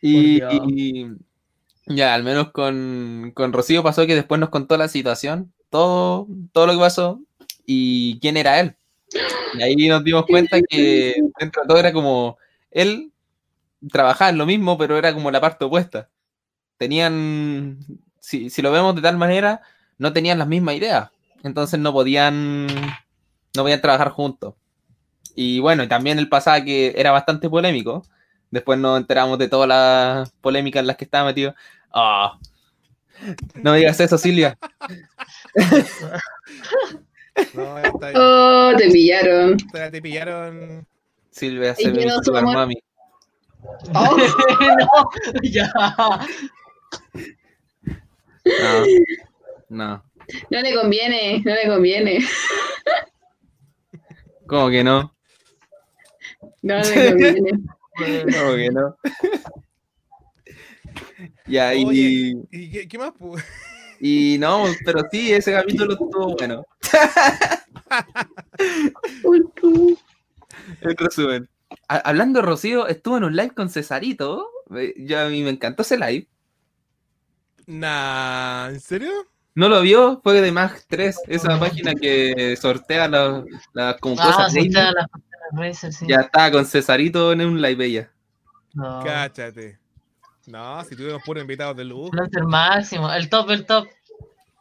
[0.02, 1.08] y-
[1.86, 6.68] ya, al menos con, con Rocío pasó que después nos contó la situación, todo, todo
[6.68, 7.20] lo que pasó
[7.66, 8.76] y quién era él.
[9.58, 12.38] Y ahí nos dimos cuenta que dentro de todo era como
[12.72, 13.12] él
[13.92, 16.10] trabajaba en lo mismo, pero era como la parte opuesta.
[16.78, 17.80] Tenían,
[18.20, 19.62] si, si lo vemos de tal manera,
[19.98, 21.10] no tenían las mismas ideas.
[21.44, 24.56] Entonces no podían, no podían trabajar juntos.
[25.36, 28.04] Y bueno, también él pasaba que era bastante polémico.
[28.54, 31.56] Después nos enteramos de todas las polémicas en las que estaba metido.
[31.92, 32.38] Ah.
[33.56, 34.58] No me digas eso, Silvia.
[37.56, 38.12] No, está.
[38.14, 39.58] Oh, te pillaron.
[39.58, 40.86] Te, te pillaron.
[41.32, 42.54] Silvia ¿Y se un sugar somos?
[42.54, 42.76] mami.
[43.96, 44.18] Oh,
[44.78, 45.74] no, ya.
[48.46, 48.86] No.
[49.70, 50.04] No.
[50.52, 52.20] no le conviene, no le conviene.
[54.46, 55.16] ¿Cómo que no?
[56.62, 57.52] No le conviene.
[58.38, 58.96] ¿Cómo que no?
[61.48, 62.02] Ya, Oye.
[62.02, 63.14] y, ¿Y qué, qué más?
[64.00, 66.64] y no, pero sí, ese capítulo estuvo bueno.
[70.82, 71.50] En resumen.
[71.88, 74.48] Ha- Hablando de Rocío, estuvo en un live con Cesarito.
[74.76, 76.28] Eh, Ya a mí me encantó ese live.
[77.68, 79.12] Nah, ¿en serio?
[79.56, 80.20] ¿No lo vio?
[80.24, 83.44] Fue de Mag 3, esa página que sortea las
[83.74, 85.08] las como Ah, cosas está la
[85.74, 86.06] sí.
[86.08, 88.12] Ya estaba con Cesarito en un live ella.
[88.74, 89.02] No.
[89.04, 89.78] Cáchate.
[90.48, 92.08] No, si tuvimos puros invitados de lujo.
[92.08, 93.88] Influencer máximo, el top, el top.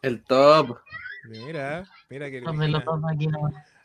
[0.02, 0.78] El top.
[1.28, 2.43] Mira, mira que.
[2.44, 3.28] Aquí.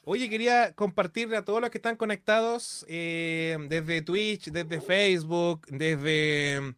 [0.04, 6.76] Oye, quería compartirle a todos los que están conectados eh, desde Twitch, desde Facebook, desde,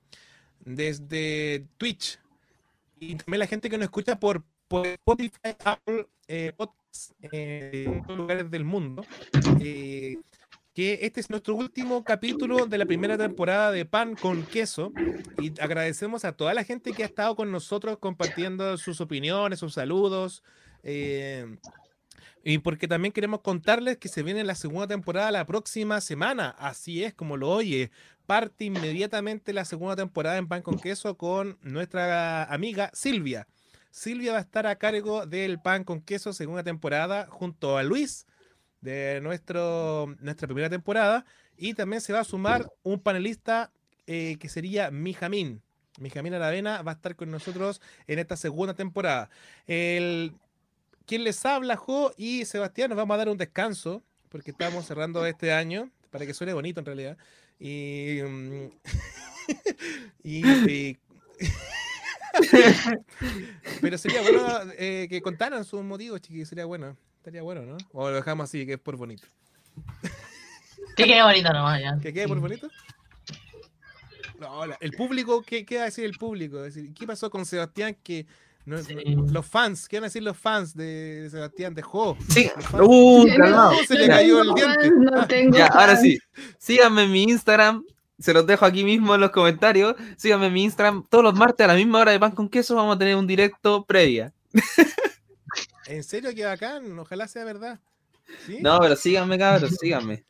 [0.65, 2.19] desde Twitch
[2.99, 8.03] y también la gente que nos escucha por, por Spotify, Apple eh, Podcasts, eh, en
[8.03, 9.09] todos lugares del mundo.
[9.57, 10.17] eh,
[10.73, 14.95] que este es nuestro último capítulo de la primera temporada de Pan con Queso
[15.37, 19.73] y agradecemos a toda la gente que ha estado con nosotros compartiendo sus opiniones, sus
[19.73, 20.43] saludos.
[20.83, 21.57] eh,
[22.43, 26.49] y porque también queremos contarles que se viene la segunda temporada la próxima semana.
[26.57, 27.91] Así es, como lo oye.
[28.25, 33.47] Parte inmediatamente la segunda temporada en Pan con Queso con nuestra amiga Silvia.
[33.91, 38.25] Silvia va a estar a cargo del Pan con Queso segunda temporada junto a Luis
[38.81, 41.25] de nuestro, nuestra primera temporada.
[41.57, 43.71] Y también se va a sumar un panelista
[44.07, 45.61] eh, que sería Mijamín.
[45.99, 49.29] Mijamín Aravena va a estar con nosotros en esta segunda temporada.
[49.67, 50.33] El
[51.09, 55.25] quien les habla, Jo y Sebastián, nos vamos a dar un descanso porque estamos cerrando
[55.25, 57.17] este año para que suene bonito en realidad.
[57.59, 58.19] Y.
[58.23, 58.69] mm,
[60.23, 60.97] y- y-
[63.81, 66.47] Pero sería bueno eh, que contaran sus motivos, chiquillos.
[66.47, 66.95] Sería bueno.
[67.17, 67.75] Estaría bueno, ¿no?
[67.91, 69.27] O lo dejamos así, que es por bonito.
[70.95, 71.97] Que quede bonito nomás, ya.
[71.99, 72.69] ¿Que quede por bonito?
[74.39, 76.63] No, el público, ¿qué, qué va a decir el público?
[76.63, 77.97] Es decir, ¿Qué pasó con Sebastián?
[78.03, 78.25] Que
[78.69, 78.95] no- Sí.
[79.31, 82.17] los fans, ¿qué van a decir los fans de Sebastián de Jo?
[82.29, 82.49] Sí.
[82.79, 83.73] Uh, No, calmado.
[83.87, 84.91] se le no cayó tengo el diente.
[85.11, 86.17] No tengo Ya, ahora sí.
[86.57, 87.83] Síganme en mi Instagram.
[88.19, 89.95] Se los dejo aquí mismo en los comentarios.
[90.17, 91.05] Síganme en mi Instagram.
[91.09, 93.25] Todos los martes a la misma hora de pan con queso vamos a tener un
[93.27, 94.33] directo previa.
[95.87, 96.97] ¿En serio qué bacán?
[96.99, 97.79] Ojalá sea verdad.
[98.45, 98.59] ¿Sí?
[98.61, 100.23] No, pero síganme, cabros, síganme.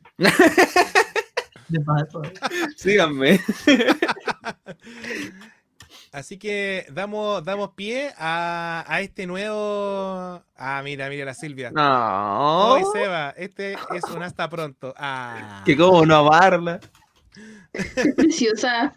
[2.76, 3.40] Síganme.
[6.12, 10.42] Así que damos, damos pie a, a este nuevo.
[10.56, 11.70] Ah, mira, mira la Silvia.
[11.70, 12.72] No.
[12.72, 14.92] Hoy Seba, este es un hasta pronto.
[14.96, 16.80] Ah, Que cómo no amarla.
[17.72, 18.92] Qué preciosa.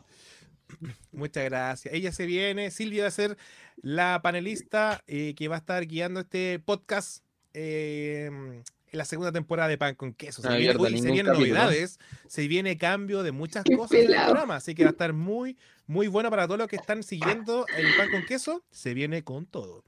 [1.12, 1.94] muchas gracias.
[1.94, 2.72] Ella se viene.
[2.72, 3.38] Silvia va a ser
[3.78, 7.24] la panelista eh, que va a estar guiando este podcast
[7.54, 8.32] eh,
[8.94, 10.42] en la segunda temporada de Pan con Queso.
[10.42, 11.48] Se, No viene- uy, se vienen capítulo.
[11.56, 14.28] novedades, se viene cambio de muchas Qué cosas en el pelado.
[14.28, 14.56] programa.
[14.56, 15.58] Así que va a estar muy,
[15.88, 18.64] muy bueno para todos los que están siguiendo el Pan con Queso.
[18.72, 19.84] Se viene con todo.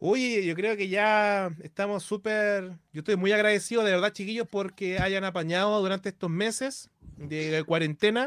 [0.00, 2.72] Oye, yo creo que ya estamos súper.
[2.92, 8.26] Yo estoy muy agradecido, de verdad, chiquillos, porque hayan apañado durante estos meses de cuarentena.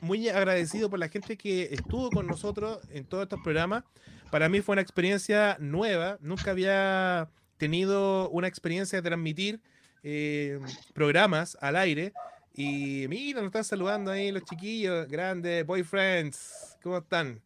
[0.00, 3.84] Muy agradecido por la gente que estuvo con nosotros en todos estos programas.
[4.30, 6.18] Para mí fue una experiencia nueva.
[6.20, 9.60] Nunca había tenido una experiencia de transmitir
[10.02, 10.60] eh,
[10.94, 12.12] programas al aire.
[12.54, 16.76] Y mira, nos están saludando ahí los chiquillos, grandes, boyfriends.
[16.82, 17.40] ¿Cómo están?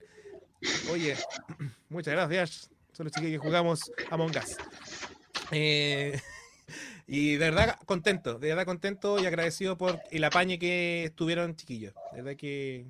[0.90, 1.16] Oye,
[1.88, 2.70] muchas gracias.
[2.92, 4.56] Son los chiquillos que jugamos Among Us.
[5.50, 6.20] Eh,
[7.06, 11.94] y de verdad contento, de verdad contento y agradecido por el apañe que estuvieron chiquillos.
[12.12, 12.86] De verdad que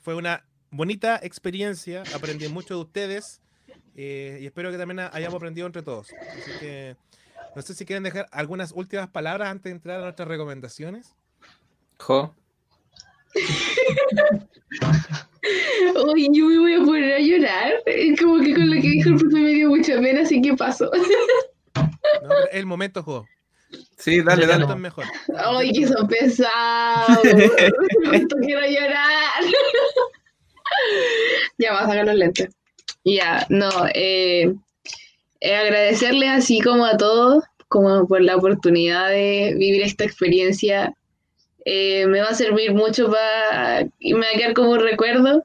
[0.00, 3.40] fue una bonita experiencia, aprendí mucho de ustedes
[4.00, 6.12] eh, y espero que también hayamos aprendido entre todos.
[6.12, 6.96] Así que
[7.56, 11.16] no sé si quieren dejar algunas últimas palabras antes de entrar a nuestras recomendaciones.
[11.98, 12.32] Jo.
[16.06, 17.72] Uy, yo me voy a poner a llorar.
[17.86, 20.54] Es Como que con lo que dijo el profe me dio mucha pena, así que
[20.54, 20.88] pasó.
[21.74, 23.26] No, el momento juego.
[23.96, 24.64] Sí, dale, dale.
[24.64, 25.06] es mejor.
[25.36, 27.18] Ay, que son pesados.
[27.22, 29.42] Quiero llorar.
[31.58, 32.48] ya, vas a sacar los lentes.
[33.04, 34.54] Ya, no, eh,
[35.40, 40.94] eh, agradecerles así como a todos, como por la oportunidad de vivir esta experiencia.
[41.64, 43.86] Eh, me va a servir mucho para...
[44.00, 45.44] me va a quedar como un recuerdo.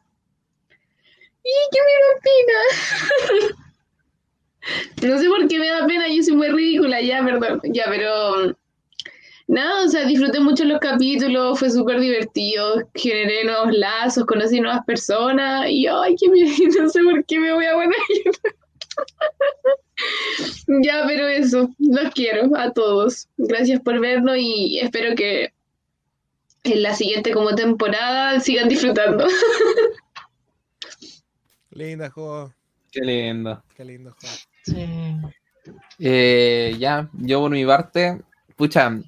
[1.43, 2.21] ¡Y que me da
[3.41, 3.57] pena!
[5.13, 7.59] no sé por qué me da pena, yo soy muy ridícula, ya, perdón.
[7.65, 8.55] Ya, pero...
[9.47, 14.85] Nada, o sea, disfruté mucho los capítulos, fue súper divertido, generé nuevos lazos, conocí nuevas
[14.85, 16.39] personas y ay, que me,
[16.81, 17.97] no sé por qué me voy a poner.
[20.83, 23.27] ya, pero eso, los quiero a todos.
[23.37, 25.51] Gracias por vernos y espero que
[26.63, 29.27] en la siguiente como temporada sigan disfrutando.
[31.71, 32.53] Linda juego.
[32.91, 33.61] Qué lindo.
[33.75, 34.15] Qué lindo.
[34.63, 34.85] Sí.
[35.99, 38.21] Eh, ya, yo por mi parte,
[38.55, 39.01] pucha,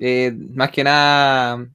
[0.00, 1.66] eh, más que nada,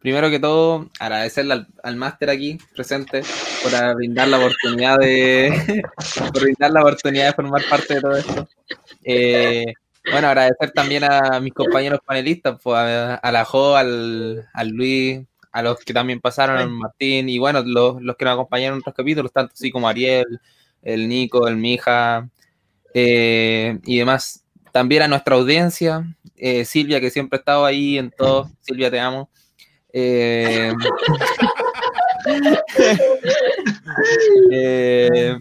[0.00, 3.22] primero que todo, agradecerle al, al máster aquí presente
[3.62, 5.82] por brindar la oportunidad de
[6.32, 8.48] por brindar la oportunidad de formar parte de todo esto.
[9.04, 9.66] Eh,
[10.10, 15.20] bueno, agradecer también a mis compañeros panelistas, pues, a, a la Jo, al, al Luis,
[15.52, 18.80] a los que también pasaron, al Martín, y bueno, los, los que nos acompañaron en
[18.80, 20.40] otros capítulos, tanto así como Ariel,
[20.82, 22.28] el Nico, el Mija,
[22.94, 24.41] eh, y demás.
[24.72, 26.04] También a nuestra audiencia,
[26.36, 28.50] eh, Silvia, que siempre ha estado ahí en todo.
[28.60, 29.30] Silvia, te amo.
[29.92, 30.72] Eh,
[34.50, 35.36] eh,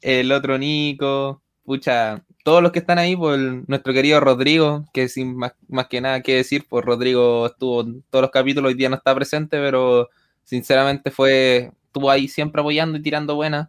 [0.00, 3.36] el otro Nico, pucha, todos los que están ahí, por
[3.68, 8.02] nuestro querido Rodrigo, que sin más, más que nada que decir, pues Rodrigo estuvo en
[8.08, 10.08] todos los capítulos, hoy día no está presente, pero
[10.44, 13.68] sinceramente fue, estuvo ahí siempre apoyando y tirando buenas.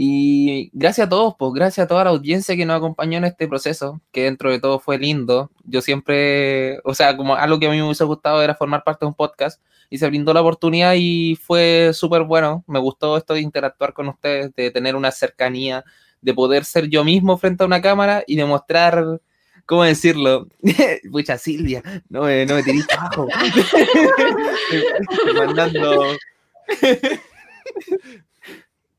[0.00, 3.48] Y gracias a todos, pues gracias a toda la audiencia que nos acompañó en este
[3.48, 5.50] proceso, que dentro de todo fue lindo.
[5.64, 9.04] Yo siempre, o sea, como algo que a mí me hubiese gustado era formar parte
[9.04, 9.60] de un podcast
[9.90, 12.62] y se brindó la oportunidad y fue súper bueno.
[12.68, 15.84] Me gustó esto de interactuar con ustedes, de tener una cercanía,
[16.20, 19.20] de poder ser yo mismo frente a una cámara y demostrar,
[19.66, 20.46] ¿cómo decirlo?
[21.10, 23.26] Pucha, Silvia, no me, no me tirís abajo.
[25.34, 26.16] Mandando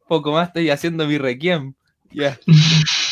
[0.10, 1.74] poco más estoy haciendo mi requiem.
[2.12, 2.38] Ya.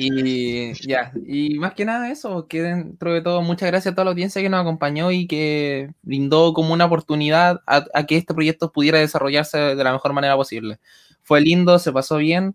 [0.00, 4.04] Y ya, y más que nada eso, que dentro de todo, muchas gracias a toda
[4.04, 8.32] la audiencia que nos acompañó y que brindó como una oportunidad a, a que este
[8.32, 10.78] proyecto pudiera desarrollarse de la mejor manera posible.
[11.24, 12.54] Fue lindo, se pasó bien.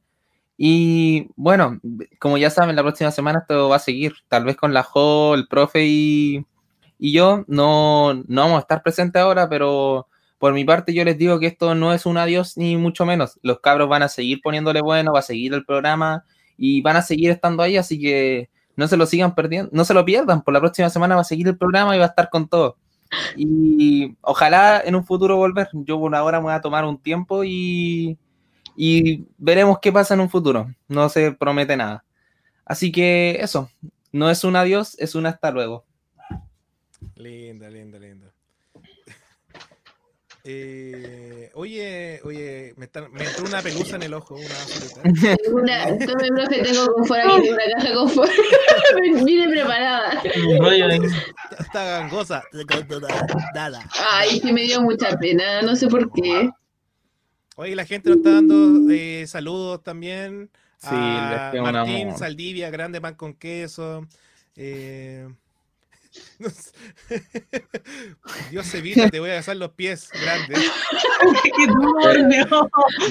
[0.58, 1.82] Y bueno,
[2.20, 5.36] como ya saben, la próxima semana esto va a seguir, tal vez con la Jo,
[5.36, 6.46] el profe y,
[6.98, 7.44] y yo.
[7.48, 10.08] No, no vamos a estar presentes ahora, pero
[10.44, 13.40] por mi parte yo les digo que esto no es un adiós ni mucho menos.
[13.44, 16.26] Los cabros van a seguir poniéndole bueno, va a seguir el programa
[16.58, 19.94] y van a seguir estando ahí, así que no se lo sigan perdiendo, no se
[19.94, 22.30] lo pierdan, por la próxima semana va a seguir el programa y va a estar
[22.30, 22.76] con todo.
[23.38, 25.70] Y ojalá en un futuro volver.
[25.72, 28.18] Yo por ahora me voy a tomar un tiempo y,
[28.76, 30.70] y veremos qué pasa en un futuro.
[30.90, 32.04] No se promete nada.
[32.66, 33.70] Así que eso,
[34.12, 35.86] no es un adiós, es un hasta luego.
[37.16, 38.34] Linda, linda, linda.
[40.46, 44.46] Eh, oye, oye, me, está- me entró una pelusa en el ojo, una.
[45.54, 48.32] Una, tome, profe, tengo confort aquí, una caja de confort.
[49.26, 50.22] Vine preparada.
[51.60, 52.44] Está gangosa.
[54.12, 56.50] Ay, que me dio mucha pena, no sé por qué.
[57.56, 60.50] Oye, la gente nos está dando eh, saludos también.
[60.78, 62.08] Sí, a Martín.
[62.18, 64.06] Saldivia, grande pan con queso.
[64.58, 65.26] eh.
[68.52, 70.60] Dios evita, te voy a besar los pies grandes.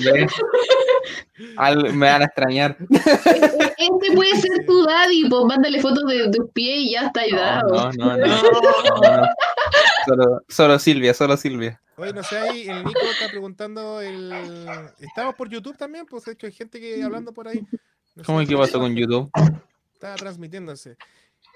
[0.03, 0.27] ¡Qué.
[1.57, 2.77] Al- me van a extrañar.
[2.91, 7.37] Este puede ser tu daddy, pues mándale fotos de tus pies y ya está No,
[7.37, 7.93] dado.
[7.93, 9.27] no, no, no, no, no.
[10.07, 11.81] Solo, solo Silvia, solo Silvia.
[11.97, 14.33] Oye, no sé, ahí el Nico está preguntando el...
[14.99, 17.65] Estamos por YouTube también, pues de hecho hay gente que hablando por ahí.
[18.15, 19.31] No ¿Cómo que si pasó con YouTube?
[19.95, 20.97] Está transmitiéndose.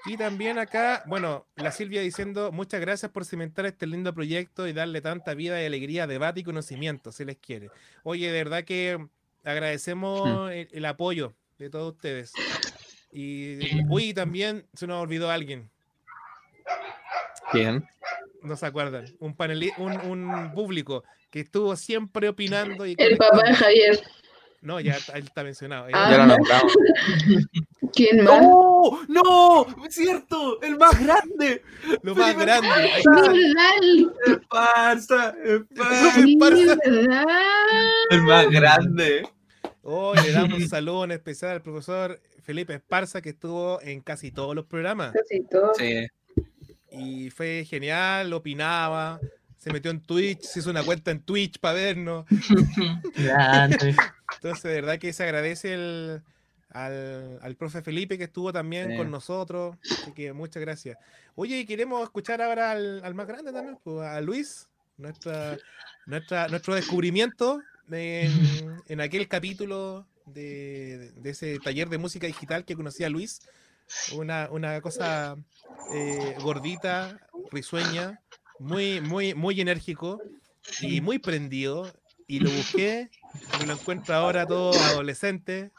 [0.07, 4.73] Y también acá, bueno, la Silvia diciendo muchas gracias por cimentar este lindo proyecto y
[4.73, 7.69] darle tanta vida y alegría, debate y conocimiento, si les quiere.
[8.03, 9.05] Oye, de verdad que
[9.43, 12.31] agradecemos el, el apoyo de todos ustedes.
[13.11, 13.59] Y
[13.89, 15.69] uy, también se nos olvidó alguien,
[17.51, 17.85] ¿Quién?
[18.41, 23.43] no se acuerdan, un paneli un, un público que estuvo siempre opinando y El papá
[23.45, 23.99] de Javier.
[24.61, 25.87] No, ya está- él está mencionado.
[25.93, 26.09] Ah.
[26.11, 26.73] Ya lo nombramos.
[27.93, 28.41] ¿Quién más?
[28.41, 28.99] ¡No!
[29.07, 29.85] ¡No!
[29.85, 30.61] ¡Es cierto!
[30.61, 31.61] ¡El más grande!
[32.01, 32.67] Lo más grande.
[34.25, 35.35] ¡El Parsa!
[35.43, 36.77] ¡El Parsa.
[36.85, 37.23] ¿verdad?
[38.09, 39.27] El más grande!
[39.83, 44.31] Hoy le damos un saludo en especial al profesor Felipe Esparza, que estuvo en casi
[44.31, 45.13] todos los programas.
[45.13, 45.73] Casi todo.
[45.75, 46.07] Sí.
[46.91, 49.19] Y fue genial, opinaba,
[49.67, 52.25] se metió en Twitch, se hizo una cuenta en Twitch para vernos.
[54.35, 56.21] Entonces, de verdad que se agradece el,
[56.71, 58.97] al, al profe Felipe que estuvo también Sí.
[58.97, 59.77] con nosotros.
[60.01, 60.97] Así que muchas gracias.
[61.35, 64.67] Oye, y queremos escuchar ahora al, al más grande también, pues, a Luis,
[64.97, 65.57] nuestra,
[66.05, 67.61] nuestra, nuestro descubrimiento
[67.91, 68.31] en,
[68.87, 73.41] en aquel capítulo de, de ese taller de música digital que conocí a Luis.
[74.13, 75.37] Una, una cosa
[75.93, 77.17] eh, gordita,
[77.51, 78.19] risueña,
[78.59, 80.21] muy, muy, muy enérgico
[80.81, 81.91] y muy prendido.
[82.29, 83.09] Y lo busqué
[83.61, 85.71] y lo encuentro ahora todo adolescente,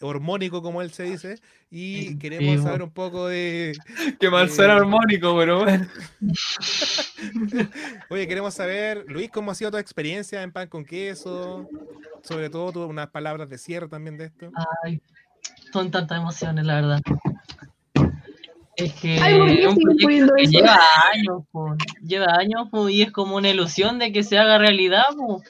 [0.00, 1.38] hormónico como él se dice,
[1.70, 2.62] y queremos Vivo.
[2.64, 3.76] saber un poco de...
[4.18, 5.86] ¡Qué mal Eh, suena armónico, pero bueno!
[8.10, 11.68] Oye, queremos saber, Luis, cómo ha sido tu experiencia en pan con queso,
[12.22, 14.50] sobre todo tú, unas palabras de cierre también de esto.
[14.82, 15.00] Ay,
[15.72, 17.00] son tantas emociones, la verdad.
[18.78, 20.78] Es que lleva
[21.12, 21.74] años, po.
[22.00, 25.42] lleva años po, y es como una ilusión de que se haga realidad, po.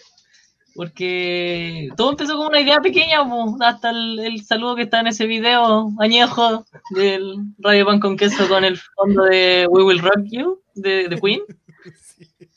[0.74, 3.18] porque todo empezó como una idea pequeña,
[3.60, 8.48] hasta el, el saludo que está en ese video añejo del Radio Pan con Queso
[8.48, 11.42] con el fondo de We Will Rock You de, de Queen.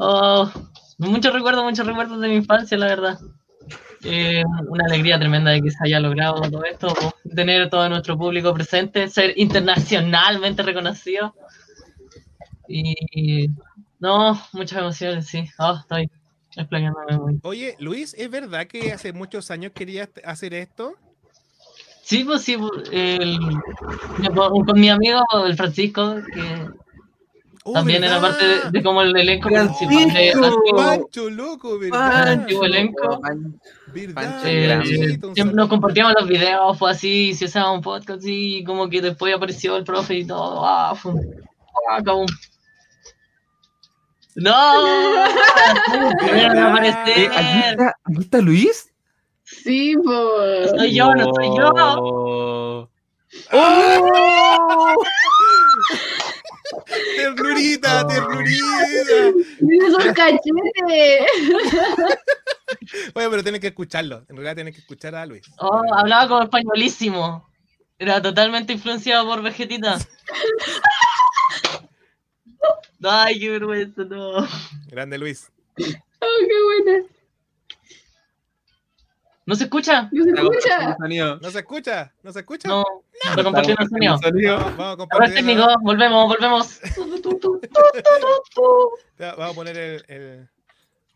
[0.00, 0.48] Oh,
[0.98, 3.18] muchos recuerdos, muchos recuerdos de mi infancia, la verdad.
[4.04, 6.94] Eh, una alegría tremenda de que se haya logrado todo esto,
[7.38, 11.36] tener todo nuestro público presente, ser internacionalmente reconocido.
[12.66, 13.48] Y
[14.00, 15.48] no, muchas emociones, sí.
[15.58, 16.10] Oh, estoy
[16.56, 17.38] explayándome muy.
[17.44, 20.94] Oye, Luis, ¿es verdad que hace muchos años querías hacer esto?
[22.02, 23.38] Sí, pues sí, pues, el-
[24.34, 26.66] con, con mi amigo, el Francisco, que
[27.70, 28.30] Oh, también era ¿verdad?
[28.30, 30.76] parte de, de como el elenco principal de Francisco.
[30.76, 32.28] Pancho, loco, ¿verdad?
[32.28, 33.20] Antiguo elenco.
[33.92, 34.14] ¿Verdad?
[34.14, 38.88] Pancho Eh, siempre nos compartíamos los videos, fue así, si hacíamos un podcast y como
[38.88, 41.12] que después apareció el profe y todo, ah, fue
[41.90, 42.26] ah, como un-
[44.36, 45.26] ¡No!
[45.26, 47.30] Eh, aparecer.
[47.32, 48.90] ¿aquí, está, aquí está Luis?
[49.42, 50.70] Sí, pues.
[50.70, 51.72] Soy yo, no soy yo.
[51.72, 52.88] No.
[57.16, 59.32] Ternurita, ternurita.
[59.60, 60.42] Mira esos cachetes.
[63.14, 64.24] Oye, pero tienes que escucharlo.
[64.28, 65.42] En realidad tienes que escuchar a Luis.
[65.58, 67.48] Oh, hablaba como españolísimo.
[67.98, 69.98] Era totalmente influenciado por Vegetita.
[73.02, 74.46] Ay, qué vergüenza, no.
[74.88, 75.50] Grande Luis.
[75.78, 77.04] Oh, qué buena.
[79.46, 80.08] ¿No se escucha?
[80.12, 80.96] ¿No se escucha?
[81.40, 82.12] ¿No se escucha?
[82.22, 82.68] ¿No se escucha?
[82.68, 82.84] No,
[83.24, 84.18] está compartiendo el sonido.
[84.58, 85.34] Vamos, vamos a compartir.
[85.34, 86.80] técnico, volvemos, volvemos.
[89.18, 90.48] Ya, Vamos a poner el, el-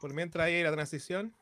[0.01, 1.33] Por mientras ahí la transición.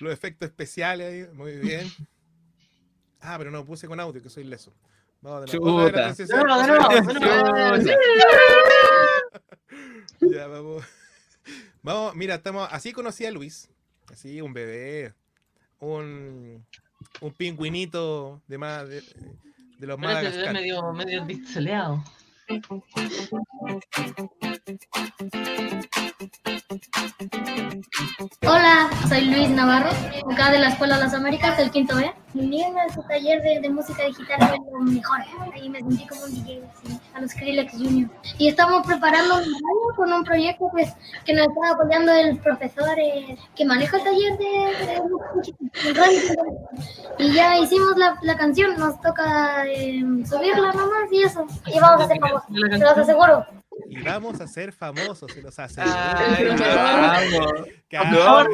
[0.00, 1.34] Los efectos especiales ahí.
[1.36, 1.90] Muy bien.
[3.20, 4.72] Ah, pero no puse con audio, que soy leso.
[5.20, 5.90] Vamos de nuevo.
[10.20, 10.84] Ya, vamos.
[11.82, 12.68] Vamos, mira, estamos.
[12.70, 13.68] Así conocí a Luis.
[14.10, 15.12] Así, un bebé.
[15.80, 16.64] Un.
[17.20, 18.88] Un pingüinito de más.
[18.88, 19.02] De,
[19.78, 20.52] de los Madagascar.
[20.52, 22.02] medio, medio pixeleado.
[28.46, 29.90] Hola, soy Luis Navarro,
[30.30, 32.12] acá de la Escuela Las Américas, del quinto B.
[32.34, 35.18] Unirme a su taller de, de música digital fue lo mejor.
[35.54, 36.62] Ahí me sentí como un DJ.
[37.14, 38.10] A por Skrillex Jr.
[38.38, 40.92] Y estamos preparando un año con un proyecto pues,
[41.24, 46.18] que nos está apoyando el profesor eh, que maneja el taller de, de el radio.
[47.18, 51.46] Y ya hicimos la, la canción, nos toca eh, subirla nomás y eso.
[51.72, 53.46] Y vamos a ser los aseguro.
[53.88, 55.80] Y vamos a ser famosos, se los hace.
[55.84, 57.68] Ay, profesor.
[57.88, 58.48] Profesor.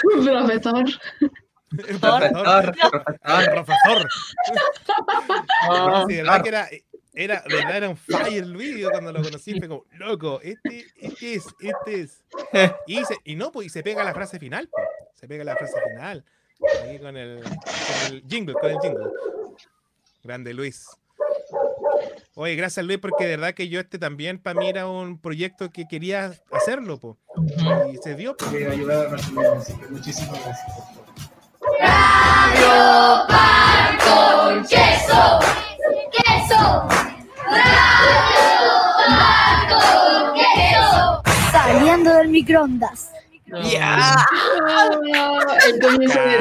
[0.00, 0.88] Profesor, profesor.
[3.52, 4.08] profesor.
[6.08, 6.68] Sí, de verdad que era,
[7.14, 8.86] era, verdad era un fire Luis.
[8.90, 12.24] Cuando lo conocí fue como, loco, este, este es, este es.
[12.86, 14.68] Y, se, y no, pues, y se pega la frase final.
[14.68, 16.24] pues, Se pega la frase final.
[16.82, 19.06] Ahí con el, con el jingle, con el jingle.
[20.22, 20.86] Grande Luis.
[22.42, 25.70] Oye, gracias Luis, porque de verdad que yo este también para mí era un proyecto
[25.70, 27.18] que quería hacerlo, po.
[27.92, 28.34] Y se dio.
[28.34, 28.46] po.
[28.46, 30.72] ayudar a muchísimas gracias.
[31.58, 31.76] por
[33.98, 34.54] todo.
[34.54, 35.38] con queso.
[36.12, 36.88] Queso.
[39.68, 41.22] con queso.
[41.52, 43.10] Saliendo del microondas.
[43.50, 45.40] No.
[45.66, 46.36] El comienzo de.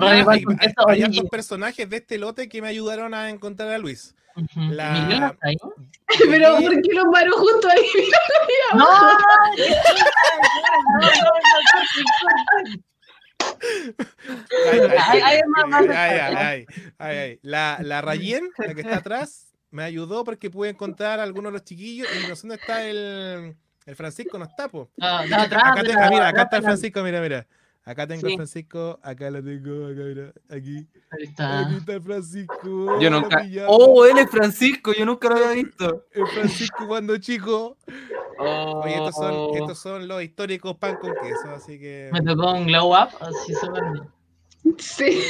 [0.00, 4.14] Oye, hay, hay- personajes de este lote que me ayudaron a encontrar a Luis.
[4.56, 5.56] la- ¿Miguel no está ahí?
[6.30, 7.86] Pero ¿por qué lo paró justo ahí?
[8.74, 8.86] No.
[17.42, 21.58] La, la Rayen, la que está atrás, me ayudó porque pude encontrar a algunos de
[21.58, 23.56] los chiquillos y no sé dónde está el,
[23.86, 24.90] el Francisco, no está, po.
[24.96, 27.46] no, Acá, no, atrás, acá te- ah, mira, acá está el Francisco, mira, mira.
[27.86, 28.28] Acá tengo Sí.
[28.28, 30.86] el Francisco, acá lo tengo, acá, mira, aquí.
[31.10, 31.60] Ahí está.
[31.60, 32.98] Aquí está el Francisco.
[32.98, 33.42] Yo nunca.
[33.68, 36.06] Oh, él es Francisco, yo nunca lo había visto.
[36.12, 37.76] El Francisco cuando chico.
[38.38, 39.52] Oye, estos son, Oh.
[39.54, 42.08] estos son los históricos pan con queso, así que.
[42.10, 44.08] Me tocó un glow up, así bien.
[44.78, 45.20] Sí,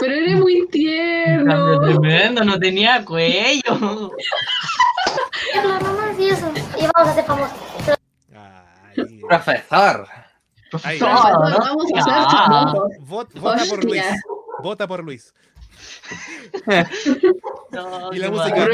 [0.00, 1.78] pero eres muy tierno.
[1.80, 4.10] tremendo, no tenía cuello.
[6.82, 7.58] Y vamos a ser famosos.
[8.34, 10.08] Ay, Profesor.
[10.82, 11.58] Ay, Profesor, Vamos ¿no?
[11.58, 12.46] vamos a hacer Ah.
[12.46, 12.90] famosos.
[13.06, 14.04] vot- vota por Luis.
[14.62, 15.34] Vota por Luis.
[17.72, 18.66] No, Y la música.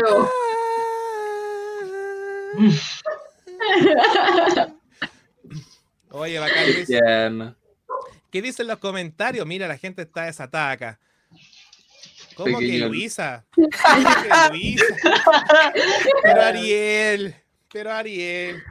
[6.10, 6.86] Oye, bacán Qué Luis.
[6.86, 7.54] tierno.
[8.30, 9.46] ¿Qué dicen los comentarios?
[9.46, 10.98] Mira, la gente está desatada acá.
[12.34, 12.78] ¿Cómo que.
[12.78, 13.44] Luisa?
[13.54, 14.84] ¿Cómo que Luisa?
[16.22, 17.34] Pero Ariel.
[17.72, 18.62] Pero Ariel.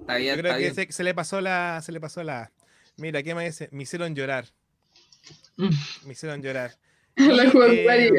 [0.00, 0.74] Está bien, Yo creo está que bien.
[0.74, 1.80] se, se le pasó la.
[1.82, 2.50] Se le pasó la.
[2.96, 3.68] Mira, ¿qué me dice?
[3.72, 4.46] Me hicieron llorar.
[5.56, 5.70] Mm.
[6.06, 6.72] Me hicieron llorar.
[7.16, 8.10] La eh.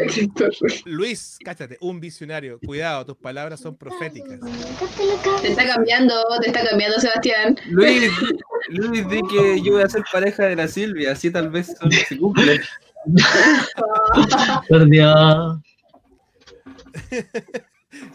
[0.85, 2.59] Luis, cáchate, un visionario.
[2.59, 4.39] Cuidado, tus palabras son proféticas.
[5.41, 7.57] Te está cambiando, te está cambiando, Sebastián.
[7.69, 8.11] Luis,
[8.69, 11.91] Luis, di que yo voy a ser pareja de la Silvia, así tal vez solo
[12.07, 12.61] se cumple.
[14.69, 15.57] Por Dios.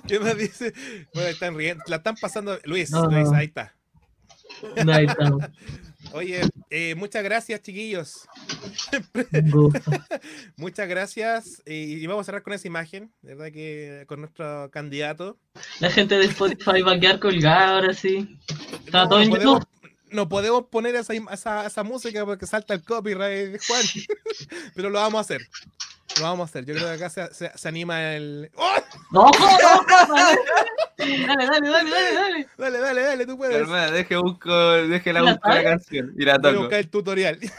[0.08, 0.72] ¿Qué más dice?
[1.14, 1.84] Bueno, están riendo.
[1.88, 2.58] La están pasando.
[2.64, 3.06] Luis, No.
[3.06, 3.74] Luis, ahí está.
[4.84, 5.44] No, ahí estamos.
[6.12, 8.28] Oye, eh, muchas gracias, chiquillos.
[10.56, 11.62] Muchas gracias.
[11.66, 13.50] Y vamos a cerrar con esa imagen, ¿verdad?
[13.52, 15.36] Que con nuestro candidato.
[15.80, 18.38] La gente de Spotify va a quedar colgada ahora sí.
[18.84, 19.68] Está No, todo en podemos, YouTube.
[20.12, 23.82] no podemos poner esa, esa, esa música porque salta el copyright de Juan.
[24.76, 25.40] Pero lo vamos a hacer.
[26.18, 26.64] Lo vamos a hacer.
[26.64, 28.50] Yo creo que acá se, se- se anima el.
[28.56, 28.74] ¡Oh!
[29.10, 29.30] ¡No!
[30.98, 32.48] Dale, dale, dale, dale, dale.
[32.56, 33.56] Dale, dale, dale, tú puedes.
[33.56, 36.60] Hermana, deje, busco, deje la canción y la Voy a toco.
[36.62, 37.38] buscar el tutorial.
[37.40, 37.50] Sí,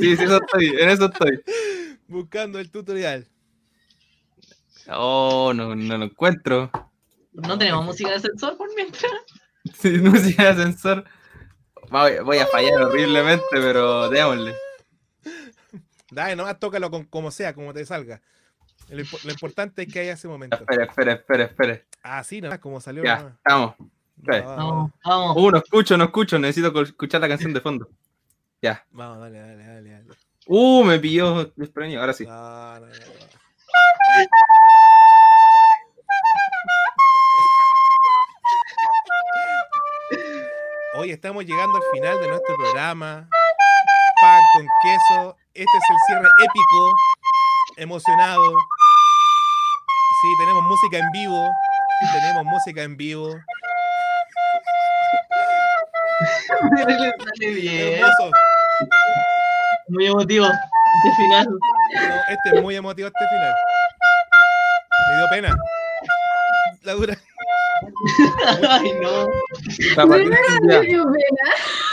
[0.00, 1.42] sí, eso estoy, en eso estoy.
[2.08, 3.26] Buscando el tutorial.
[4.88, 6.70] Oh, no, no lo encuentro.
[7.32, 9.12] No tenemos música de sensor por mientras.
[9.78, 11.04] Sí, música de ascensor.
[11.90, 14.54] Voy, voy a fallar horriblemente, pero démosle.
[16.12, 18.20] Dale, nomás tócalo con, como sea, como te salga.
[18.88, 20.56] Lo, impo- lo importante es que haya ese momento.
[20.56, 21.80] Espera, espera, espera, espera.
[22.02, 23.02] Así, nomás, como salió.
[23.02, 23.34] Ya, nomás.
[23.36, 23.74] estamos.
[24.16, 25.36] Vamos, vamos.
[25.36, 26.38] Uh, no escucho, no escucho.
[26.38, 27.88] Necesito escuchar la canción de fondo.
[28.60, 28.84] Ya.
[28.90, 29.90] vamos, dale, dale, dale.
[29.90, 30.06] dale.
[30.46, 32.00] Uh, me pilló desprevenido.
[32.00, 32.26] Ahora sí.
[32.26, 32.92] No, no, no, no.
[40.94, 43.28] Hoy estamos llegando al final de nuestro programa.
[44.20, 45.36] Pan con queso.
[45.54, 46.94] Este es el cierre épico.
[47.76, 48.50] Emocionado.
[50.22, 51.46] Sí, tenemos música en vivo.
[52.14, 53.34] Tenemos música en vivo.
[57.42, 58.30] Hermoso.
[59.88, 60.46] Muy emotivo.
[60.46, 61.46] De final.
[61.46, 63.54] No, este es muy emotivo este final.
[65.10, 65.56] Me dio pena.
[66.82, 67.18] La dura.
[68.70, 69.26] Ay, no.
[69.76, 69.94] Ti.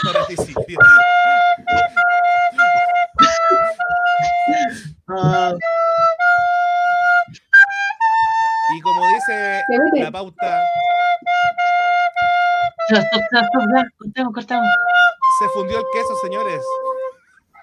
[0.02, 0.54] Para ti, sí.
[5.18, 5.54] Ah,
[8.76, 9.62] Y como dice
[10.00, 10.62] la pauta,
[13.98, 14.66] cortemos, cortemos.
[15.38, 16.60] se fundió el queso, señores.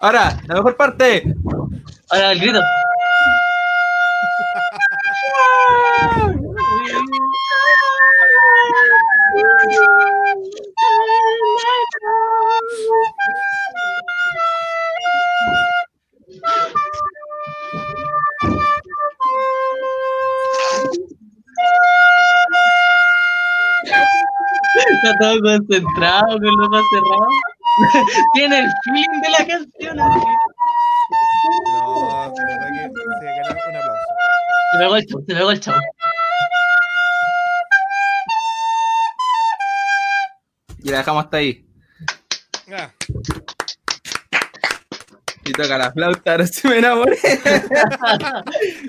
[0.02, 1.24] Ahora, la mejor parte.
[2.10, 2.60] Ahora el grito.
[25.20, 27.34] Todo concentrado con los ojos cerrados.
[28.34, 30.00] Tiene el feeling de la canción.
[30.00, 30.20] así.
[31.74, 32.82] No, de verdad que
[33.20, 34.08] se ganó un aplauso.
[34.72, 35.80] Se pegó el chavo, se pegó el chavo.
[40.84, 41.66] Y la dejamos hasta ahí.
[42.72, 42.92] Ah,
[45.46, 47.18] Y toca la flauta, ahora sí me enamoré.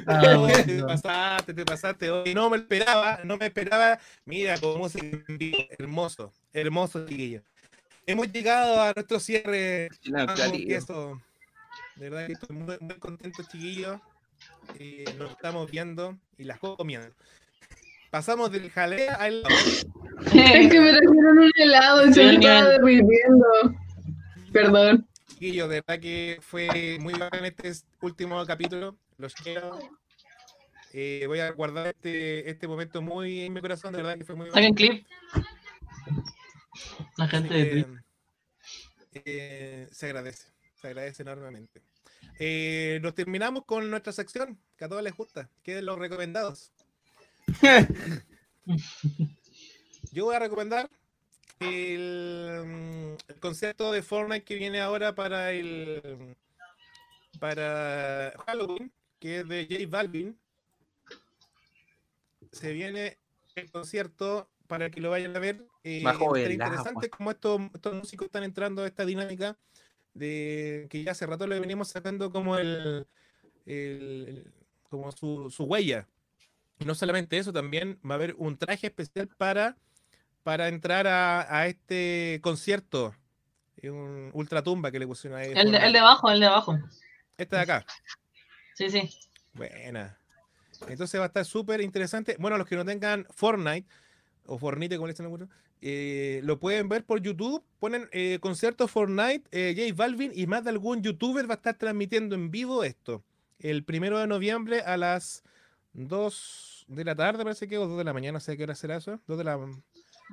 [0.07, 2.11] Ah, te pasaste, te pasaste.
[2.11, 3.99] Hoy no me esperaba, no me esperaba.
[4.24, 7.43] Mira, en vivo, hermoso, hermoso, chiquillo.
[8.07, 9.89] Hemos llegado a nuestro cierre.
[10.05, 10.24] No,
[10.69, 11.20] eso,
[11.97, 14.01] de verdad que estoy muy, muy contento, chiquillos.
[14.78, 17.11] Eh, nos estamos viendo y las comiendo.
[18.11, 19.43] Pasamos del jalea al
[20.32, 23.47] Es que me trajeron un helado y se me estaba derritiendo.
[24.53, 25.07] Perdón.
[25.29, 25.69] Chiquillos.
[25.69, 28.97] De verdad que fue muy bacán este último capítulo.
[29.17, 29.79] Los quiero.
[30.93, 33.93] Eh, voy a guardar este, este momento muy en mi corazón.
[33.93, 34.75] De verdad que fue muy bacán.
[34.75, 35.07] Clip.
[37.17, 37.87] La gente de
[39.25, 40.49] eh, se agradece,
[40.81, 41.83] se agradece enormemente.
[42.39, 46.73] Eh, nos terminamos con nuestra sección, que a todos les gusta, que es los recomendados.
[50.13, 50.89] Yo voy a recomendar
[51.60, 56.36] el, mm, el concierto de Fortnite que viene ahora para el
[57.39, 60.39] para Halloween, que es de J Balvin.
[62.52, 63.18] Se viene
[63.55, 65.64] el concierto para que lo vayan a ver.
[65.85, 66.02] Eh,
[66.47, 69.56] el interesante como estos, estos músicos están entrando a esta dinámica
[70.14, 73.06] de que ya hace rato le venimos sacando como el-
[73.66, 74.52] el-
[74.89, 76.09] como su, su huella.
[76.80, 79.76] Y no solamente eso, también va a haber un traje especial para,
[80.49, 83.15] para entrar a, a este concierto.
[83.77, 85.53] Es Un ultratumba que le pusieron ahí.
[85.55, 86.79] El de, el de abajo, el de abajo.
[87.37, 87.85] Este de acá.
[88.73, 89.11] Sí, sí.
[89.53, 90.19] Buena.
[90.89, 92.35] Entonces va a estar súper interesante.
[92.39, 93.87] Bueno, los que no tengan Fortnite
[94.47, 95.51] o Fornite, como le dicen algunos,
[95.83, 97.62] eh, lo pueden ver por YouTube.
[97.79, 101.75] Ponen eh, concierto Fortnite, eh, J Balvin y más de algún youtuber va a estar
[101.75, 103.23] transmitiendo en vivo esto.
[103.59, 105.45] El primero de noviembre a las
[105.93, 108.75] 2 de la tarde, parece que, o 2 de la mañana, no sé qué hora
[108.75, 109.20] será eso.
[109.27, 109.59] 2 de la.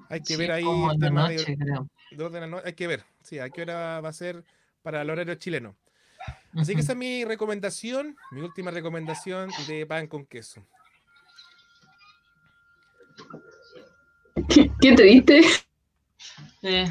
[0.09, 1.87] Hay que Sí, ver ahí como de- noche, creo.
[2.11, 4.43] dos de la noche, hay que ver, sí, a qué hora va a ser
[4.81, 5.75] para el horario chileno.
[6.55, 10.65] Así que esa es mi recomendación, mi última recomendación de pan con queso.
[14.49, 15.41] Qué, qué triste.
[16.61, 16.83] Sí.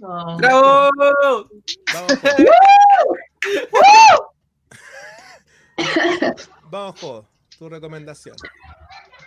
[0.00, 0.36] No.
[0.36, 0.90] ¡Bravo!
[1.92, 2.12] Vamos.
[6.70, 7.24] Vamos,
[7.58, 8.36] tu recomendación.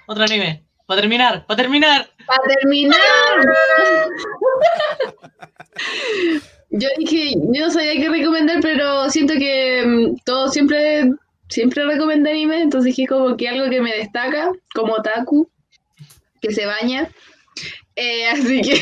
[0.08, 0.66] Otro anime.
[0.91, 2.09] Para terminar, para terminar.
[2.27, 2.99] Para terminar.
[6.72, 11.09] Yo dije, yo no sabía qué recomendar, pero siento que mm, todo siempre,
[11.47, 15.49] siempre recomiendo anime, entonces dije como que algo que me destaca, como Taku,
[16.41, 17.09] que se baña.
[17.95, 18.73] Eh, así que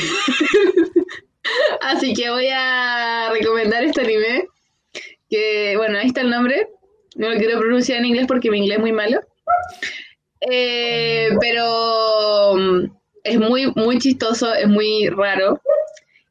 [1.81, 4.47] así que voy a recomendar este anime.
[5.29, 6.69] Que bueno, ahí está el nombre.
[7.15, 9.21] No lo quiero pronunciar en inglés porque mi inglés es muy malo.
[10.41, 12.91] Eh, pero mm,
[13.23, 15.61] es muy, muy chistoso, es muy raro.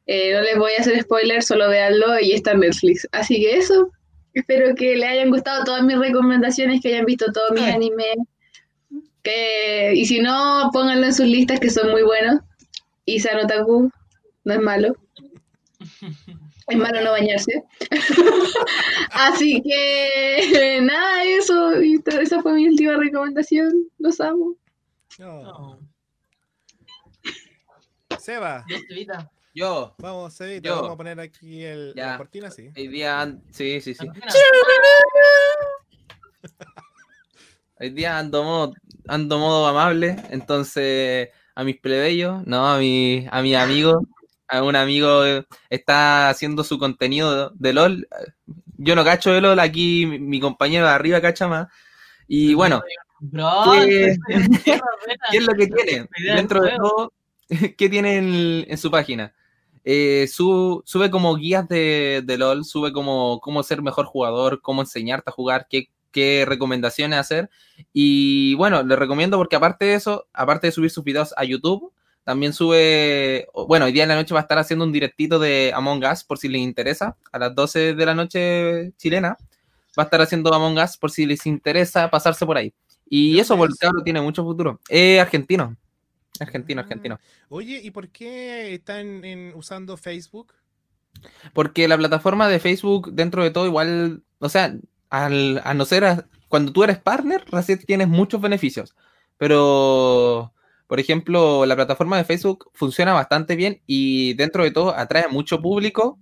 [0.07, 3.07] Eh, no les voy a hacer spoiler, solo veanlo y está en Netflix.
[3.11, 3.91] Así que eso.
[4.33, 8.15] Espero que les hayan gustado todas mis recomendaciones, que hayan visto todos mis animes.
[9.21, 12.39] Que, y si no, pónganlo en sus listas que son muy buenos.
[13.05, 13.91] Y Sanotaku
[14.45, 14.95] no es malo.
[16.69, 17.63] Es malo no bañarse.
[19.11, 21.73] Así que nada, eso.
[21.73, 23.73] esa fue mi última recomendación.
[23.97, 24.55] Los amo.
[25.17, 25.41] No.
[25.41, 25.79] No.
[28.19, 28.65] Seba.
[29.53, 30.75] Yo, vamos, Sebita, Yo.
[30.75, 32.11] vamos a poner aquí el, Ya.
[32.11, 32.69] la cortina, sí.
[32.77, 34.07] hoy día, sí, sí, sí.
[37.81, 38.73] Hoy día ando modo,
[39.07, 44.05] ando modo amable, entonces a mis plebeyos, no, a mi, a mi amigo,
[44.49, 48.07] a un amigo eh, está haciendo su contenido de LOL.
[48.77, 51.67] Yo no cacho de LOL, aquí mi, mi compañero de arriba cacha más.
[52.27, 52.81] Y bueno,
[53.21, 54.19] Bro, ¿Qué- entonces,
[55.31, 56.07] ¿qué es lo que tiene?
[56.35, 57.13] Dentro de todo,
[57.77, 59.33] ¿qué tiene en, en su página?
[59.85, 64.81] eh, su- sube como guías de, de LOL, sube como cómo ser mejor jugador, cómo
[64.81, 67.49] enseñarte a jugar, qué, qué recomendaciones hacer.
[67.91, 71.91] Y bueno, le recomiendo porque aparte de eso, aparte de subir sus videos a YouTube,
[72.29, 75.71] también sube, bueno, hoy día en la noche va a estar haciendo un directito de
[75.73, 79.35] Among Us por si les interesa, a las 12 de la noche chilena.
[79.97, 82.71] Va a estar haciendo Among Us por si les interesa pasarse por ahí.
[83.09, 84.79] Y ¿De eso, el cabro tiene mucho futuro.
[84.87, 85.75] Es argentino.
[86.39, 86.83] Argentino, Ah.
[86.83, 87.19] argentino.
[87.49, 90.53] Oye, ¿y por qué están en- usando Facebook?
[91.53, 94.75] Porque la plataforma de Facebook, dentro de todo, igual, o sea,
[95.09, 98.93] al, a no ser a- cuando tú eres partner, recién tienes muchos beneficios.
[99.37, 100.53] Pero,
[100.89, 105.61] por ejemplo, la plataforma de Facebook funciona bastante bien y dentro de todo atrae mucho
[105.61, 106.17] público.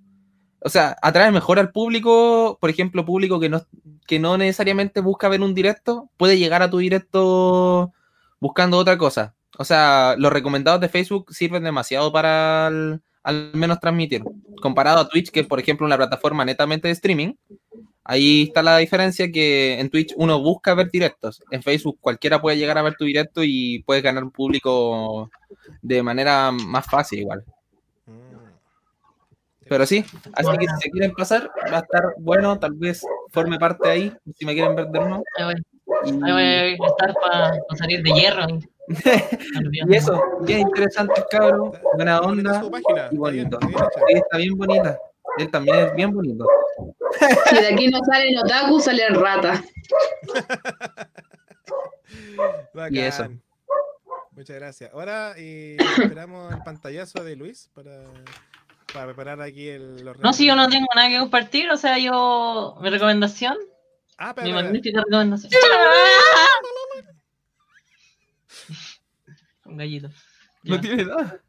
[0.60, 3.66] O sea, atrae mejor al público, por ejemplo, público que no,
[4.06, 7.94] que no necesariamente busca ver un directo, puede llegar a tu directo
[8.42, 9.36] buscando otra cosa.
[9.58, 14.22] O sea, los recomendados de Facebook sirven demasiado para al, al menos transmitir.
[14.62, 17.36] Comparado a Twitch, que es, por ejemplo, una plataforma netamente de streaming,
[18.08, 21.44] ahí está la diferencia que en Twitch uno busca ver directos.
[21.52, 25.30] En Facebook cualquiera puede llegar a ver tu directo y puedes ganar un público
[25.82, 27.44] de manera más fácil igual.
[28.06, 28.48] Mm.
[29.68, 33.60] Pero sí, así que si se quieren pasar, va a estar bueno, tal vez forme
[33.60, 35.24] parte ahí, si me quieren ver de nuevo.
[35.38, 35.56] Ahí voy,
[36.06, 38.48] Y, ahí voy a estar para salir de hierro.
[39.90, 42.64] y eso, bien interesante cabro, buena onda
[43.12, 43.60] y bonito.
[43.62, 44.98] Sí, está bien bonita.
[45.38, 46.46] Él también es bien bonito.
[47.50, 49.62] Si de aquí no salen otaku, salen ratas.
[52.92, 53.28] Y eso.
[54.32, 54.94] Muchas gracias.
[54.94, 58.04] Ahora eh, esperamos el pantallazo de Luis para,
[58.94, 61.98] para preparar aquí el, los No, si yo no tengo nada que compartir, o sea,
[61.98, 62.78] yo.
[62.82, 63.58] Mi recomendación,
[64.20, 64.64] Ah, mi espera, espera.
[64.64, 65.52] magnífica recomendación.
[69.66, 70.10] Un gallito.
[70.64, 70.82] No Ya.
[70.82, 71.40] tiene nada.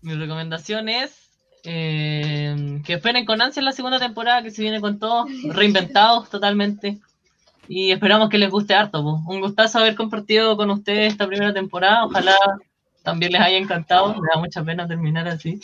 [0.00, 1.27] Mi recomendación es
[1.64, 6.98] eh, que esperen con ansia la segunda temporada que se viene con todo, reinventados totalmente.
[7.68, 9.02] Y esperamos que les guste harto.
[9.02, 9.20] po.
[9.26, 12.06] Un gustazo haber compartido con ustedes esta primera temporada.
[12.06, 12.34] Ojalá
[13.02, 14.14] también les haya encantado.
[14.14, 15.60] Me da mucha pena terminar así.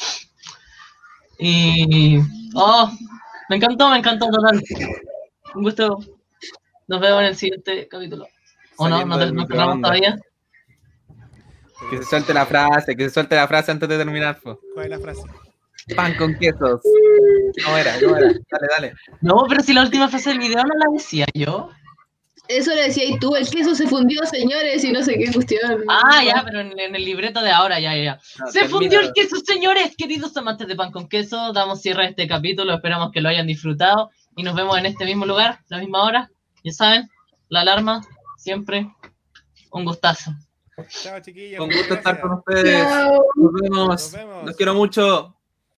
[1.38, 2.18] Y.
[2.54, 2.90] ¡Oh!
[3.48, 4.62] Me encantó, me encantó total.
[5.54, 5.98] Un gusto.
[6.86, 8.28] Nos vemos en el siguiente capítulo.
[8.76, 9.04] ¿O no?
[9.04, 10.16] ¿No, cerramos todavía?
[11.88, 14.40] Que se suelte la frase, que se suelte la frase antes de terminar.
[14.40, 14.60] po.
[14.74, 15.22] ¿Cuál es la frase?
[15.94, 16.80] Pan con quesos.
[17.66, 18.28] No era, no era.
[18.28, 18.94] Dale, dale.
[19.20, 21.70] No, pero si la última frase del video no la decía yo.
[22.48, 25.82] Eso le decía y tú, el queso se fundió, señores, y no sé qué cuestión.
[25.88, 28.20] Ah, ya, pero en, en el libreto de ahora, ya, ya, ya.
[28.38, 31.52] No, Se fundió el queso, señores, queridos amantes de pan con queso.
[31.54, 35.06] Damos cierre a este capítulo, esperamos que lo hayan disfrutado y nos vemos en este
[35.06, 36.30] mismo lugar, la misma hora.
[36.62, 37.08] Ya saben,
[37.48, 38.02] la alarma,
[38.36, 38.88] siempre
[39.70, 40.32] un gustazo.
[40.88, 41.58] Chao, chiquillos.
[41.58, 42.82] Con gusto estar con ustedes.
[42.82, 43.24] Chao.
[43.36, 43.88] Nos vemos.
[43.88, 44.44] Nos vemos.
[44.46, 45.36] Los quiero mucho.